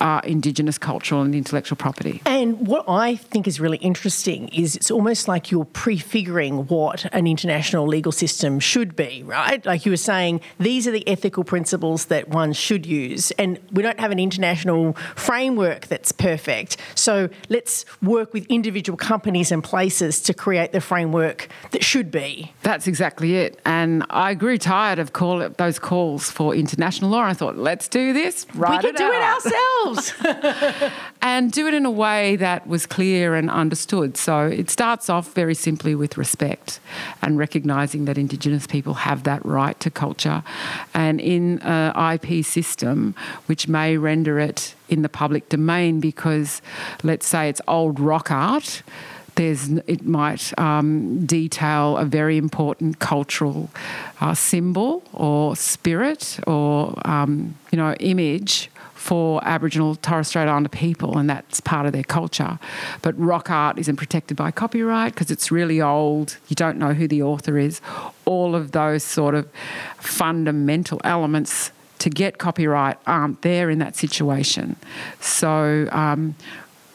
uh, 0.00 0.20
Indigenous 0.24 0.78
cultural 0.78 1.22
and 1.22 1.34
intellectual 1.34 1.76
property. 1.76 2.22
And 2.26 2.66
what 2.66 2.84
I 2.88 3.16
think 3.16 3.46
is 3.46 3.60
really 3.60 3.78
interesting 3.78 4.48
is 4.48 4.76
it's 4.76 4.90
almost 4.90 5.28
like 5.28 5.50
you're 5.50 5.64
prefiguring 5.64 6.66
what 6.66 7.06
an 7.12 7.26
international 7.26 7.86
legal 7.86 8.12
system 8.12 8.60
should 8.60 8.96
be, 8.96 9.22
right? 9.22 9.64
Like 9.64 9.84
you 9.86 9.92
were 9.92 9.96
saying, 9.96 10.40
these 10.58 10.86
are 10.86 10.90
the 10.90 11.06
ethical 11.08 11.44
principles 11.44 12.06
that 12.06 12.28
one 12.28 12.52
should 12.52 12.86
use. 12.86 13.30
And 13.32 13.58
we 13.72 13.82
don't 13.82 14.00
have 14.00 14.10
an 14.10 14.18
international 14.18 14.94
framework 15.16 15.86
that's 15.86 16.12
perfect. 16.12 16.76
So 16.94 17.28
let's 17.48 17.84
work 18.02 18.32
with 18.32 18.46
individual 18.46 18.96
companies 18.96 19.52
and 19.52 19.62
places 19.62 20.20
to 20.22 20.34
create 20.34 20.72
the 20.72 20.80
framework 20.80 21.48
that 21.70 21.84
should 21.84 22.10
be. 22.10 22.52
That's 22.62 22.86
exactly 22.86 23.36
it. 23.36 23.60
And 23.64 24.04
I 24.10 24.34
grew 24.34 24.58
tired 24.58 24.98
of 24.98 25.12
call 25.12 25.48
those 25.48 25.78
calls 25.78 26.30
for 26.30 26.54
international 26.54 27.10
law. 27.10 27.22
I 27.22 27.34
thought, 27.34 27.56
let's 27.56 27.88
do 27.88 28.12
this. 28.12 28.46
we 28.54 28.78
can 28.78 28.94
do 28.94 29.04
out. 29.04 29.14
it 29.14 29.22
ourselves. 29.22 29.93
and 31.22 31.52
do 31.52 31.66
it 31.66 31.74
in 31.74 31.86
a 31.86 31.90
way 31.90 32.36
that 32.36 32.66
was 32.66 32.86
clear 32.86 33.34
and 33.34 33.50
understood. 33.50 34.16
So 34.16 34.46
it 34.46 34.70
starts 34.70 35.08
off 35.08 35.32
very 35.34 35.54
simply 35.54 35.94
with 35.94 36.16
respect 36.16 36.80
and 37.22 37.38
recognising 37.38 38.04
that 38.06 38.18
Indigenous 38.18 38.66
people 38.66 38.94
have 38.94 39.24
that 39.24 39.44
right 39.44 39.78
to 39.80 39.90
culture. 39.90 40.42
And 40.92 41.20
in 41.20 41.60
an 41.60 42.14
IP 42.14 42.44
system, 42.44 43.14
which 43.46 43.68
may 43.68 43.96
render 43.96 44.38
it 44.38 44.74
in 44.88 45.02
the 45.02 45.08
public 45.08 45.48
domain 45.48 46.00
because, 46.00 46.60
let's 47.02 47.26
say, 47.26 47.48
it's 47.48 47.60
old 47.66 47.98
rock 47.98 48.30
art 48.30 48.82
there's 49.36 49.68
it 49.86 50.04
might 50.04 50.56
um, 50.58 51.26
detail 51.26 51.96
a 51.96 52.04
very 52.04 52.38
important 52.38 52.98
cultural 52.98 53.70
uh, 54.20 54.34
symbol 54.34 55.02
or 55.12 55.56
spirit 55.56 56.38
or 56.46 56.94
um, 57.04 57.56
you 57.72 57.78
know 57.78 57.94
image 57.94 58.70
for 59.04 59.38
Aboriginal 59.44 59.96
Torres 59.96 60.28
Strait 60.28 60.48
Islander 60.48 60.70
people, 60.70 61.18
and 61.18 61.28
that's 61.28 61.60
part 61.60 61.84
of 61.84 61.92
their 61.92 62.04
culture. 62.04 62.58
But 63.02 63.18
rock 63.20 63.50
art 63.50 63.78
isn't 63.78 63.96
protected 63.96 64.34
by 64.34 64.50
copyright 64.50 65.12
because 65.12 65.30
it's 65.30 65.50
really 65.52 65.78
old. 65.78 66.38
You 66.48 66.56
don't 66.56 66.78
know 66.78 66.94
who 66.94 67.06
the 67.06 67.22
author 67.22 67.58
is. 67.58 67.82
All 68.24 68.54
of 68.54 68.72
those 68.72 69.04
sort 69.04 69.34
of 69.34 69.46
fundamental 69.98 71.02
elements 71.04 71.70
to 71.98 72.08
get 72.08 72.38
copyright 72.38 72.96
aren't 73.06 73.42
there 73.42 73.68
in 73.68 73.78
that 73.80 73.94
situation. 73.94 74.76
So, 75.20 75.86
um, 75.92 76.34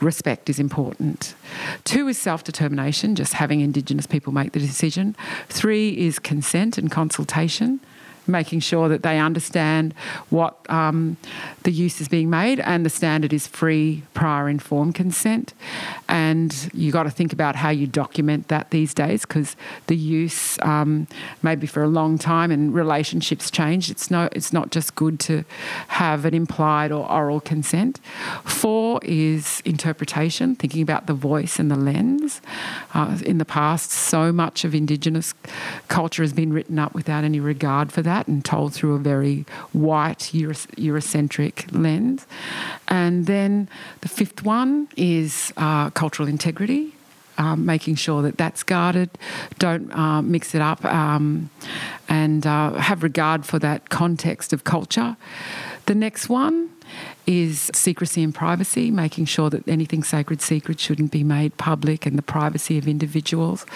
respect 0.02 0.50
is 0.50 0.60
important. 0.60 1.36
Two 1.84 2.08
is 2.08 2.18
self 2.18 2.44
determination, 2.44 3.14
just 3.14 3.34
having 3.34 3.60
Indigenous 3.60 4.08
people 4.08 4.34
make 4.34 4.54
the 4.54 4.60
decision. 4.60 5.16
Three 5.48 5.96
is 5.96 6.18
consent 6.18 6.80
and 6.80 6.90
consultation 6.90 7.82
making 8.30 8.62
sure 8.62 8.88
that 8.90 9.04
they 9.04 9.20
understand 9.20 9.94
what 10.30 10.58
um, 10.70 11.18
the 11.64 11.72
use 11.72 12.00
is 12.02 12.08
being 12.08 12.30
made, 12.30 12.60
and 12.60 12.86
the 12.86 12.90
standard 12.90 13.34
is 13.34 13.48
free 13.48 14.04
prior 14.14 14.48
informed 14.50 14.96
consent. 14.96 15.54
And 16.08 16.70
you 16.74 16.92
got 16.92 17.04
to 17.04 17.10
think 17.10 17.34
about 17.34 17.56
how 17.56 17.70
you 17.70 17.88
document 17.88 18.48
that 18.48 18.72
these 18.72 18.94
days 18.94 19.22
because 19.22 19.56
the 19.88 19.96
use 19.96 20.58
um, 20.62 21.08
maybe 21.42 21.68
for 21.68 21.84
a 21.84 21.88
long 21.88 22.18
time 22.18 22.52
and 22.52 22.74
relationships 22.74 23.52
change. 23.52 23.90
It's 23.90 24.10
no, 24.12 24.30
it's 24.32 24.54
not 24.54 24.72
just 24.72 24.96
good 24.96 25.20
to 25.22 25.44
have 25.90 26.26
an 26.26 26.34
implied 26.34 26.92
or 26.92 27.10
oral 27.10 27.40
consent. 27.40 28.00
Four 28.46 29.00
is 29.04 29.62
interpretation, 29.66 30.56
thinking 30.56 30.82
about 30.82 31.08
the 31.08 31.14
voice 31.14 31.60
and 31.60 31.70
the 31.70 31.76
lens. 31.76 32.42
Uh, 32.94 33.18
in 33.26 33.38
the 33.38 33.46
past, 33.46 33.92
so 33.92 34.32
much 34.32 34.64
of 34.64 34.74
Indigenous 34.74 35.34
culture 35.88 36.24
has 36.24 36.34
been 36.34 36.52
written 36.54 36.80
up 36.80 36.94
without 36.94 37.24
any 37.24 37.40
regard 37.40 37.92
for 37.92 38.02
that 38.02 38.19
that 38.20 38.28
and 38.28 38.44
told 38.44 38.74
through 38.74 38.96
a 38.96 39.00
very 39.00 39.46
white 39.72 40.32
Eurocentric 40.34 41.72
lens. 41.72 42.28
And 42.88 43.26
then 43.26 43.70
the 44.02 44.10
fifth 44.10 44.44
one 44.44 44.88
is 44.96 45.54
uh, 45.58 45.90
cultural 45.92 46.28
integrity. 46.28 46.94
Um, 47.38 47.66
making 47.66 47.96
sure 47.96 48.22
that 48.24 48.36
that's 48.36 48.64
guarded, 48.64 49.10
don't 49.60 49.90
uh, 49.96 50.22
mix 50.22 50.54
it 50.54 50.62
up, 50.62 50.84
um, 50.84 51.50
and 52.10 52.46
uh, 52.46 52.74
have 52.74 53.02
regard 53.02 53.46
for 53.46 53.60
that 53.60 53.88
context 53.88 54.52
of 54.52 54.66
culture. 54.66 55.16
The 55.86 55.96
next 55.96 56.28
one 56.28 56.70
is 57.30 57.70
secrecy 57.76 58.24
and 58.24 58.34
privacy, 58.34 58.90
making 58.90 59.24
sure 59.24 59.52
that 59.52 59.68
anything 59.68 60.04
sacred 60.04 60.42
secret 60.42 60.80
shouldn't 60.80 61.12
be 61.12 61.24
made 61.24 61.56
public 61.58 62.08
and 62.08 62.18
the 62.18 62.24
privacy 62.24 62.76
of 62.80 62.88
individuals. 62.88 63.68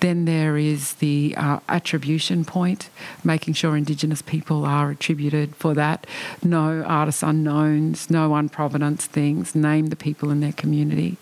Then 0.00 0.26
there 0.26 0.58
is 0.58 0.92
the 0.94 1.34
uh, 1.34 1.60
attribution 1.66 2.44
point, 2.44 2.90
making 3.24 3.54
sure 3.54 3.74
Indigenous 3.74 4.20
people 4.20 4.66
are 4.66 4.90
attributed 4.90 5.56
for 5.56 5.72
that. 5.72 6.06
No 6.44 6.82
artists 6.82 7.22
unknowns, 7.22 8.10
no 8.10 8.34
unprovenance 8.34 9.06
things, 9.06 9.54
name 9.54 9.86
the 9.86 9.96
people 9.96 10.30
in 10.30 10.40
their 10.40 10.52
community. 10.52 11.16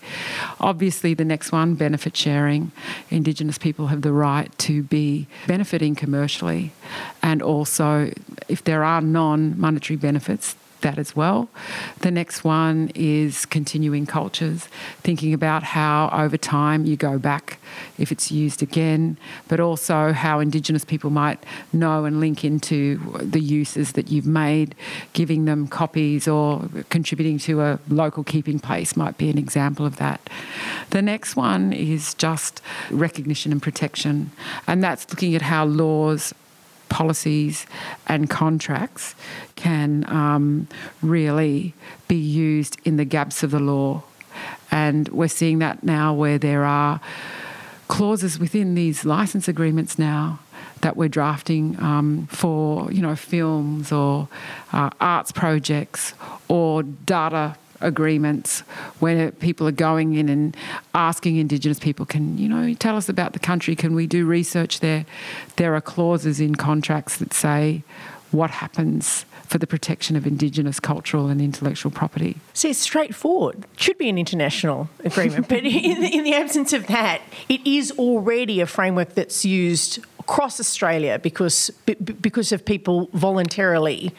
Obviously, 0.59 1.13
the 1.13 1.23
next 1.23 1.53
one, 1.53 1.75
benefit 1.75 2.17
sharing. 2.17 2.73
Indigenous 3.09 3.57
people 3.57 3.87
have 3.87 4.01
the 4.01 4.11
right 4.11 4.51
to 4.59 4.83
be 4.83 5.27
benefiting 5.47 5.95
commercially, 5.95 6.73
and 7.23 7.41
also 7.41 8.11
if 8.49 8.65
there 8.65 8.83
are 8.83 8.99
non 8.99 9.57
monetary 9.57 9.95
benefits, 9.95 10.57
that 10.81 10.97
as 10.97 11.15
well. 11.15 11.49
The 11.99 12.11
next 12.11 12.43
one 12.43 12.91
is 12.95 13.45
continuing 13.45 14.05
cultures, 14.05 14.67
thinking 15.01 15.33
about 15.33 15.63
how 15.63 16.09
over 16.11 16.37
time 16.37 16.85
you 16.85 16.95
go 16.95 17.17
back 17.17 17.59
if 17.97 18.11
it's 18.11 18.31
used 18.31 18.61
again, 18.61 19.17
but 19.47 19.59
also 19.59 20.11
how 20.11 20.39
Indigenous 20.39 20.85
people 20.85 21.09
might 21.09 21.43
know 21.73 22.05
and 22.05 22.19
link 22.19 22.43
into 22.43 22.97
the 23.21 23.39
uses 23.39 23.93
that 23.93 24.09
you've 24.09 24.25
made, 24.25 24.75
giving 25.13 25.45
them 25.45 25.67
copies 25.67 26.27
or 26.27 26.67
contributing 26.89 27.37
to 27.39 27.61
a 27.61 27.79
local 27.89 28.23
keeping 28.23 28.59
place 28.59 28.95
might 28.95 29.17
be 29.17 29.29
an 29.29 29.37
example 29.37 29.85
of 29.85 29.97
that. 29.97 30.29
The 30.89 31.01
next 31.01 31.35
one 31.35 31.73
is 31.73 32.13
just 32.13 32.61
recognition 32.89 33.51
and 33.51 33.61
protection, 33.61 34.31
and 34.67 34.83
that's 34.83 35.09
looking 35.09 35.35
at 35.35 35.41
how 35.41 35.65
laws 35.65 36.33
policies 36.89 37.65
and 38.07 38.29
contracts 38.29 39.15
can 39.55 40.05
um, 40.09 40.67
really 41.01 41.73
be 42.07 42.15
used 42.15 42.77
in 42.83 42.97
the 42.97 43.05
gaps 43.05 43.43
of 43.43 43.51
the 43.51 43.59
law. 43.59 44.03
And 44.71 45.07
we're 45.09 45.27
seeing 45.27 45.59
that 45.59 45.83
now 45.83 46.13
where 46.13 46.37
there 46.37 46.63
are 46.63 46.99
clauses 47.87 48.39
within 48.39 48.75
these 48.75 49.03
license 49.03 49.47
agreements 49.47 49.97
now 49.97 50.39
that 50.81 50.95
we're 50.95 51.09
drafting 51.09 51.77
um, 51.81 52.27
for 52.27 52.91
you 52.91 53.01
know 53.01 53.15
films 53.15 53.91
or 53.91 54.27
uh, 54.71 54.89
arts 55.01 55.31
projects 55.31 56.13
or 56.47 56.83
data 56.83 57.55
agreements 57.81 58.61
where 58.99 59.31
people 59.31 59.67
are 59.67 59.71
going 59.71 60.15
in 60.15 60.29
and 60.29 60.55
asking 60.93 61.37
Indigenous 61.37 61.79
people, 61.79 62.05
can 62.05 62.37
you 62.37 62.49
know 62.49 62.73
tell 62.73 62.95
us 62.95 63.09
about 63.09 63.33
the 63.33 63.39
country? 63.39 63.75
Can 63.75 63.95
we 63.95 64.07
do 64.07 64.25
research 64.25 64.79
there? 64.79 65.05
There 65.55 65.75
are 65.75 65.81
clauses 65.81 66.39
in 66.39 66.55
contracts 66.55 67.17
that 67.17 67.33
say 67.33 67.83
what 68.31 68.51
happens 68.51 69.25
for 69.47 69.57
the 69.57 69.65
protection 69.65 70.15
of 70.15 70.27
Indigenous 70.27 70.79
cultural 70.79 71.27
and 71.27 71.41
intellectual 71.41 71.91
property. 71.91 72.37
See, 72.53 72.69
it's 72.69 72.79
straightforward. 72.79 73.65
It 73.73 73.79
should 73.79 73.97
be 73.97 74.07
an 74.09 74.19
international 74.19 74.89
agreement, 75.03 75.47
but 75.47 75.59
in, 75.65 76.03
in 76.03 76.23
the 76.23 76.35
absence 76.35 76.71
of 76.71 76.85
that, 76.87 77.21
it 77.47 77.65
is 77.65 77.91
already 77.93 78.61
a 78.61 78.67
framework 78.67 79.15
that's 79.15 79.43
used 79.43 79.99
across 80.19 80.59
Australia 80.59 81.17
because 81.17 81.71
because 82.21 82.51
of 82.51 82.63
people 82.63 83.09
voluntarily 83.13 84.13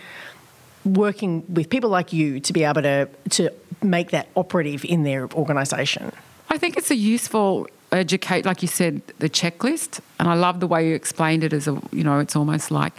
working 0.85 1.45
with 1.53 1.69
people 1.71 1.91
like 1.91 2.13
you 2.13 2.41
to 2.41 2.53
be 2.53 2.65
able 2.65 2.83
to 2.83 3.09
to 3.31 3.51
make 3.83 4.11
that 4.11 4.29
operative 4.37 4.85
in 4.85 5.05
their 5.05 5.29
organisation? 5.33 6.13
I 6.49 6.59
think 6.59 6.77
it's 6.77 6.91
a 6.91 6.97
useful 6.97 7.69
educate, 7.93 8.45
like 8.45 8.63
you 8.63 8.69
said, 8.69 9.03
the 9.19 9.29
checklist. 9.29 10.01
And 10.19 10.29
I 10.29 10.35
love 10.35 10.61
the 10.61 10.67
way 10.67 10.89
you 10.89 10.95
explained 10.95 11.45
it 11.45 11.53
as 11.53 11.67
a, 11.67 11.81
you 11.93 12.05
know, 12.05 12.19
it's 12.19 12.37
almost 12.37 12.71
like 12.71 12.93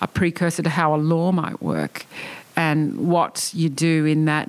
a 0.00 0.06
precursor 0.06 0.62
to 0.62 0.70
how 0.70 0.94
a 0.94 0.96
law 0.96 1.32
might 1.32 1.60
work 1.62 2.06
and 2.56 3.08
what 3.08 3.50
you 3.54 3.68
do 3.68 4.04
in 4.04 4.24
that 4.24 4.48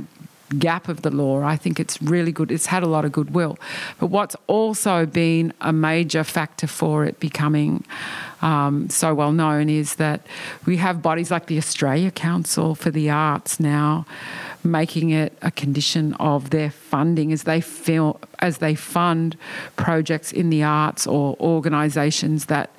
gap 0.57 0.87
of 0.87 1.01
the 1.01 1.11
law. 1.11 1.43
I 1.43 1.55
think 1.55 1.79
it's 1.79 2.01
really 2.01 2.31
good. 2.31 2.51
It's 2.51 2.67
had 2.67 2.83
a 2.83 2.87
lot 2.87 3.05
of 3.05 3.11
goodwill. 3.11 3.57
But 3.99 4.07
what's 4.07 4.35
also 4.47 5.05
been 5.05 5.53
a 5.61 5.71
major 5.71 6.23
factor 6.23 6.67
for 6.67 7.05
it 7.05 7.19
becoming 7.19 7.83
um, 8.41 8.89
so 8.89 9.13
well 9.13 9.31
known 9.31 9.69
is 9.69 9.95
that 9.95 10.25
we 10.65 10.77
have 10.77 11.01
bodies 11.01 11.29
like 11.29 11.47
the 11.47 11.57
Australia 11.57 12.09
Council 12.09 12.73
for 12.73 12.89
the 12.89 13.09
Arts 13.09 13.59
now 13.59 14.05
making 14.63 15.09
it 15.11 15.37
a 15.41 15.51
condition 15.51 16.13
of 16.15 16.49
their 16.49 16.69
funding 16.69 17.31
as 17.31 17.43
they 17.43 17.61
feel 17.61 18.19
as 18.39 18.57
they 18.57 18.75
fund 18.75 19.37
projects 19.75 20.31
in 20.31 20.49
the 20.49 20.63
arts 20.63 21.05
or 21.05 21.35
organisations 21.39 22.45
that 22.45 22.69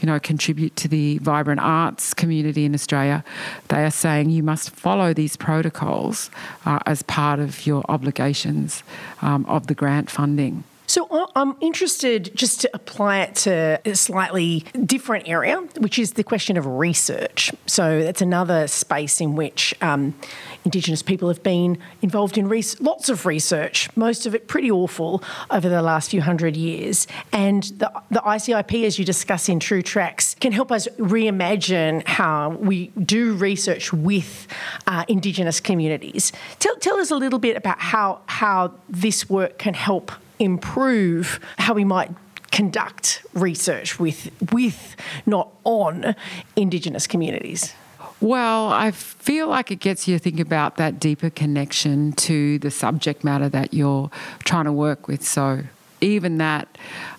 you 0.00 0.06
know 0.06 0.18
contribute 0.18 0.74
to 0.76 0.88
the 0.88 1.18
vibrant 1.18 1.60
arts 1.60 2.14
community 2.14 2.64
in 2.64 2.74
Australia. 2.74 3.24
They 3.68 3.84
are 3.84 3.90
saying 3.90 4.30
you 4.30 4.42
must 4.42 4.70
follow 4.70 5.12
these 5.12 5.36
protocols 5.36 6.30
uh, 6.64 6.78
as 6.86 7.02
part 7.02 7.40
of 7.40 7.66
your 7.66 7.84
obligations 7.88 8.82
um, 9.22 9.44
of 9.46 9.66
the 9.66 9.74
grant 9.74 10.10
funding. 10.10 10.64
So 10.98 11.30
I'm 11.36 11.54
interested 11.60 12.32
just 12.34 12.60
to 12.62 12.70
apply 12.74 13.20
it 13.20 13.36
to 13.36 13.80
a 13.84 13.94
slightly 13.94 14.64
different 14.84 15.28
area, 15.28 15.58
which 15.78 15.96
is 15.96 16.14
the 16.14 16.24
question 16.24 16.56
of 16.56 16.66
research. 16.66 17.52
So 17.66 18.02
that's 18.02 18.20
another 18.20 18.66
space 18.66 19.20
in 19.20 19.36
which 19.36 19.72
um, 19.80 20.16
Indigenous 20.64 21.04
people 21.04 21.28
have 21.28 21.40
been 21.44 21.78
involved 22.02 22.36
in 22.36 22.48
res- 22.48 22.80
lots 22.80 23.08
of 23.08 23.26
research, 23.26 23.88
most 23.94 24.26
of 24.26 24.34
it 24.34 24.48
pretty 24.48 24.72
awful 24.72 25.22
over 25.52 25.68
the 25.68 25.82
last 25.82 26.10
few 26.10 26.20
hundred 26.20 26.56
years. 26.56 27.06
And 27.32 27.62
the, 27.62 27.92
the 28.10 28.20
ICIP, 28.26 28.84
as 28.84 28.98
you 28.98 29.04
discuss 29.04 29.48
in 29.48 29.60
True 29.60 29.82
Tracks, 29.82 30.34
can 30.34 30.50
help 30.50 30.72
us 30.72 30.88
reimagine 30.98 32.04
how 32.08 32.56
we 32.58 32.88
do 32.88 33.34
research 33.34 33.92
with 33.92 34.48
uh, 34.88 35.04
Indigenous 35.06 35.60
communities. 35.60 36.32
Tell, 36.58 36.74
tell 36.78 36.98
us 36.98 37.12
a 37.12 37.16
little 37.16 37.38
bit 37.38 37.56
about 37.56 37.78
how, 37.78 38.22
how 38.26 38.74
this 38.88 39.30
work 39.30 39.58
can 39.58 39.74
help 39.74 40.10
improve 40.38 41.40
how 41.58 41.74
we 41.74 41.84
might 41.84 42.10
conduct 42.50 43.22
research 43.34 44.00
with 44.00 44.30
with 44.52 44.96
not 45.26 45.48
on 45.64 46.14
indigenous 46.56 47.06
communities 47.06 47.74
well, 48.20 48.72
I 48.72 48.90
feel 48.90 49.46
like 49.46 49.70
it 49.70 49.76
gets 49.76 50.08
you 50.08 50.18
to 50.18 50.22
think 50.22 50.40
about 50.40 50.76
that 50.76 50.98
deeper 50.98 51.30
connection 51.30 52.12
to 52.14 52.58
the 52.58 52.70
subject 52.70 53.22
matter 53.22 53.48
that 53.48 53.72
you're 53.72 54.10
trying 54.44 54.64
to 54.64 54.72
work 54.72 55.06
with. 55.06 55.22
So, 55.22 55.62
even 56.00 56.38
that, 56.38 56.68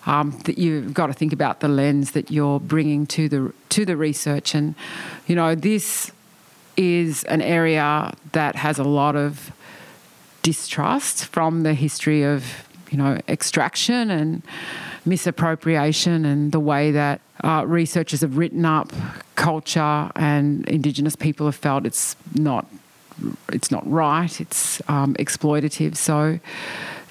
um, 0.04 0.38
that 0.44 0.58
you've 0.58 0.92
got 0.92 1.06
to 1.06 1.14
think 1.14 1.32
about 1.32 1.60
the 1.60 1.68
lens 1.68 2.12
that 2.12 2.30
you're 2.30 2.60
bringing 2.60 3.06
to 3.08 3.28
the 3.28 3.52
to 3.70 3.86
the 3.86 3.96
research, 3.96 4.54
and 4.54 4.74
you 5.26 5.34
know, 5.34 5.54
this 5.54 6.12
is 6.76 7.24
an 7.24 7.40
area 7.40 8.12
that 8.32 8.56
has 8.56 8.78
a 8.78 8.84
lot 8.84 9.16
of 9.16 9.52
distrust 10.42 11.26
from 11.26 11.62
the 11.62 11.74
history 11.74 12.22
of 12.22 12.68
you 12.90 12.98
know, 12.98 13.20
extraction 13.28 14.10
and 14.10 14.42
misappropriation 15.04 16.24
and 16.24 16.52
the 16.52 16.60
way 16.60 16.90
that 16.90 17.20
uh, 17.42 17.64
researchers 17.66 18.20
have 18.20 18.36
written 18.36 18.64
up 18.64 18.92
culture 19.36 20.10
and 20.14 20.68
Indigenous 20.68 21.16
people 21.16 21.46
have 21.46 21.56
felt 21.56 21.86
it's 21.86 22.16
not 22.34 22.66
it's 23.52 23.70
not 23.70 23.88
right, 23.90 24.40
it's 24.40 24.80
um, 24.88 25.14
exploitative. 25.14 25.94
So 25.96 26.40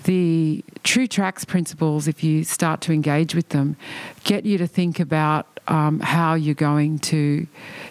the 0.05 0.63
true 0.83 1.07
tracks 1.07 1.45
principles, 1.45 2.07
if 2.07 2.23
you 2.23 2.43
start 2.43 2.81
to 2.81 2.93
engage 2.93 3.35
with 3.35 3.49
them, 3.49 3.75
get 4.23 4.45
you 4.45 4.57
to 4.57 4.67
think 4.67 4.99
about 4.99 5.59
um, 5.67 5.99
how 5.99 6.33
you're 6.33 6.55
going 6.55 6.99
to 6.99 7.45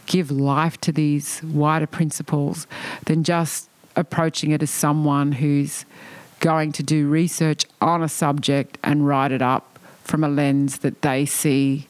give 0.06 0.30
life 0.30 0.80
to 0.80 0.92
these 0.92 1.42
wider 1.44 1.86
principles 1.86 2.66
than 3.04 3.22
just 3.22 3.68
approaching 3.94 4.50
it 4.50 4.62
as 4.62 4.70
someone 4.70 5.32
who's 5.32 5.84
going 6.40 6.72
to 6.72 6.82
do 6.82 7.08
research 7.08 7.64
on 7.80 8.02
a 8.02 8.08
subject 8.08 8.78
and 8.82 9.06
write 9.06 9.32
it 9.32 9.42
up 9.42 9.78
from 10.04 10.24
a 10.24 10.28
lens 10.28 10.78
that 10.78 11.02
they 11.02 11.26
see 11.26 11.88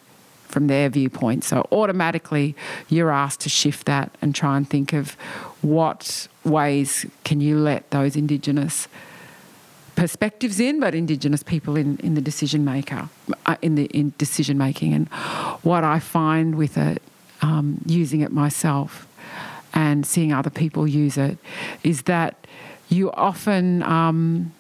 from 0.49 0.67
their 0.67 0.89
viewpoint. 0.89 1.45
So 1.45 1.69
automatically 1.71 2.57
you're 2.89 3.11
asked 3.11 3.41
to 3.41 3.49
shift 3.49 3.87
that 3.87 4.11
and 4.23 4.35
try 4.35 4.57
and 4.57 4.69
think 4.69 4.93
of 4.93 5.13
what 5.61 6.27
ways 6.45 7.07
can 7.25 7.41
you 7.41 7.59
let 7.59 7.91
those 7.91 8.17
Indigenous 8.17 8.89
perspectives 9.95 10.59
in, 10.59 10.81
but 10.81 10.95
Indigenous 10.95 11.43
people 11.43 11.77
in, 11.77 11.99
in 11.99 12.15
the 12.15 12.21
decision 12.21 12.65
maker, 12.65 13.09
uh, 13.47 13.57
in 13.61 13.75
the 13.75 13.85
in 13.87 14.13
decision 14.17 14.57
making. 14.57 14.95
And 14.95 15.09
what 15.63 15.85
I 15.85 15.99
find 15.99 16.55
with 16.55 16.79
it, 16.79 17.03
um, 17.43 17.83
using 17.85 18.21
it 18.21 18.33
myself 18.33 19.07
and 19.75 20.07
seeing 20.07 20.33
other 20.33 20.51
people 20.51 20.89
use 20.89 21.19
it, 21.19 21.37
is 21.83 22.03
that 22.03 22.47
you 22.89 23.11
often 23.13 23.83
um, 23.83 24.53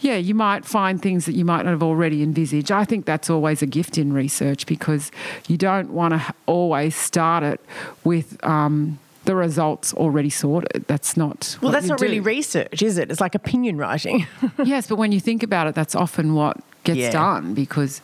yeah, 0.00 0.16
you 0.16 0.34
might 0.34 0.64
find 0.64 1.00
things 1.00 1.26
that 1.26 1.32
you 1.34 1.44
might 1.44 1.64
not 1.64 1.72
have 1.72 1.82
already 1.82 2.22
envisaged. 2.22 2.70
I 2.70 2.84
think 2.84 3.06
that's 3.06 3.28
always 3.30 3.62
a 3.62 3.66
gift 3.66 3.98
in 3.98 4.12
research 4.12 4.66
because 4.66 5.10
you 5.48 5.56
don't 5.56 5.90
want 5.90 6.14
to 6.14 6.34
always 6.46 6.94
start 6.96 7.42
it 7.42 7.60
with. 8.04 8.42
Um, 8.44 8.98
the 9.24 9.34
results 9.34 9.94
already 9.94 10.28
sorted. 10.28 10.84
That's 10.86 11.16
not. 11.16 11.56
Well, 11.62 11.72
that's 11.72 11.86
not 11.86 11.96
do. 11.96 12.04
really 12.04 12.20
research, 12.20 12.82
is 12.82 12.98
it? 12.98 13.10
It's 13.10 13.22
like 13.22 13.34
opinion 13.34 13.78
writing. 13.78 14.26
yes, 14.64 14.86
but 14.86 14.96
when 14.96 15.12
you 15.12 15.20
think 15.20 15.42
about 15.42 15.66
it, 15.66 15.74
that's 15.74 15.94
often 15.94 16.34
what 16.34 16.58
gets 16.84 16.98
Yeah. 16.98 17.10
done 17.10 17.54
because 17.54 18.02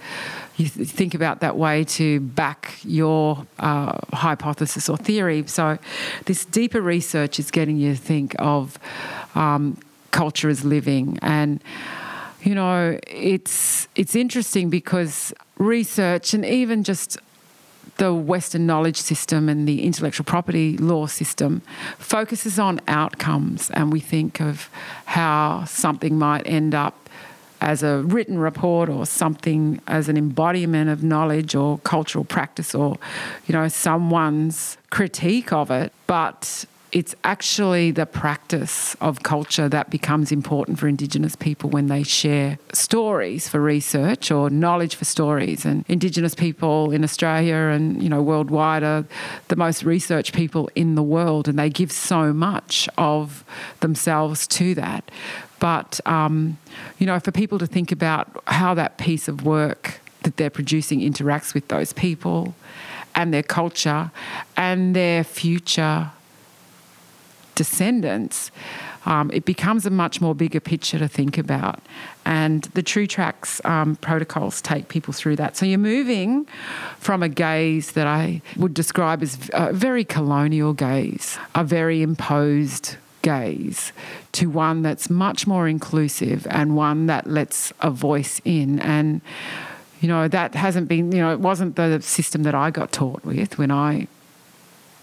you 0.56 0.66
th- 0.66 0.88
think 0.88 1.12
about 1.12 1.40
that 1.40 1.58
way 1.58 1.84
to 1.84 2.20
back 2.20 2.78
your 2.84 3.46
uh, 3.58 3.98
hypothesis 4.14 4.88
or 4.88 4.96
theory. 4.96 5.44
So, 5.46 5.78
this 6.24 6.46
deeper 6.46 6.80
research 6.80 7.38
is 7.38 7.50
getting 7.50 7.76
you 7.76 7.94
to 7.94 8.00
think 8.00 8.34
of 8.38 8.78
um, 9.34 9.76
culture 10.10 10.48
is 10.48 10.64
living, 10.64 11.18
and 11.22 11.62
you 12.42 12.54
know, 12.54 12.98
it's 13.06 13.88
it's 13.94 14.14
interesting 14.14 14.70
because 14.70 15.32
research 15.58 16.34
and 16.34 16.44
even 16.44 16.84
just 16.84 17.18
the 17.96 18.14
Western 18.14 18.66
knowledge 18.66 18.96
system 18.96 19.48
and 19.48 19.68
the 19.68 19.82
intellectual 19.82 20.24
property 20.24 20.76
law 20.78 21.06
system 21.06 21.60
focuses 21.98 22.58
on 22.58 22.80
outcomes, 22.88 23.70
and 23.70 23.92
we 23.92 24.00
think 24.00 24.40
of 24.40 24.70
how 25.04 25.64
something 25.66 26.18
might 26.18 26.46
end 26.46 26.74
up 26.74 27.08
as 27.60 27.82
a 27.82 27.98
written 28.04 28.38
report 28.38 28.88
or 28.88 29.04
something 29.04 29.80
as 29.86 30.08
an 30.08 30.16
embodiment 30.16 30.88
of 30.88 31.02
knowledge 31.02 31.54
or 31.54 31.78
cultural 31.80 32.24
practice 32.24 32.74
or 32.74 32.96
you 33.46 33.52
know 33.52 33.68
someone's 33.68 34.78
critique 34.88 35.52
of 35.52 35.70
it. 35.70 35.92
But 36.06 36.64
it's 36.92 37.14
actually 37.22 37.90
the 37.92 38.06
practice 38.06 38.96
of 39.00 39.22
culture 39.22 39.68
that 39.68 39.90
becomes 39.90 40.32
important 40.32 40.78
for 40.78 40.88
Indigenous 40.88 41.36
people 41.36 41.70
when 41.70 41.86
they 41.86 42.02
share 42.02 42.58
stories 42.72 43.48
for 43.48 43.60
research 43.60 44.30
or 44.30 44.50
knowledge 44.50 44.96
for 44.96 45.04
stories. 45.04 45.64
And 45.64 45.84
Indigenous 45.88 46.34
people 46.34 46.90
in 46.90 47.04
Australia 47.04 47.54
and 47.54 48.02
you 48.02 48.08
know 48.08 48.22
worldwide 48.22 48.82
are 48.82 49.04
the 49.48 49.56
most 49.56 49.84
researched 49.84 50.34
people 50.34 50.68
in 50.74 50.96
the 50.96 51.02
world, 51.02 51.46
and 51.46 51.58
they 51.58 51.70
give 51.70 51.92
so 51.92 52.32
much 52.32 52.88
of 52.98 53.44
themselves 53.80 54.46
to 54.48 54.74
that. 54.74 55.10
But 55.60 56.00
um, 56.06 56.58
you 56.98 57.06
know, 57.06 57.20
for 57.20 57.30
people 57.30 57.58
to 57.58 57.66
think 57.66 57.92
about 57.92 58.42
how 58.46 58.74
that 58.74 58.98
piece 58.98 59.28
of 59.28 59.44
work 59.44 60.00
that 60.22 60.36
they're 60.36 60.50
producing 60.50 61.00
interacts 61.00 61.54
with 61.54 61.68
those 61.68 61.92
people 61.92 62.54
and 63.14 63.32
their 63.32 63.42
culture 63.42 64.10
and 64.56 64.94
their 64.94 65.24
future 65.24 66.10
descendants, 67.60 68.50
um, 69.04 69.30
it 69.34 69.44
becomes 69.44 69.84
a 69.84 69.90
much 69.90 70.18
more 70.18 70.34
bigger 70.34 70.60
picture 70.60 70.98
to 70.98 71.06
think 71.06 71.36
about. 71.36 71.78
And 72.24 72.62
the 72.72 72.82
True 72.82 73.06
Tracks 73.06 73.60
um, 73.66 73.96
protocols 73.96 74.62
take 74.62 74.88
people 74.88 75.12
through 75.12 75.36
that. 75.36 75.58
So 75.58 75.66
you're 75.66 75.76
moving 75.76 76.46
from 76.96 77.22
a 77.22 77.28
gaze 77.28 77.92
that 77.92 78.06
I 78.06 78.40
would 78.56 78.72
describe 78.72 79.22
as 79.22 79.50
a 79.52 79.74
very 79.74 80.04
colonial 80.04 80.72
gaze, 80.72 81.38
a 81.54 81.62
very 81.62 82.00
imposed 82.00 82.96
gaze, 83.20 83.92
to 84.32 84.48
one 84.48 84.80
that's 84.80 85.10
much 85.10 85.46
more 85.46 85.68
inclusive 85.68 86.46
and 86.48 86.74
one 86.74 87.08
that 87.08 87.26
lets 87.26 87.74
a 87.80 87.90
voice 87.90 88.40
in. 88.46 88.80
And 88.80 89.20
you 90.00 90.08
know, 90.08 90.28
that 90.28 90.54
hasn't 90.54 90.88
been, 90.88 91.12
you 91.12 91.20
know, 91.20 91.30
it 91.30 91.40
wasn't 91.40 91.76
the 91.76 92.00
system 92.00 92.42
that 92.44 92.54
I 92.54 92.70
got 92.70 92.90
taught 92.90 93.22
with 93.22 93.58
when 93.58 93.70
I 93.70 94.08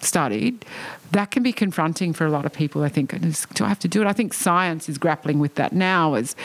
studied, 0.03 0.65
that 1.11 1.31
can 1.31 1.43
be 1.43 1.53
confronting 1.53 2.13
for 2.13 2.25
a 2.25 2.29
lot 2.29 2.45
of 2.45 2.53
people. 2.53 2.83
I 2.83 2.89
think, 2.89 3.11
do 3.53 3.63
I 3.63 3.67
have 3.67 3.79
to 3.79 3.87
do 3.87 4.01
it? 4.01 4.07
I 4.07 4.13
think 4.13 4.33
science 4.33 4.89
is 4.89 4.97
grappling 4.97 5.39
with 5.39 5.55
that 5.55 5.73
now 5.73 6.15
as 6.15 6.35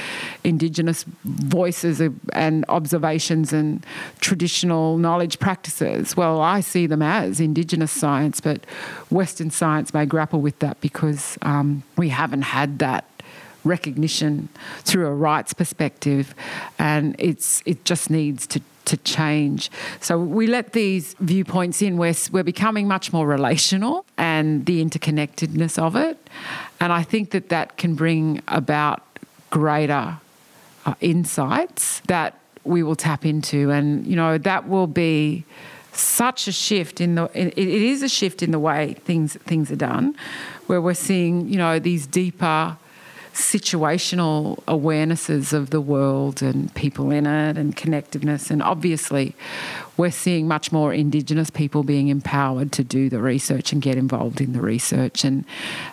Indigenous 0.44 1.04
voices 1.24 2.00
and 2.32 2.64
observations 2.68 3.52
and 3.52 3.84
traditional 4.20 4.98
knowledge 4.98 5.38
practices. 5.38 6.16
Well, 6.16 6.40
I 6.40 6.60
see 6.60 6.86
them 6.86 7.02
as 7.02 7.40
Indigenous 7.40 7.92
science, 7.92 8.40
but 8.40 8.64
Western 9.10 9.50
science 9.50 9.92
may 9.92 10.06
grapple 10.06 10.40
with 10.40 10.58
that 10.60 10.80
because 10.80 11.38
um, 11.42 11.82
we 11.96 12.08
haven't 12.08 12.42
had 12.42 12.78
that 12.78 13.04
recognition 13.64 14.48
through 14.80 15.06
a 15.06 15.14
rights 15.14 15.52
perspective, 15.52 16.34
and 16.78 17.14
it's 17.18 17.62
it 17.64 17.84
just 17.84 18.10
needs 18.10 18.46
to 18.48 18.60
to 18.84 18.96
change. 18.96 19.70
So 20.00 20.18
we 20.18 20.46
let 20.46 20.72
these 20.72 21.14
viewpoints 21.20 21.82
in. 21.82 21.96
We're, 21.96 22.14
we're 22.30 22.42
becoming 22.42 22.88
much 22.88 23.12
more 23.12 23.26
relational 23.26 24.04
and 24.16 24.66
the 24.66 24.84
interconnectedness 24.84 25.78
of 25.78 25.96
it. 25.96 26.18
And 26.80 26.92
I 26.92 27.02
think 27.02 27.30
that 27.30 27.48
that 27.48 27.76
can 27.76 27.94
bring 27.94 28.42
about 28.48 29.02
greater 29.50 30.18
uh, 30.84 30.94
insights 31.00 32.00
that 32.08 32.38
we 32.64 32.82
will 32.82 32.96
tap 32.96 33.24
into. 33.24 33.70
And, 33.70 34.06
you 34.06 34.16
know, 34.16 34.38
that 34.38 34.68
will 34.68 34.86
be 34.86 35.44
such 35.92 36.48
a 36.48 36.52
shift 36.52 37.00
in 37.00 37.16
the, 37.16 37.24
it 37.34 37.58
it 37.58 37.68
is 37.68 38.02
a 38.02 38.08
shift 38.08 38.42
in 38.42 38.50
the 38.50 38.58
way 38.58 38.94
things, 39.04 39.34
things 39.44 39.70
are 39.70 39.76
done, 39.76 40.16
where 40.66 40.80
we're 40.80 40.94
seeing, 40.94 41.48
you 41.48 41.56
know, 41.56 41.78
these 41.78 42.06
deeper 42.06 42.76
situational 43.32 44.62
awarenesses 44.64 45.52
of 45.52 45.70
the 45.70 45.80
world 45.80 46.42
and 46.42 46.72
people 46.74 47.10
in 47.10 47.26
it 47.26 47.56
and 47.56 47.76
connectiveness. 47.76 48.50
And 48.50 48.62
obviously, 48.62 49.34
we're 49.96 50.10
seeing 50.10 50.46
much 50.46 50.72
more 50.72 50.92
Indigenous 50.92 51.50
people 51.50 51.82
being 51.82 52.08
empowered 52.08 52.72
to 52.72 52.84
do 52.84 53.08
the 53.08 53.20
research 53.20 53.72
and 53.72 53.80
get 53.80 53.96
involved 53.96 54.40
in 54.40 54.52
the 54.52 54.60
research 54.60 55.24
and 55.24 55.44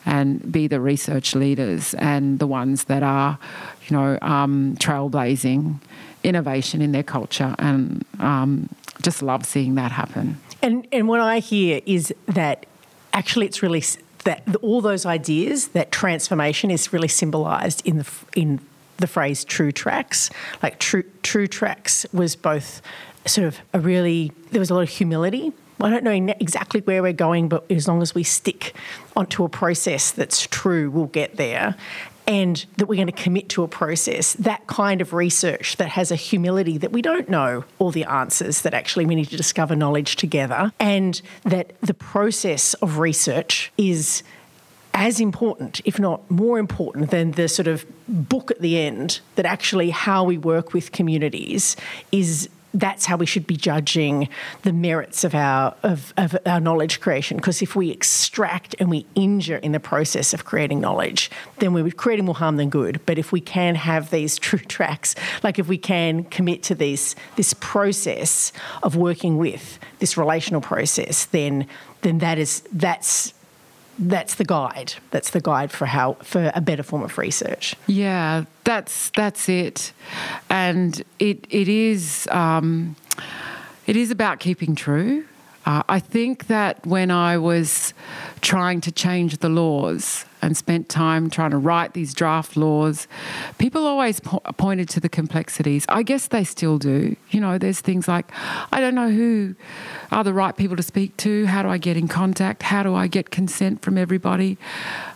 and 0.05 0.51
be 0.51 0.67
the 0.67 0.81
research 0.81 1.35
leaders 1.35 1.93
and 1.95 2.39
the 2.39 2.47
ones 2.47 2.85
that 2.85 3.03
are, 3.03 3.37
you 3.87 3.95
know, 3.95 4.17
um, 4.21 4.75
trailblazing 4.79 5.79
innovation 6.23 6.81
in 6.81 6.91
their 6.91 7.03
culture. 7.03 7.55
And 7.57 8.05
um, 8.19 8.69
just 9.01 9.21
love 9.21 9.45
seeing 9.45 9.75
that 9.75 9.91
happen. 9.91 10.39
And 10.61 10.87
and 10.91 11.07
what 11.07 11.21
I 11.21 11.39
hear 11.39 11.81
is 11.85 12.13
that 12.27 12.65
actually 13.13 13.45
it's 13.45 13.63
really 13.63 13.81
that 14.29 14.55
all 14.61 14.79
those 14.79 15.07
ideas 15.07 15.69
that 15.69 15.91
transformation 15.91 16.69
is 16.69 16.93
really 16.93 17.07
symbolized 17.07 17.81
in 17.83 17.97
the 17.97 18.07
in 18.35 18.59
the 18.97 19.07
phrase 19.07 19.43
true 19.43 19.71
tracks. 19.71 20.29
Like 20.61 20.77
true 20.77 21.03
true 21.23 21.47
tracks 21.47 22.05
was 22.13 22.35
both 22.35 22.83
sort 23.25 23.47
of 23.47 23.59
a 23.73 23.79
really 23.79 24.31
there 24.51 24.59
was 24.59 24.69
a 24.69 24.75
lot 24.75 24.81
of 24.81 24.89
humility. 24.89 25.51
I 25.81 25.89
don't 25.89 26.03
know 26.03 26.35
exactly 26.39 26.81
where 26.81 27.01
we're 27.01 27.13
going, 27.13 27.49
but 27.49 27.65
as 27.71 27.87
long 27.87 28.03
as 28.03 28.13
we 28.13 28.23
stick 28.23 28.75
onto 29.15 29.43
a 29.45 29.49
process 29.49 30.11
that's 30.11 30.45
true, 30.45 30.91
we'll 30.91 31.05
get 31.05 31.37
there. 31.37 31.75
And 32.29 32.63
that 32.77 32.85
we're 32.85 32.95
going 32.95 33.07
to 33.07 33.23
commit 33.23 33.49
to 33.49 33.63
a 33.63 33.67
process, 33.67 34.33
that 34.33 34.67
kind 34.67 35.01
of 35.01 35.13
research 35.13 35.77
that 35.77 35.89
has 35.89 36.11
a 36.11 36.15
humility 36.15 36.77
that 36.77 36.91
we 36.91 37.01
don't 37.01 37.27
know 37.27 37.65
all 37.79 37.89
the 37.89 38.03
answers, 38.03 38.61
that 38.61 38.75
actually 38.75 39.07
we 39.07 39.15
need 39.15 39.29
to 39.29 39.35
discover 39.35 39.75
knowledge 39.75 40.15
together, 40.15 40.71
and 40.79 41.23
that 41.43 41.73
the 41.81 41.95
process 41.95 42.75
of 42.75 42.99
research 42.99 43.71
is 43.79 44.21
as 44.93 45.19
important, 45.19 45.81
if 45.85 45.99
not 45.99 46.29
more 46.29 46.59
important, 46.59 47.09
than 47.09 47.31
the 47.31 47.47
sort 47.47 47.67
of 47.67 47.85
book 48.07 48.51
at 48.51 48.59
the 48.59 48.77
end, 48.77 49.21
that 49.35 49.45
actually 49.45 49.89
how 49.89 50.23
we 50.23 50.37
work 50.37 50.73
with 50.73 50.91
communities 50.91 51.75
is 52.11 52.47
that's 52.73 53.05
how 53.05 53.17
we 53.17 53.25
should 53.25 53.47
be 53.47 53.55
judging 53.55 54.29
the 54.63 54.73
merits 54.73 55.23
of 55.23 55.33
our 55.33 55.75
of, 55.83 56.13
of 56.17 56.37
our 56.45 56.59
knowledge 56.59 56.99
creation. 56.99 57.37
Because 57.37 57.61
if 57.61 57.75
we 57.75 57.89
extract 57.91 58.75
and 58.79 58.89
we 58.89 59.05
injure 59.15 59.57
in 59.57 59.71
the 59.71 59.79
process 59.79 60.33
of 60.33 60.45
creating 60.45 60.79
knowledge, 60.79 61.31
then 61.57 61.73
we're 61.73 61.89
creating 61.91 62.25
more 62.25 62.35
harm 62.35 62.57
than 62.57 62.69
good. 62.69 62.99
But 63.05 63.17
if 63.17 63.31
we 63.31 63.41
can 63.41 63.75
have 63.75 64.11
these 64.11 64.37
true 64.49 64.59
tracks, 64.59 65.15
like 65.43 65.59
if 65.59 65.67
we 65.67 65.77
can 65.77 66.23
commit 66.25 66.63
to 66.63 66.75
this 66.75 67.15
this 67.35 67.53
process 67.55 68.51
of 68.83 68.95
working 68.95 69.37
with 69.37 69.79
this 69.99 70.17
relational 70.17 70.61
process, 70.61 71.25
then 71.25 71.67
then 72.01 72.19
that 72.19 72.37
is 72.37 72.61
that's 72.71 73.33
that's 73.99 74.35
the 74.35 74.45
guide. 74.45 74.93
That's 75.11 75.31
the 75.31 75.41
guide 75.41 75.71
for 75.71 75.85
how 75.85 76.13
for 76.23 76.51
a 76.55 76.61
better 76.61 76.83
form 76.83 77.03
of 77.03 77.17
research. 77.17 77.75
Yeah, 77.87 78.45
that's 78.63 79.09
that's 79.11 79.49
it, 79.49 79.91
and 80.49 81.03
it 81.19 81.45
it 81.49 81.67
is 81.67 82.27
um, 82.31 82.95
it 83.85 83.95
is 83.95 84.09
about 84.09 84.39
keeping 84.39 84.75
true. 84.75 85.25
Uh, 85.65 85.83
I 85.89 85.99
think 85.99 86.47
that 86.47 86.85
when 86.85 87.11
I 87.11 87.37
was 87.37 87.93
trying 88.41 88.81
to 88.81 88.91
change 88.91 89.37
the 89.39 89.49
laws 89.49 90.25
and 90.41 90.55
spent 90.55 90.89
time 90.89 91.29
trying 91.29 91.51
to 91.51 91.57
write 91.57 91.93
these 91.93 92.13
draft 92.13 92.55
laws, 92.55 93.07
people 93.57 93.85
always 93.85 94.19
po- 94.19 94.39
pointed 94.57 94.89
to 94.89 94.99
the 94.99 95.09
complexities. 95.09 95.85
I 95.89 96.03
guess 96.03 96.27
they 96.27 96.43
still 96.43 96.77
do. 96.77 97.15
You 97.29 97.41
know, 97.41 97.57
there's 97.57 97.81
things 97.81 98.07
like, 98.07 98.31
I 98.71 98.79
don't 98.79 98.95
know 98.95 99.09
who 99.09 99.55
are 100.11 100.23
the 100.23 100.33
right 100.33 100.55
people 100.55 100.75
to 100.77 100.83
speak 100.83 101.17
to. 101.17 101.45
How 101.45 101.63
do 101.63 101.69
I 101.69 101.77
get 101.77 101.97
in 101.97 102.07
contact? 102.07 102.63
How 102.63 102.83
do 102.83 102.95
I 102.95 103.07
get 103.07 103.31
consent 103.31 103.81
from 103.81 103.97
everybody? 103.97 104.57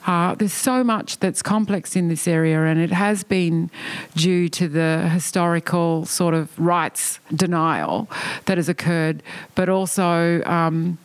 Uh, 0.06 0.36
there's 0.36 0.54
so 0.54 0.84
much 0.84 1.20
that's 1.20 1.42
complex 1.42 1.96
in 1.96 2.10
this 2.10 2.28
area, 2.28 2.64
and 2.64 2.80
it 2.80 2.92
has 2.92 3.24
been 3.24 3.72
due 4.16 4.50
to 4.50 4.68
the 4.68 5.10
historical 5.10 6.06
sort 6.06 6.34
of 6.34 6.58
rights 6.60 7.20
denial 7.34 8.10
that 8.46 8.58
has 8.58 8.68
occurred, 8.68 9.24
but 9.56 9.70
also, 9.70 10.44
um, 10.44 10.98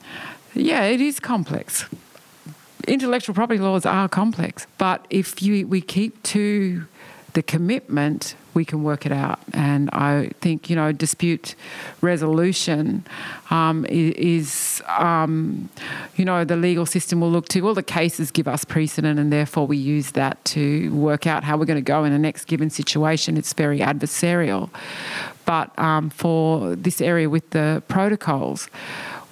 yeah, 0.54 0.84
it 0.84 1.00
is 1.00 1.20
complex 1.20 1.86
intellectual 2.88 3.34
property 3.34 3.60
laws 3.60 3.86
are 3.86 4.08
complex, 4.08 4.66
but 4.78 5.06
if 5.10 5.42
you 5.42 5.66
we 5.66 5.80
keep 5.80 6.22
to 6.24 6.86
the 7.34 7.42
commitment, 7.42 8.34
we 8.54 8.64
can 8.64 8.82
work 8.82 9.06
it 9.06 9.12
out. 9.12 9.38
And 9.52 9.90
I 9.92 10.30
think, 10.40 10.68
you 10.68 10.74
know, 10.74 10.90
dispute 10.90 11.54
resolution 12.00 13.06
um, 13.50 13.86
is, 13.88 14.82
um, 14.98 15.68
you 16.16 16.24
know, 16.24 16.44
the 16.44 16.56
legal 16.56 16.86
system 16.86 17.20
will 17.20 17.30
look 17.30 17.46
to, 17.50 17.60
well, 17.60 17.74
the 17.74 17.82
cases 17.82 18.30
give 18.30 18.48
us 18.48 18.64
precedent, 18.64 19.20
and 19.20 19.32
therefore 19.32 19.66
we 19.66 19.76
use 19.76 20.12
that 20.12 20.44
to 20.46 20.92
work 20.92 21.26
out 21.26 21.44
how 21.44 21.56
we're 21.56 21.66
going 21.66 21.84
to 21.84 21.92
go 21.92 22.02
in 22.04 22.12
the 22.12 22.18
next 22.18 22.46
given 22.46 22.70
situation. 22.70 23.36
It's 23.36 23.52
very 23.52 23.80
adversarial. 23.80 24.70
But 25.44 25.78
um, 25.78 26.10
for 26.10 26.74
this 26.74 27.00
area 27.00 27.30
with 27.30 27.48
the 27.50 27.82
protocols, 27.88 28.68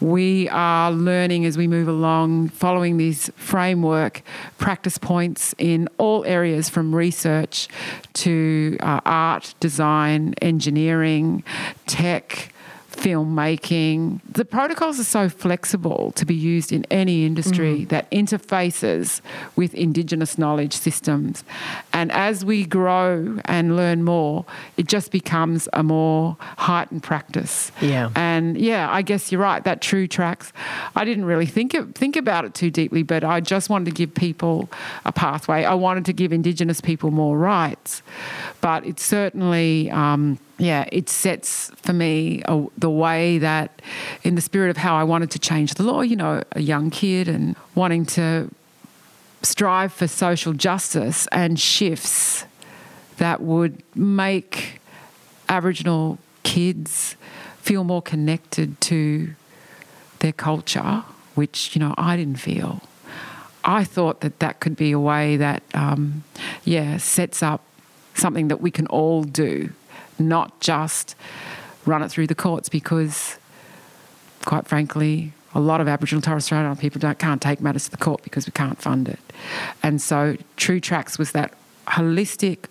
we 0.01 0.49
are 0.51 0.90
learning 0.90 1.47
as 1.47 1.57
we 1.57 1.66
move 1.66 1.88
along, 1.88 2.49
following 2.51 2.97
these 2.97 3.30
framework 3.36 4.22
practice 4.59 4.99
points 4.99 5.55
in 5.59 5.88
all 5.99 6.24
areas 6.24 6.68
from 6.68 6.94
research 6.94 7.68
to 8.14 8.76
uh, 8.80 9.01
art, 9.05 9.55
design, 9.61 10.34
engineering, 10.42 11.42
tech 11.86 12.53
filmmaking. 12.97 14.20
The 14.32 14.44
protocols 14.44 14.99
are 14.99 15.05
so 15.05 15.28
flexible 15.28 16.12
to 16.12 16.24
be 16.24 16.34
used 16.34 16.72
in 16.72 16.84
any 16.90 17.26
industry 17.26 17.80
mm. 17.80 17.88
that 17.90 18.11
interfaces 18.11 19.20
with 19.55 19.74
Indigenous 19.74 20.38
knowledge 20.38 20.72
systems. 20.72 21.44
And 21.92 22.11
as 22.11 22.44
we 22.44 22.64
grow 22.64 23.38
and 23.44 23.76
learn 23.76 24.03
more, 24.03 24.47
it 24.76 24.86
just 24.86 25.12
becomes 25.12 25.68
a 25.72 25.82
more 25.82 26.36
heightened 26.40 27.03
practice. 27.03 27.70
Yeah. 27.80 28.11
And 28.16 28.59
yeah, 28.59 28.90
I 28.90 29.03
guess 29.03 29.30
you're 29.30 29.40
right. 29.40 29.62
That 29.62 29.82
true 29.82 30.09
tracks. 30.09 30.53
I 30.94 31.05
didn't 31.05 31.26
really 31.26 31.47
think 31.47 31.74
of, 31.74 31.94
think 31.94 32.16
about 32.16 32.44
it 32.44 32.55
too 32.55 32.70
deeply, 32.70 33.03
but 33.03 33.24
I 33.24 33.40
just 33.40 33.68
wanted 33.68 33.86
to 33.86 33.92
give 33.92 34.14
people 34.14 34.70
a 35.05 35.12
pathway. 35.12 35.64
I 35.64 35.74
wanted 35.74 36.07
to 36.07 36.12
give 36.12 36.32
Indigenous 36.32 36.80
people 36.80 37.11
more 37.11 37.36
rights, 37.38 38.03
but 38.61 38.86
it's 38.86 39.05
certainly. 39.05 39.90
Um, 39.90 40.38
yeah, 40.59 40.87
it 40.91 41.09
sets 41.09 41.71
for 41.77 41.93
me 41.93 42.43
a, 42.47 42.65
the 42.79 42.91
way 42.91 43.39
that, 43.39 43.83
in 44.23 44.37
the 44.37 44.41
spirit 44.41 44.71
of 44.71 44.79
how 44.79 44.97
I 44.97 45.05
wanted 45.05 45.31
to 45.33 45.39
change 45.39 45.75
the 45.75 45.83
law, 45.83 46.01
you 46.01 46.17
know, 46.17 46.43
a 46.53 46.61
young 46.61 46.91
kid 46.91 47.29
and 47.29 47.57
wanting 47.75 48.07
to 48.07 48.51
strive 49.43 49.93
for 49.93 50.09
social 50.09 50.55
justice 50.55 51.29
and 51.31 51.61
shifts 51.61 52.47
that 53.19 53.43
would 53.43 53.83
make 53.95 54.81
Aboriginal 55.49 56.19
kids 56.43 57.17
feel 57.59 57.85
more 57.85 58.03
connected 58.03 58.81
to 58.81 59.35
their 60.21 60.33
culture, 60.33 61.05
which, 61.35 61.77
you 61.77 61.81
know, 61.81 61.95
I 61.99 62.17
didn't 62.17 62.37
feel. 62.37 62.81
I 63.63 63.85
thought 63.85 64.21
that 64.21 64.39
that 64.39 64.61
could 64.61 64.77
be 64.77 64.93
a 64.93 65.01
way 65.01 65.37
that, 65.37 65.63
um, 65.75 66.25
yeah, 66.65 66.97
sets 66.97 67.43
up 67.43 67.63
something 68.15 68.49
that 68.49 68.63
we 68.63 68.71
can 68.71 68.87
all 68.87 69.23
do 69.23 69.71
not 70.19 70.61
just 70.61 71.14
run 71.85 72.03
it 72.03 72.09
through 72.09 72.27
the 72.27 72.35
courts 72.35 72.69
because, 72.69 73.39
quite 74.45 74.67
frankly, 74.67 75.33
a 75.55 75.61
lot 75.61 75.81
of 75.81 75.89
Aboriginal 75.89 76.21
Torres 76.21 76.45
Strait 76.45 76.59
Islander 76.59 76.81
people 76.81 77.01
can't 77.14 77.41
take 77.41 77.61
matters 77.61 77.85
to 77.87 77.91
the 77.91 77.97
court 77.97 78.23
because 78.23 78.47
we 78.47 78.53
can't 78.53 78.81
fund 78.81 79.09
it. 79.09 79.21
And 79.83 80.03
so 80.03 80.37
True 80.57 80.81
Tracks 80.81 81.19
was 81.19 81.33
that 81.33 81.55
holistic, 81.87 82.67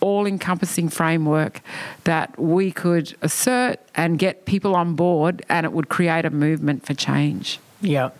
all 0.00 0.26
encompassing 0.26 0.88
framework 0.88 1.62
that 2.04 2.38
we 2.38 2.70
could 2.70 3.16
assert 3.22 3.80
and 3.94 4.18
get 4.18 4.44
people 4.44 4.76
on 4.76 4.94
board, 4.94 5.44
and 5.48 5.64
it 5.64 5.72
would 5.72 5.88
create 5.88 6.24
a 6.24 6.30
movement 6.30 6.84
for 6.84 6.92
change. 6.92 7.58
Yeah. 7.80 8.10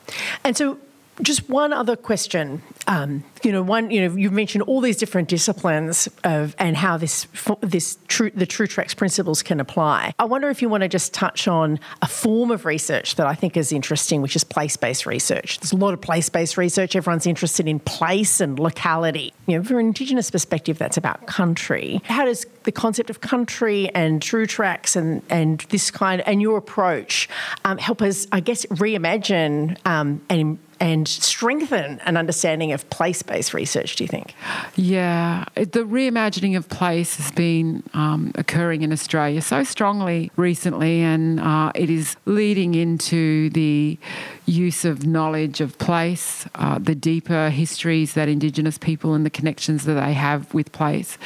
And 0.44 0.56
so 0.56 0.78
just 1.22 1.48
one 1.48 1.72
other 1.72 1.96
question. 1.96 2.62
Um, 2.86 3.24
you 3.42 3.52
know, 3.52 3.62
one. 3.62 3.90
You 3.90 4.08
know, 4.08 4.16
you've 4.16 4.32
mentioned 4.32 4.62
all 4.62 4.80
these 4.80 4.96
different 4.96 5.28
disciplines 5.28 6.08
of 6.24 6.54
and 6.58 6.76
how 6.76 6.96
this 6.96 7.26
this 7.60 7.98
true 8.08 8.30
the 8.34 8.46
True 8.46 8.66
Tracks 8.66 8.94
principles 8.94 9.42
can 9.42 9.60
apply. 9.60 10.14
I 10.18 10.24
wonder 10.24 10.48
if 10.48 10.62
you 10.62 10.68
want 10.68 10.82
to 10.82 10.88
just 10.88 11.14
touch 11.14 11.48
on 11.48 11.78
a 12.02 12.06
form 12.06 12.50
of 12.50 12.64
research 12.64 13.16
that 13.16 13.26
I 13.26 13.34
think 13.34 13.56
is 13.56 13.72
interesting, 13.72 14.22
which 14.22 14.36
is 14.36 14.44
place 14.44 14.76
based 14.76 15.06
research. 15.06 15.58
There's 15.60 15.72
a 15.72 15.76
lot 15.76 15.94
of 15.94 16.00
place 16.00 16.28
based 16.28 16.56
research. 16.56 16.96
Everyone's 16.96 17.26
interested 17.26 17.66
in 17.66 17.80
place 17.80 18.40
and 18.40 18.58
locality. 18.58 19.32
You 19.46 19.58
know, 19.58 19.64
from 19.64 19.78
an 19.78 19.86
Indigenous 19.86 20.30
perspective, 20.30 20.78
that's 20.78 20.96
about 20.96 21.26
country. 21.26 22.00
How 22.04 22.24
does 22.24 22.46
the 22.64 22.72
concept 22.72 23.10
of 23.10 23.20
country 23.20 23.88
and 23.94 24.20
True 24.20 24.46
Tracks 24.46 24.96
and 24.96 25.22
and 25.30 25.60
this 25.70 25.90
kind 25.90 26.20
and 26.22 26.42
your 26.42 26.58
approach 26.58 27.28
um, 27.64 27.78
help 27.78 28.02
us, 28.02 28.26
I 28.32 28.40
guess, 28.40 28.66
reimagine 28.66 29.78
um, 29.86 30.20
and 30.28 30.58
and 30.80 31.06
strengthen 31.08 32.00
an 32.00 32.16
understanding 32.16 32.72
of 32.72 32.88
place 32.90 33.22
based 33.22 33.54
research, 33.54 33.96
do 33.96 34.04
you 34.04 34.08
think? 34.08 34.34
Yeah, 34.74 35.44
the 35.54 35.84
reimagining 35.84 36.56
of 36.56 36.68
place 36.68 37.16
has 37.16 37.30
been 37.32 37.82
um, 37.94 38.32
occurring 38.34 38.82
in 38.82 38.92
Australia 38.92 39.40
so 39.40 39.64
strongly 39.64 40.30
recently, 40.36 41.00
and 41.00 41.40
uh, 41.40 41.72
it 41.74 41.90
is 41.90 42.16
leading 42.26 42.74
into 42.74 43.50
the 43.50 43.98
use 44.46 44.84
of 44.84 45.04
knowledge 45.04 45.60
of 45.60 45.76
place, 45.78 46.46
uh, 46.54 46.78
the 46.78 46.94
deeper 46.94 47.50
histories 47.50 48.14
that 48.14 48.28
Indigenous 48.28 48.78
people 48.78 49.14
and 49.14 49.26
the 49.26 49.30
connections 49.30 49.84
that 49.84 49.94
they 49.94 50.12
have 50.12 50.52
with 50.54 50.70
place. 50.72 51.18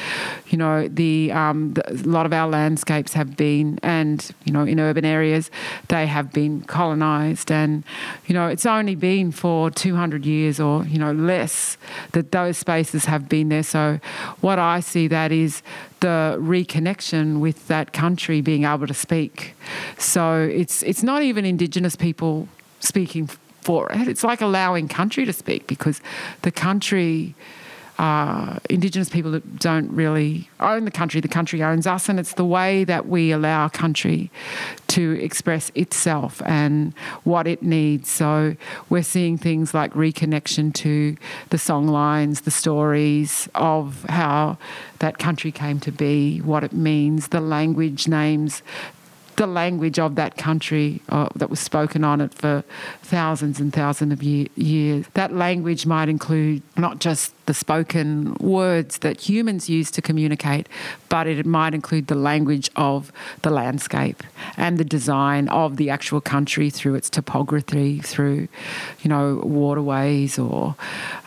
You 0.47 0.57
know, 0.57 0.87
the, 0.87 1.31
um, 1.31 1.73
the, 1.73 1.91
a 1.91 1.95
lot 2.09 2.25
of 2.25 2.33
our 2.33 2.49
landscapes 2.49 3.13
have 3.13 3.37
been, 3.37 3.79
and 3.83 4.27
you 4.43 4.51
know, 4.51 4.63
in 4.63 4.79
urban 4.79 5.05
areas, 5.05 5.51
they 5.87 6.07
have 6.07 6.33
been 6.33 6.61
colonised, 6.61 7.51
and 7.51 7.83
you 8.25 8.33
know, 8.33 8.47
it's 8.47 8.65
only 8.65 8.95
been 8.95 9.31
for 9.31 9.69
200 9.69 10.25
years 10.25 10.59
or 10.59 10.83
you 10.85 10.97
know 10.97 11.11
less 11.11 11.77
that 12.13 12.31
those 12.31 12.57
spaces 12.57 13.05
have 13.05 13.29
been 13.29 13.49
there. 13.49 13.63
So, 13.63 13.99
what 14.41 14.57
I 14.59 14.79
see 14.79 15.07
that 15.07 15.31
is 15.31 15.61
the 16.01 16.37
reconnection 16.39 17.39
with 17.39 17.67
that 17.67 17.93
country 17.93 18.41
being 18.41 18.65
able 18.65 18.87
to 18.87 18.93
speak. 18.93 19.53
So 19.97 20.41
it's 20.41 20.83
it's 20.83 21.03
not 21.03 21.21
even 21.21 21.45
Indigenous 21.45 21.95
people 21.95 22.47
speaking 22.81 23.29
for 23.61 23.91
it. 23.91 24.07
It's 24.07 24.23
like 24.23 24.41
allowing 24.41 24.87
country 24.87 25.25
to 25.25 25.33
speak 25.33 25.67
because 25.67 26.01
the 26.41 26.51
country, 26.51 27.35
uh, 27.99 28.57
Indigenous 28.69 29.09
people 29.09 29.39
don't 29.59 29.91
really 29.91 30.49
own 30.59 30.85
the 30.85 30.91
country, 30.91 31.21
the 31.21 31.27
country 31.27 31.61
owns 31.61 31.85
us, 31.85 32.09
and 32.09 32.19
it's 32.19 32.33
the 32.33 32.45
way 32.45 32.83
that 32.83 33.07
we 33.07 33.31
allow 33.31 33.69
country 33.69 34.31
to 34.87 35.11
express 35.21 35.71
itself 35.75 36.41
and 36.45 36.93
what 37.23 37.45
it 37.45 37.61
needs. 37.61 38.09
So 38.09 38.55
we're 38.89 39.03
seeing 39.03 39.37
things 39.37 39.73
like 39.73 39.93
reconnection 39.93 40.73
to 40.75 41.15
the 41.49 41.59
song 41.59 41.87
lines, 41.87 42.41
the 42.41 42.51
stories 42.51 43.47
of 43.53 44.03
how 44.09 44.57
that 44.99 45.19
country 45.19 45.51
came 45.51 45.79
to 45.81 45.91
be, 45.91 46.39
what 46.39 46.63
it 46.63 46.73
means, 46.73 47.27
the 47.27 47.41
language 47.41 48.07
names 48.07 48.63
the 49.41 49.47
language 49.47 49.97
of 49.97 50.13
that 50.13 50.37
country 50.37 51.01
uh, 51.09 51.27
that 51.35 51.49
was 51.49 51.59
spoken 51.59 52.03
on 52.03 52.21
it 52.21 52.31
for 52.31 52.63
thousands 53.01 53.59
and 53.59 53.73
thousands 53.73 54.13
of 54.13 54.21
year, 54.21 54.45
years. 54.55 55.07
That 55.15 55.33
language 55.33 55.87
might 55.87 56.09
include 56.09 56.61
not 56.77 56.99
just 56.99 57.33
the 57.47 57.55
spoken 57.55 58.35
words 58.35 58.99
that 58.99 59.19
humans 59.27 59.67
use 59.67 59.89
to 59.91 60.01
communicate, 60.01 60.69
but 61.09 61.25
it 61.25 61.43
might 61.43 61.73
include 61.73 62.05
the 62.05 62.13
language 62.13 62.69
of 62.75 63.11
the 63.41 63.49
landscape 63.49 64.21
and 64.57 64.77
the 64.77 64.85
design 64.85 65.49
of 65.49 65.77
the 65.77 65.89
actual 65.89 66.21
country 66.21 66.69
through 66.69 66.93
its 66.93 67.09
topography, 67.09 67.97
through, 67.99 68.47
you 69.01 69.09
know, 69.09 69.41
waterways 69.43 70.37
or 70.37 70.75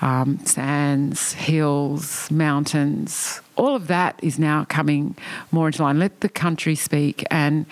um, 0.03 0.39
sands, 0.47 1.33
hills, 1.33 2.31
mountains, 2.31 3.41
all 3.57 3.75
of 3.75 3.87
that 3.89 4.19
is 4.23 4.39
now 4.39 4.65
coming 4.69 5.17
more 5.51 5.69
into 5.69 5.83
line. 5.83 5.99
Let 5.99 6.21
the 6.21 6.29
country 6.29 6.75
speak. 6.75 7.25
And, 7.31 7.67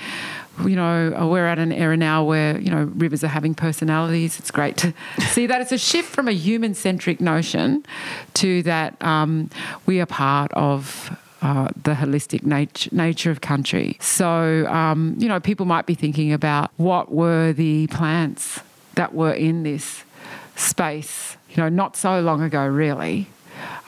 you 0.64 0.76
know, 0.76 1.28
we're 1.30 1.46
at 1.46 1.58
an 1.58 1.72
era 1.72 1.96
now 1.96 2.24
where, 2.24 2.58
you 2.60 2.70
know, 2.70 2.84
rivers 2.94 3.24
are 3.24 3.28
having 3.28 3.54
personalities. 3.54 4.38
It's 4.38 4.50
great 4.50 4.76
to 4.78 4.94
see 5.20 5.46
that. 5.46 5.60
It's 5.60 5.72
a 5.72 5.78
shift 5.78 6.08
from 6.08 6.28
a 6.28 6.32
human 6.32 6.74
centric 6.74 7.20
notion 7.20 7.84
to 8.34 8.62
that 8.62 9.02
um, 9.02 9.50
we 9.86 10.00
are 10.00 10.06
part 10.06 10.52
of 10.52 11.16
uh, 11.42 11.68
the 11.82 11.94
holistic 11.94 12.44
nature, 12.44 12.88
nature 12.92 13.30
of 13.30 13.40
country. 13.40 13.96
So, 14.00 14.66
um, 14.68 15.16
you 15.18 15.28
know, 15.28 15.40
people 15.40 15.66
might 15.66 15.86
be 15.86 15.94
thinking 15.94 16.32
about 16.32 16.70
what 16.76 17.10
were 17.10 17.52
the 17.52 17.88
plants 17.88 18.60
that 18.94 19.14
were 19.14 19.32
in 19.32 19.64
this 19.64 20.04
space, 20.54 21.36
you 21.50 21.56
know, 21.56 21.68
not 21.68 21.96
so 21.96 22.20
long 22.20 22.42
ago, 22.42 22.64
really. 22.64 23.26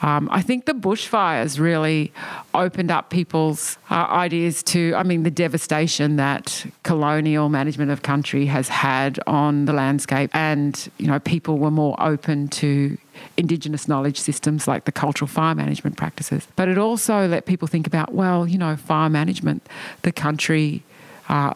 Um, 0.01 0.29
I 0.31 0.41
think 0.41 0.65
the 0.65 0.73
bushfires 0.73 1.59
really 1.59 2.11
opened 2.53 2.91
up 2.91 3.09
people's 3.09 3.77
uh, 3.89 4.07
ideas 4.09 4.61
to, 4.63 4.93
I 4.95 5.03
mean, 5.03 5.23
the 5.23 5.31
devastation 5.31 6.17
that 6.17 6.65
colonial 6.83 7.49
management 7.49 7.91
of 7.91 8.01
country 8.01 8.45
has 8.47 8.67
had 8.67 9.19
on 9.25 9.65
the 9.65 9.73
landscape. 9.73 10.29
And, 10.33 10.89
you 10.97 11.07
know, 11.07 11.19
people 11.19 11.57
were 11.57 11.71
more 11.71 11.95
open 11.99 12.47
to 12.49 12.97
Indigenous 13.37 13.87
knowledge 13.87 14.19
systems 14.19 14.67
like 14.67 14.85
the 14.85 14.91
cultural 14.91 15.27
fire 15.27 15.55
management 15.55 15.97
practices. 15.97 16.47
But 16.55 16.67
it 16.67 16.77
also 16.77 17.27
let 17.27 17.45
people 17.45 17.67
think 17.67 17.87
about, 17.87 18.13
well, 18.13 18.47
you 18.47 18.57
know, 18.57 18.75
fire 18.75 19.09
management, 19.09 19.67
the 20.01 20.11
country, 20.11 20.83
uh, 21.29 21.53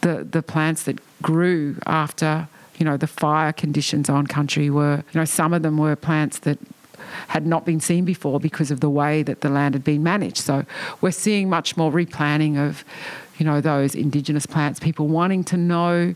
the, 0.00 0.24
the 0.24 0.42
plants 0.42 0.82
that 0.84 0.98
grew 1.22 1.76
after 1.86 2.48
you 2.78 2.84
know 2.84 2.96
the 2.96 3.06
fire 3.06 3.52
conditions 3.52 4.08
on 4.08 4.26
country 4.26 4.70
were 4.70 5.02
you 5.12 5.20
know 5.20 5.24
some 5.24 5.52
of 5.52 5.62
them 5.62 5.76
were 5.76 5.96
plants 5.96 6.38
that 6.40 6.58
had 7.28 7.46
not 7.46 7.64
been 7.64 7.80
seen 7.80 8.04
before 8.04 8.40
because 8.40 8.70
of 8.70 8.80
the 8.80 8.90
way 8.90 9.22
that 9.22 9.40
the 9.40 9.48
land 9.48 9.74
had 9.74 9.84
been 9.84 10.02
managed. 10.02 10.38
So 10.38 10.64
we're 11.00 11.10
seeing 11.10 11.48
much 11.48 11.76
more 11.76 11.90
replanning 11.90 12.58
of 12.58 12.84
you 13.38 13.46
know, 13.46 13.60
those 13.60 13.94
indigenous 13.94 14.46
plants, 14.46 14.80
people 14.80 15.06
wanting 15.06 15.44
to 15.44 15.56
know. 15.56 16.14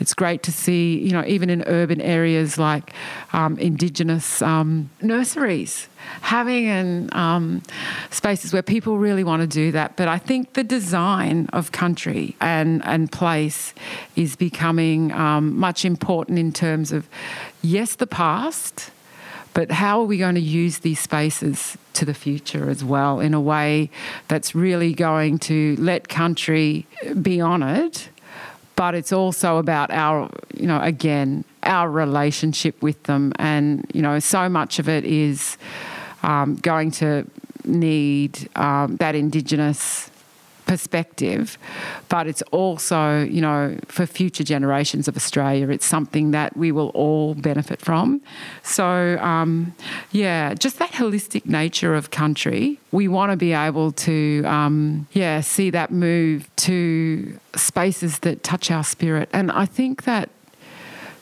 It's 0.00 0.12
great 0.12 0.42
to 0.42 0.52
see, 0.52 0.98
you 0.98 1.12
know, 1.12 1.24
even 1.24 1.48
in 1.48 1.62
urban 1.66 2.00
areas 2.00 2.58
like 2.58 2.92
um, 3.32 3.56
indigenous 3.58 4.42
um, 4.42 4.90
nurseries, 5.00 5.88
having 6.22 6.66
and 6.66 7.14
um, 7.14 7.62
spaces 8.10 8.52
where 8.52 8.62
people 8.62 8.98
really 8.98 9.22
want 9.22 9.42
to 9.42 9.46
do 9.46 9.70
that. 9.72 9.96
But 9.96 10.08
I 10.08 10.18
think 10.18 10.54
the 10.54 10.64
design 10.64 11.48
of 11.52 11.70
country 11.70 12.36
and, 12.40 12.84
and 12.84 13.10
place 13.10 13.72
is 14.16 14.34
becoming 14.34 15.12
um, 15.12 15.56
much 15.56 15.84
important 15.84 16.38
in 16.40 16.52
terms 16.52 16.90
of, 16.90 17.08
yes, 17.62 17.94
the 17.94 18.06
past 18.06 18.90
but 19.54 19.70
how 19.70 20.00
are 20.00 20.04
we 20.04 20.18
going 20.18 20.34
to 20.34 20.40
use 20.40 20.80
these 20.80 20.98
spaces 20.98 21.78
to 21.94 22.04
the 22.04 22.12
future 22.12 22.68
as 22.68 22.84
well 22.84 23.20
in 23.20 23.34
a 23.34 23.40
way 23.40 23.88
that's 24.26 24.54
really 24.54 24.92
going 24.92 25.38
to 25.38 25.76
let 25.78 26.08
country 26.08 26.86
be 27.22 27.40
honoured? 27.40 27.98
But 28.76 28.96
it's 28.96 29.12
also 29.12 29.58
about 29.58 29.92
our, 29.92 30.28
you 30.52 30.66
know, 30.66 30.80
again, 30.80 31.44
our 31.62 31.88
relationship 31.88 32.82
with 32.82 33.00
them. 33.04 33.32
And, 33.36 33.88
you 33.94 34.02
know, 34.02 34.18
so 34.18 34.48
much 34.48 34.80
of 34.80 34.88
it 34.88 35.04
is 35.04 35.56
um, 36.24 36.56
going 36.56 36.90
to 36.92 37.24
need 37.64 38.50
um, 38.56 38.96
that 38.96 39.14
Indigenous 39.14 40.10
perspective, 40.66 41.58
but 42.08 42.26
it's 42.26 42.42
also, 42.50 43.22
you 43.24 43.40
know, 43.40 43.78
for 43.86 44.06
future 44.06 44.44
generations 44.44 45.08
of 45.08 45.16
Australia, 45.16 45.68
it's 45.68 45.86
something 45.86 46.30
that 46.30 46.56
we 46.56 46.72
will 46.72 46.88
all 46.94 47.34
benefit 47.34 47.80
from. 47.80 48.20
So, 48.62 49.18
um, 49.18 49.74
yeah, 50.10 50.54
just 50.54 50.78
that 50.78 50.92
holistic 50.92 51.46
nature 51.46 51.94
of 51.94 52.10
country, 52.10 52.78
we 52.92 53.08
want 53.08 53.30
to 53.30 53.36
be 53.36 53.52
able 53.52 53.92
to, 53.92 54.42
um, 54.44 55.06
yeah, 55.12 55.40
see 55.40 55.70
that 55.70 55.90
move 55.90 56.48
to 56.56 57.38
spaces 57.54 58.20
that 58.20 58.42
touch 58.42 58.70
our 58.70 58.84
spirit. 58.84 59.28
And 59.32 59.52
I 59.52 59.66
think 59.66 60.04
that, 60.04 60.30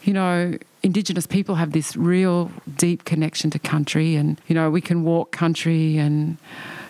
you 0.04 0.12
know, 0.12 0.56
Indigenous 0.84 1.28
people 1.28 1.54
have 1.54 1.70
this 1.72 1.96
real 1.96 2.50
deep 2.76 3.04
connection 3.04 3.50
to 3.50 3.58
country, 3.58 4.16
and, 4.16 4.40
you 4.48 4.54
know, 4.54 4.68
we 4.68 4.80
can 4.80 5.04
walk 5.04 5.30
country 5.30 5.96
and, 5.96 6.38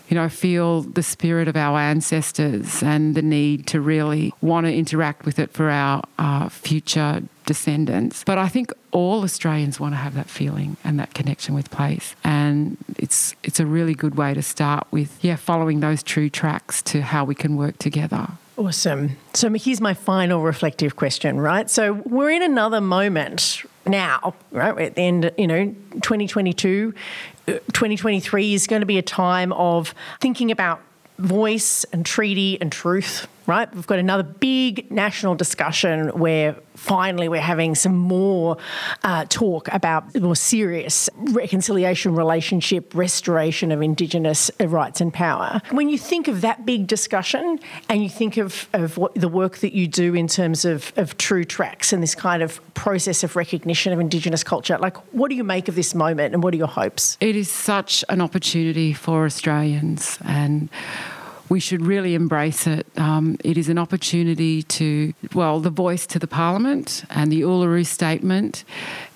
you 0.09 0.15
know, 0.15 0.29
feel 0.29 0.81
the 0.81 1.03
spirit 1.03 1.47
of 1.47 1.55
our 1.55 1.79
ancestors 1.79 2.83
and 2.83 3.15
the 3.15 3.21
need 3.21 3.67
to 3.67 3.81
really 3.81 4.33
want 4.41 4.65
to 4.65 4.73
interact 4.73 5.25
with 5.25 5.39
it 5.39 5.51
for 5.51 5.69
our 5.69 6.03
uh, 6.19 6.49
future 6.49 7.21
descendants. 7.45 8.23
But 8.23 8.37
I 8.37 8.47
think 8.47 8.71
all 8.91 9.23
Australians 9.23 9.79
want 9.79 9.93
to 9.93 9.97
have 9.97 10.13
that 10.15 10.29
feeling 10.29 10.77
and 10.83 10.99
that 10.99 11.13
connection 11.13 11.55
with 11.55 11.71
place, 11.71 12.15
and 12.23 12.77
it's 12.97 13.35
it's 13.43 13.59
a 13.59 13.65
really 13.65 13.93
good 13.93 14.15
way 14.15 14.33
to 14.33 14.41
start 14.41 14.87
with. 14.91 15.17
Yeah, 15.23 15.35
following 15.35 15.79
those 15.79 16.03
true 16.03 16.29
tracks 16.29 16.81
to 16.83 17.01
how 17.01 17.25
we 17.25 17.35
can 17.35 17.55
work 17.57 17.77
together. 17.77 18.27
Awesome. 18.55 19.17
So 19.33 19.51
here's 19.53 19.81
my 19.81 19.95
final 19.95 20.43
reflective 20.43 20.95
question, 20.95 21.39
right? 21.39 21.69
So 21.69 21.93
we're 21.93 22.29
in 22.29 22.43
another 22.43 22.81
moment 22.81 23.63
now, 23.87 24.35
right? 24.51 24.75
We're 24.75 24.83
at 24.83 24.95
the 24.95 25.01
end, 25.01 25.31
you 25.39 25.47
know, 25.47 25.75
2022. 26.01 26.93
2023 27.45 28.53
is 28.53 28.67
going 28.67 28.81
to 28.81 28.85
be 28.85 28.97
a 28.97 29.03
time 29.03 29.51
of 29.53 29.93
thinking 30.21 30.51
about 30.51 30.81
voice 31.19 31.83
and 31.85 32.05
treaty 32.05 32.59
and 32.61 32.71
truth, 32.71 33.27
right? 33.47 33.73
We've 33.73 33.87
got 33.87 33.99
another 33.99 34.23
big 34.23 34.89
national 34.91 35.35
discussion 35.35 36.09
where 36.09 36.55
finally 36.75 37.29
we're 37.29 37.41
having 37.41 37.75
some 37.75 37.95
more 37.95 38.57
uh, 39.03 39.25
talk 39.29 39.67
about 39.71 40.15
more 40.15 40.35
serious 40.35 41.09
reconciliation, 41.15 42.15
relationship, 42.15 42.93
restoration 42.95 43.71
of 43.71 43.81
Indigenous 43.81 44.49
rights 44.59 45.01
and 45.01 45.13
power. 45.13 45.61
When 45.71 45.89
you 45.89 45.97
think 45.97 46.27
of 46.27 46.41
that 46.41 46.65
big 46.65 46.87
discussion 46.87 47.59
and 47.89 48.03
you 48.03 48.09
think 48.09 48.37
of, 48.37 48.67
of 48.73 48.97
what 48.97 49.13
the 49.15 49.27
work 49.27 49.57
that 49.57 49.73
you 49.73 49.87
do 49.87 50.15
in 50.15 50.27
terms 50.27 50.65
of, 50.65 50.93
of 50.95 51.17
true 51.17 51.43
tracks 51.43 51.93
and 51.93 52.01
this 52.01 52.15
kind 52.15 52.41
of 52.41 52.61
process 52.73 53.23
of 53.23 53.35
recognition 53.35 53.93
of 53.93 53.99
Indigenous 53.99 54.43
culture, 54.43 54.77
like 54.77 54.97
what 55.13 55.29
do 55.29 55.35
you 55.35 55.43
make 55.43 55.67
of 55.67 55.75
this 55.75 55.93
moment 55.93 56.33
and 56.33 56.43
what 56.43 56.53
are 56.53 56.57
your 56.57 56.67
hopes? 56.67 57.17
It 57.19 57.35
is 57.35 57.51
such 57.51 58.03
an 58.09 58.21
opportunity 58.21 58.93
for 58.93 59.25
Australians 59.25 60.17
and 60.25 60.69
we 61.49 61.59
should 61.59 61.85
really 61.85 62.15
embrace 62.15 62.65
it. 62.67 62.87
Um, 62.97 63.37
it 63.43 63.57
is 63.57 63.69
an 63.69 63.77
opportunity 63.77 64.63
to, 64.63 65.13
well, 65.33 65.59
the 65.59 65.69
voice 65.69 66.07
to 66.07 66.19
the 66.19 66.27
Parliament 66.27 67.03
and 67.09 67.31
the 67.31 67.41
Uluru 67.41 67.85
Statement 67.85 68.63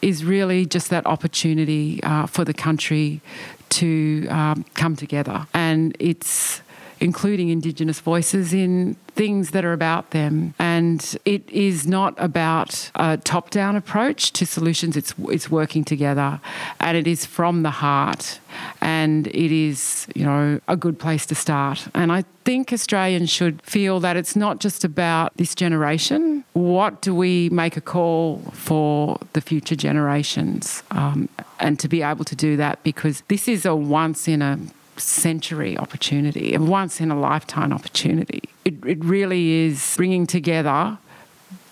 is 0.02 0.24
really 0.24 0.66
just 0.66 0.90
that 0.90 1.06
opportunity 1.06 2.02
uh, 2.04 2.26
for 2.26 2.44
the 2.44 2.54
country 2.54 3.22
to 3.70 4.28
um, 4.30 4.66
come 4.76 4.96
together. 4.96 5.48
And 5.54 5.96
it's 6.00 6.62
including 7.00 7.50
Indigenous 7.50 8.00
voices 8.00 8.54
in 8.54 8.96
things 9.18 9.52
that 9.52 9.66
are 9.66 9.74
about 9.74 10.12
them. 10.12 10.54
And 10.60 11.18
it 11.26 11.50
is 11.50 11.88
not 11.88 12.14
about 12.18 12.92
a 12.96 13.18
top 13.18 13.50
down 13.50 13.76
approach 13.76 14.32
to 14.34 14.46
solutions, 14.46 14.96
it's, 14.96 15.14
it's 15.30 15.50
working 15.50 15.84
together. 15.84 16.40
And 16.80 16.96
it 16.96 17.08
is 17.08 17.26
from 17.26 17.64
the 17.64 17.72
heart. 17.72 18.40
And 18.82 19.28
it 19.28 19.52
is, 19.52 20.08
you 20.16 20.24
know, 20.24 20.60
a 20.68 20.76
good 20.76 21.00
place 21.00 21.26
to 21.28 21.36
start. 21.36 21.88
And 21.94 22.12
I 22.12 22.24
think 22.46 22.72
Australians 22.72 23.30
should 23.30 23.62
feel 23.62 24.00
that 24.00 24.16
it's 24.16 24.36
not 24.36 24.60
just 24.60 24.84
about 24.84 25.36
this 25.38 25.54
generation. 25.54 26.46
What 26.54 27.02
do 27.02 27.14
we 27.14 27.50
make 27.50 27.76
a 27.76 27.82
call 27.82 28.40
for 28.54 29.20
the 29.34 29.42
future 29.42 29.76
generations? 29.76 30.84
Um, 30.92 31.28
and 31.60 31.80
to 31.80 31.88
be 31.88 32.02
able 32.02 32.26
to 32.26 32.36
do 32.36 32.56
that 32.58 32.84
because 32.84 33.22
this 33.28 33.48
is 33.48 33.66
a 33.66 33.76
once 33.76 34.28
in 34.28 34.42
a 34.42 34.60
century 35.00 35.78
opportunity, 35.78 36.54
a 36.54 36.60
once 36.60 37.02
in 37.02 37.12
a 37.12 37.20
lifetime 37.20 37.74
opportunity. 37.74 38.42
It, 38.66 38.74
it 38.86 39.04
really 39.04 39.52
is 39.66 39.96
bringing 39.98 40.28
together 40.28 40.98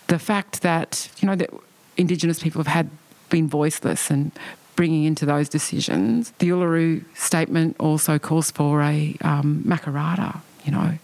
the 0.08 0.20
fact 0.20 0.62
that, 0.62 1.10
you 1.20 1.28
know, 1.28 1.36
that 1.36 1.50
Indigenous 1.98 2.42
people 2.42 2.64
have 2.64 2.74
had 2.74 2.90
been 3.30 3.48
voiceless 3.48 4.12
and 4.12 4.32
bringing 4.76 5.06
into 5.06 5.26
those 5.26 5.50
decisions. 5.50 6.32
The 6.40 6.50
Uluru 6.50 7.04
Statement 7.16 7.76
also 7.80 8.20
calls 8.20 8.52
for 8.52 8.82
a 8.82 9.16
um, 9.22 9.64
Makarrata, 9.66 10.42
you 10.66 10.72
know, 10.72 10.98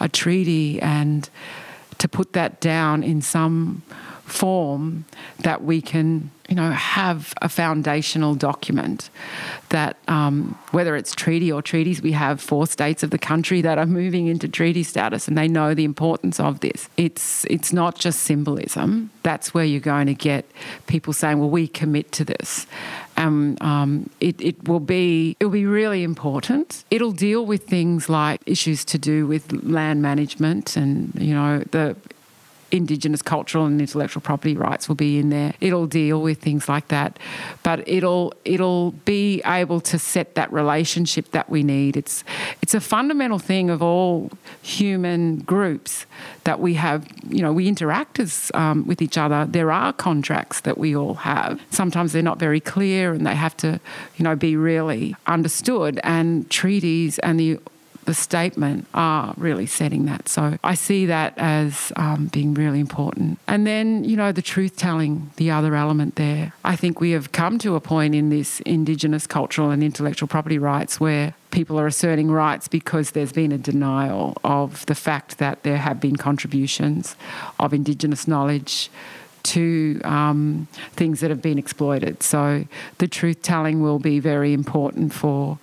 a 0.00 0.08
treaty, 0.08 0.80
and 0.80 1.28
to 1.98 2.08
put 2.08 2.34
that 2.34 2.60
down 2.60 3.02
in 3.02 3.22
some 3.22 3.82
form 4.26 5.04
that 5.38 5.62
we 5.62 5.80
can, 5.80 6.30
you 6.48 6.56
know, 6.56 6.72
have 6.72 7.32
a 7.40 7.48
foundational 7.48 8.34
document 8.34 9.08
that, 9.68 9.96
um, 10.08 10.58
whether 10.72 10.96
it's 10.96 11.14
treaty 11.14 11.50
or 11.50 11.62
treaties, 11.62 12.02
we 12.02 12.10
have 12.12 12.40
four 12.40 12.66
states 12.66 13.04
of 13.04 13.10
the 13.10 13.18
country 13.18 13.60
that 13.62 13.78
are 13.78 13.86
moving 13.86 14.26
into 14.26 14.48
treaty 14.48 14.82
status, 14.82 15.28
and 15.28 15.38
they 15.38 15.46
know 15.46 15.74
the 15.74 15.84
importance 15.84 16.40
of 16.40 16.58
this. 16.60 16.88
It's 16.96 17.44
it's 17.44 17.72
not 17.72 17.98
just 17.98 18.20
symbolism. 18.20 19.10
That's 19.22 19.54
where 19.54 19.64
you're 19.64 19.80
going 19.80 20.06
to 20.08 20.14
get 20.14 20.44
people 20.88 21.12
saying, 21.12 21.38
"Well, 21.38 21.50
we 21.50 21.68
commit 21.68 22.10
to 22.12 22.24
this." 22.24 22.66
Um, 23.16 23.56
um, 23.60 24.10
it, 24.20 24.40
it 24.40 24.68
will 24.68 24.80
be 24.80 25.36
it 25.38 25.44
will 25.44 25.52
be 25.52 25.66
really 25.66 26.02
important. 26.02 26.84
It'll 26.90 27.12
deal 27.12 27.46
with 27.46 27.66
things 27.66 28.08
like 28.08 28.40
issues 28.44 28.84
to 28.86 28.98
do 28.98 29.26
with 29.26 29.52
land 29.62 30.02
management 30.02 30.76
and 30.76 31.12
you 31.14 31.32
know 31.32 31.60
the 31.70 31.96
Indigenous 32.72 33.22
cultural 33.22 33.64
and 33.66 33.80
intellectual 33.80 34.20
property 34.20 34.56
rights 34.56 34.88
will 34.88 34.96
be 34.96 35.18
in 35.18 35.30
there. 35.30 35.54
It'll 35.60 35.86
deal 35.86 36.20
with 36.20 36.40
things 36.40 36.68
like 36.68 36.88
that, 36.88 37.18
but 37.62 37.86
it'll 37.86 38.34
it'll 38.44 38.90
be 39.04 39.40
able 39.46 39.80
to 39.82 39.98
set 39.98 40.34
that 40.34 40.52
relationship 40.52 41.30
that 41.30 41.48
we 41.48 41.62
need. 41.62 41.96
It's 41.96 42.24
it's 42.62 42.74
a 42.74 42.80
fundamental 42.80 43.38
thing 43.38 43.70
of 43.70 43.82
all 43.82 44.30
human 44.62 45.38
groups 45.40 46.06
that 46.42 46.58
we 46.58 46.74
have. 46.74 47.06
You 47.28 47.42
know, 47.42 47.52
we 47.52 47.68
interact 47.68 48.18
as 48.18 48.50
um, 48.54 48.86
with 48.86 49.00
each 49.00 49.16
other. 49.16 49.46
There 49.46 49.70
are 49.70 49.92
contracts 49.92 50.60
that 50.62 50.76
we 50.76 50.96
all 50.96 51.14
have. 51.14 51.60
Sometimes 51.70 52.12
they're 52.12 52.22
not 52.22 52.40
very 52.40 52.60
clear, 52.60 53.12
and 53.12 53.24
they 53.26 53.36
have 53.36 53.56
to, 53.58 53.80
you 54.16 54.24
know, 54.24 54.34
be 54.34 54.56
really 54.56 55.14
understood. 55.26 56.00
And 56.02 56.50
treaties 56.50 57.20
and 57.20 57.38
the 57.38 57.60
the 58.06 58.14
statement 58.14 58.86
are 58.94 59.34
really 59.36 59.66
setting 59.66 60.06
that. 60.06 60.28
So 60.28 60.58
I 60.64 60.74
see 60.74 61.06
that 61.06 61.34
as 61.36 61.92
um, 61.96 62.28
being 62.28 62.54
really 62.54 62.80
important. 62.80 63.38
And 63.46 63.66
then, 63.66 64.04
you 64.04 64.16
know, 64.16 64.32
the 64.32 64.42
truth 64.42 64.76
telling, 64.76 65.30
the 65.36 65.50
other 65.50 65.74
element 65.74 66.14
there. 66.14 66.52
I 66.64 66.76
think 66.76 67.00
we 67.00 67.10
have 67.10 67.32
come 67.32 67.58
to 67.58 67.74
a 67.74 67.80
point 67.80 68.14
in 68.14 68.30
this 68.30 68.60
Indigenous 68.60 69.26
cultural 69.26 69.70
and 69.70 69.82
intellectual 69.82 70.28
property 70.28 70.58
rights 70.58 70.98
where 70.98 71.34
people 71.50 71.78
are 71.78 71.86
asserting 71.86 72.30
rights 72.30 72.68
because 72.68 73.10
there's 73.10 73.32
been 73.32 73.52
a 73.52 73.58
denial 73.58 74.36
of 74.44 74.86
the 74.86 74.94
fact 74.94 75.38
that 75.38 75.62
there 75.62 75.78
have 75.78 76.00
been 76.00 76.16
contributions 76.16 77.16
of 77.58 77.74
Indigenous 77.74 78.28
knowledge 78.28 78.90
to 79.42 80.00
um, 80.04 80.66
things 80.92 81.20
that 81.20 81.30
have 81.30 81.40
been 81.40 81.58
exploited. 81.58 82.22
So 82.22 82.66
the 82.98 83.06
truth 83.06 83.42
telling 83.42 83.80
will 83.80 84.00
be 84.00 84.18
very 84.18 84.52
important 84.52 85.12
for 85.14 85.58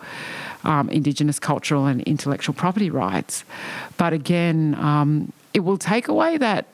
um, 0.63 0.89
Indigenous 0.89 1.39
cultural 1.39 1.85
and 1.85 2.01
intellectual 2.01 2.53
property 2.55 2.89
rights. 2.89 3.43
But 3.97 4.13
again, 4.13 4.75
um, 4.75 5.31
it 5.53 5.61
will 5.61 5.77
take 5.77 6.07
away 6.07 6.37
that 6.37 6.65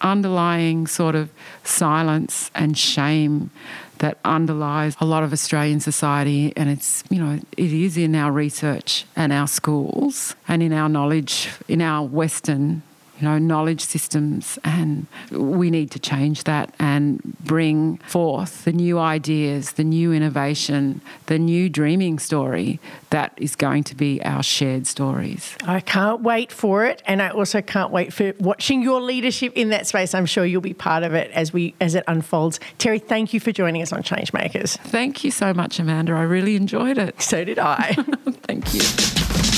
underlying 0.00 0.86
sort 0.86 1.14
of 1.14 1.30
silence 1.64 2.50
and 2.54 2.76
shame 2.76 3.50
that 3.98 4.18
underlies 4.24 4.94
a 5.00 5.06
lot 5.06 5.22
of 5.22 5.32
Australian 5.32 5.80
society, 5.80 6.52
and 6.56 6.68
it's 6.68 7.02
you 7.08 7.18
know 7.18 7.40
it 7.56 7.72
is 7.72 7.96
in 7.96 8.14
our 8.14 8.30
research 8.30 9.06
and 9.16 9.32
our 9.32 9.46
schools 9.46 10.34
and 10.46 10.62
in 10.62 10.72
our 10.72 10.88
knowledge 10.88 11.48
in 11.68 11.80
our 11.80 12.06
Western 12.06 12.82
you 13.18 13.26
know, 13.26 13.38
knowledge 13.38 13.80
systems, 13.80 14.58
and 14.64 15.06
we 15.30 15.70
need 15.70 15.90
to 15.92 15.98
change 15.98 16.44
that 16.44 16.74
and 16.78 17.20
bring 17.40 17.98
forth 17.98 18.64
the 18.64 18.72
new 18.72 18.98
ideas, 18.98 19.72
the 19.72 19.84
new 19.84 20.12
innovation, 20.12 21.00
the 21.26 21.38
new 21.38 21.68
dreaming 21.68 22.18
story 22.18 22.78
that 23.10 23.32
is 23.36 23.56
going 23.56 23.84
to 23.84 23.94
be 23.94 24.22
our 24.22 24.42
shared 24.42 24.86
stories. 24.86 25.56
I 25.64 25.80
can't 25.80 26.22
wait 26.22 26.52
for 26.52 26.84
it, 26.84 27.02
and 27.06 27.22
I 27.22 27.30
also 27.30 27.62
can't 27.62 27.90
wait 27.90 28.12
for 28.12 28.34
watching 28.38 28.82
your 28.82 29.00
leadership 29.00 29.52
in 29.54 29.70
that 29.70 29.86
space. 29.86 30.14
I'm 30.14 30.26
sure 30.26 30.44
you'll 30.44 30.60
be 30.60 30.74
part 30.74 31.02
of 31.02 31.14
it 31.14 31.30
as 31.32 31.52
we 31.52 31.74
as 31.80 31.94
it 31.94 32.04
unfolds. 32.08 32.60
Terri, 32.78 33.02
thank 33.02 33.32
you 33.32 33.40
for 33.40 33.52
joining 33.52 33.82
us 33.82 33.92
on 33.92 34.02
Changemakers. 34.02 34.76
Thank 34.78 35.24
you 35.24 35.30
so 35.30 35.54
much, 35.54 35.78
Amanda. 35.78 36.12
I 36.12 36.22
really 36.22 36.56
enjoyed 36.56 36.98
it. 36.98 37.20
So 37.20 37.44
did 37.44 37.58
I. 37.58 37.92
thank 38.46 38.74
you. 38.74 39.55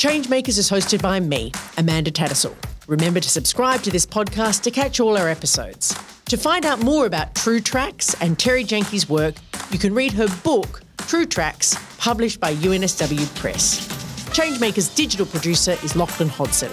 Changemakers 0.00 0.56
is 0.56 0.70
hosted 0.70 1.02
by 1.02 1.20
me, 1.20 1.52
Amanda 1.76 2.10
Tattersall. 2.10 2.56
Remember 2.88 3.20
to 3.20 3.28
subscribe 3.28 3.82
to 3.82 3.90
this 3.90 4.06
podcast 4.06 4.62
to 4.62 4.70
catch 4.70 4.98
all 4.98 5.18
our 5.18 5.28
episodes. 5.28 5.94
To 6.24 6.38
find 6.38 6.64
out 6.64 6.82
more 6.82 7.04
about 7.04 7.34
True 7.34 7.60
Tracks 7.60 8.14
and 8.22 8.38
Terri 8.38 8.66
Janke's 8.66 9.10
work, 9.10 9.34
you 9.70 9.78
can 9.78 9.92
read 9.92 10.14
her 10.14 10.26
book, 10.42 10.80
True 11.00 11.26
Tracks, 11.26 11.76
published 11.98 12.40
by 12.40 12.54
UNSW 12.54 13.26
Press. 13.34 13.86
Changemakers' 14.30 14.96
digital 14.96 15.26
producer 15.26 15.72
is 15.84 15.94
Lachlan 15.94 16.30
Hodson. 16.30 16.72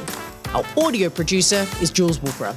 Our 0.56 0.64
audio 0.78 1.10
producer 1.10 1.68
is 1.82 1.92
Jules 1.92 2.20
Woolborough. 2.20 2.56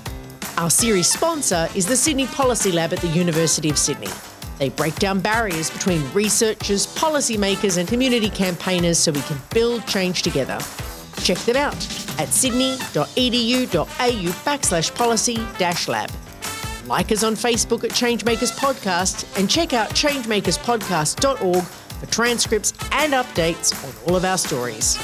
Our 0.57 0.71
series 0.71 1.09
sponsor 1.09 1.69
is 1.75 1.85
the 1.85 1.97
Sydney 1.97 2.29
Policy 2.29 2.71
Lab 2.71 2.93
at 2.93 3.01
the 3.01 3.09
University 3.09 3.71
of 3.71 3.77
Sydney. 3.77 4.07
They 4.61 4.69
break 4.69 4.95
down 4.97 5.21
barriers 5.21 5.71
between 5.71 6.05
researchers, 6.13 6.87
policymakers, 6.95 7.79
and 7.79 7.89
community 7.89 8.29
campaigners 8.29 8.99
so 8.99 9.11
we 9.11 9.23
can 9.23 9.39
build 9.55 9.87
change 9.87 10.21
together. 10.21 10.59
Check 11.23 11.39
them 11.39 11.57
out 11.57 11.75
at 12.21 12.29
sydney.edu.au 12.29 13.87
backslash 14.45 14.95
policy 14.95 15.37
dash 15.59 15.89
lab. 15.89 16.11
Like 16.87 17.11
us 17.11 17.25
on 17.25 17.37
Facebook 17.37 17.85
at 17.85 17.91
Changemakers 17.93 18.55
Podcast 18.59 19.39
and 19.39 19.49
check 19.49 19.73
out 19.73 19.91
changemakerspodcast.org 19.91 21.63
for 21.65 22.07
transcripts 22.07 22.75
and 22.93 23.15
updates 23.15 23.73
on 23.83 23.95
all 24.07 24.17
of 24.17 24.27
our 24.27 24.37
stories. 24.37 24.99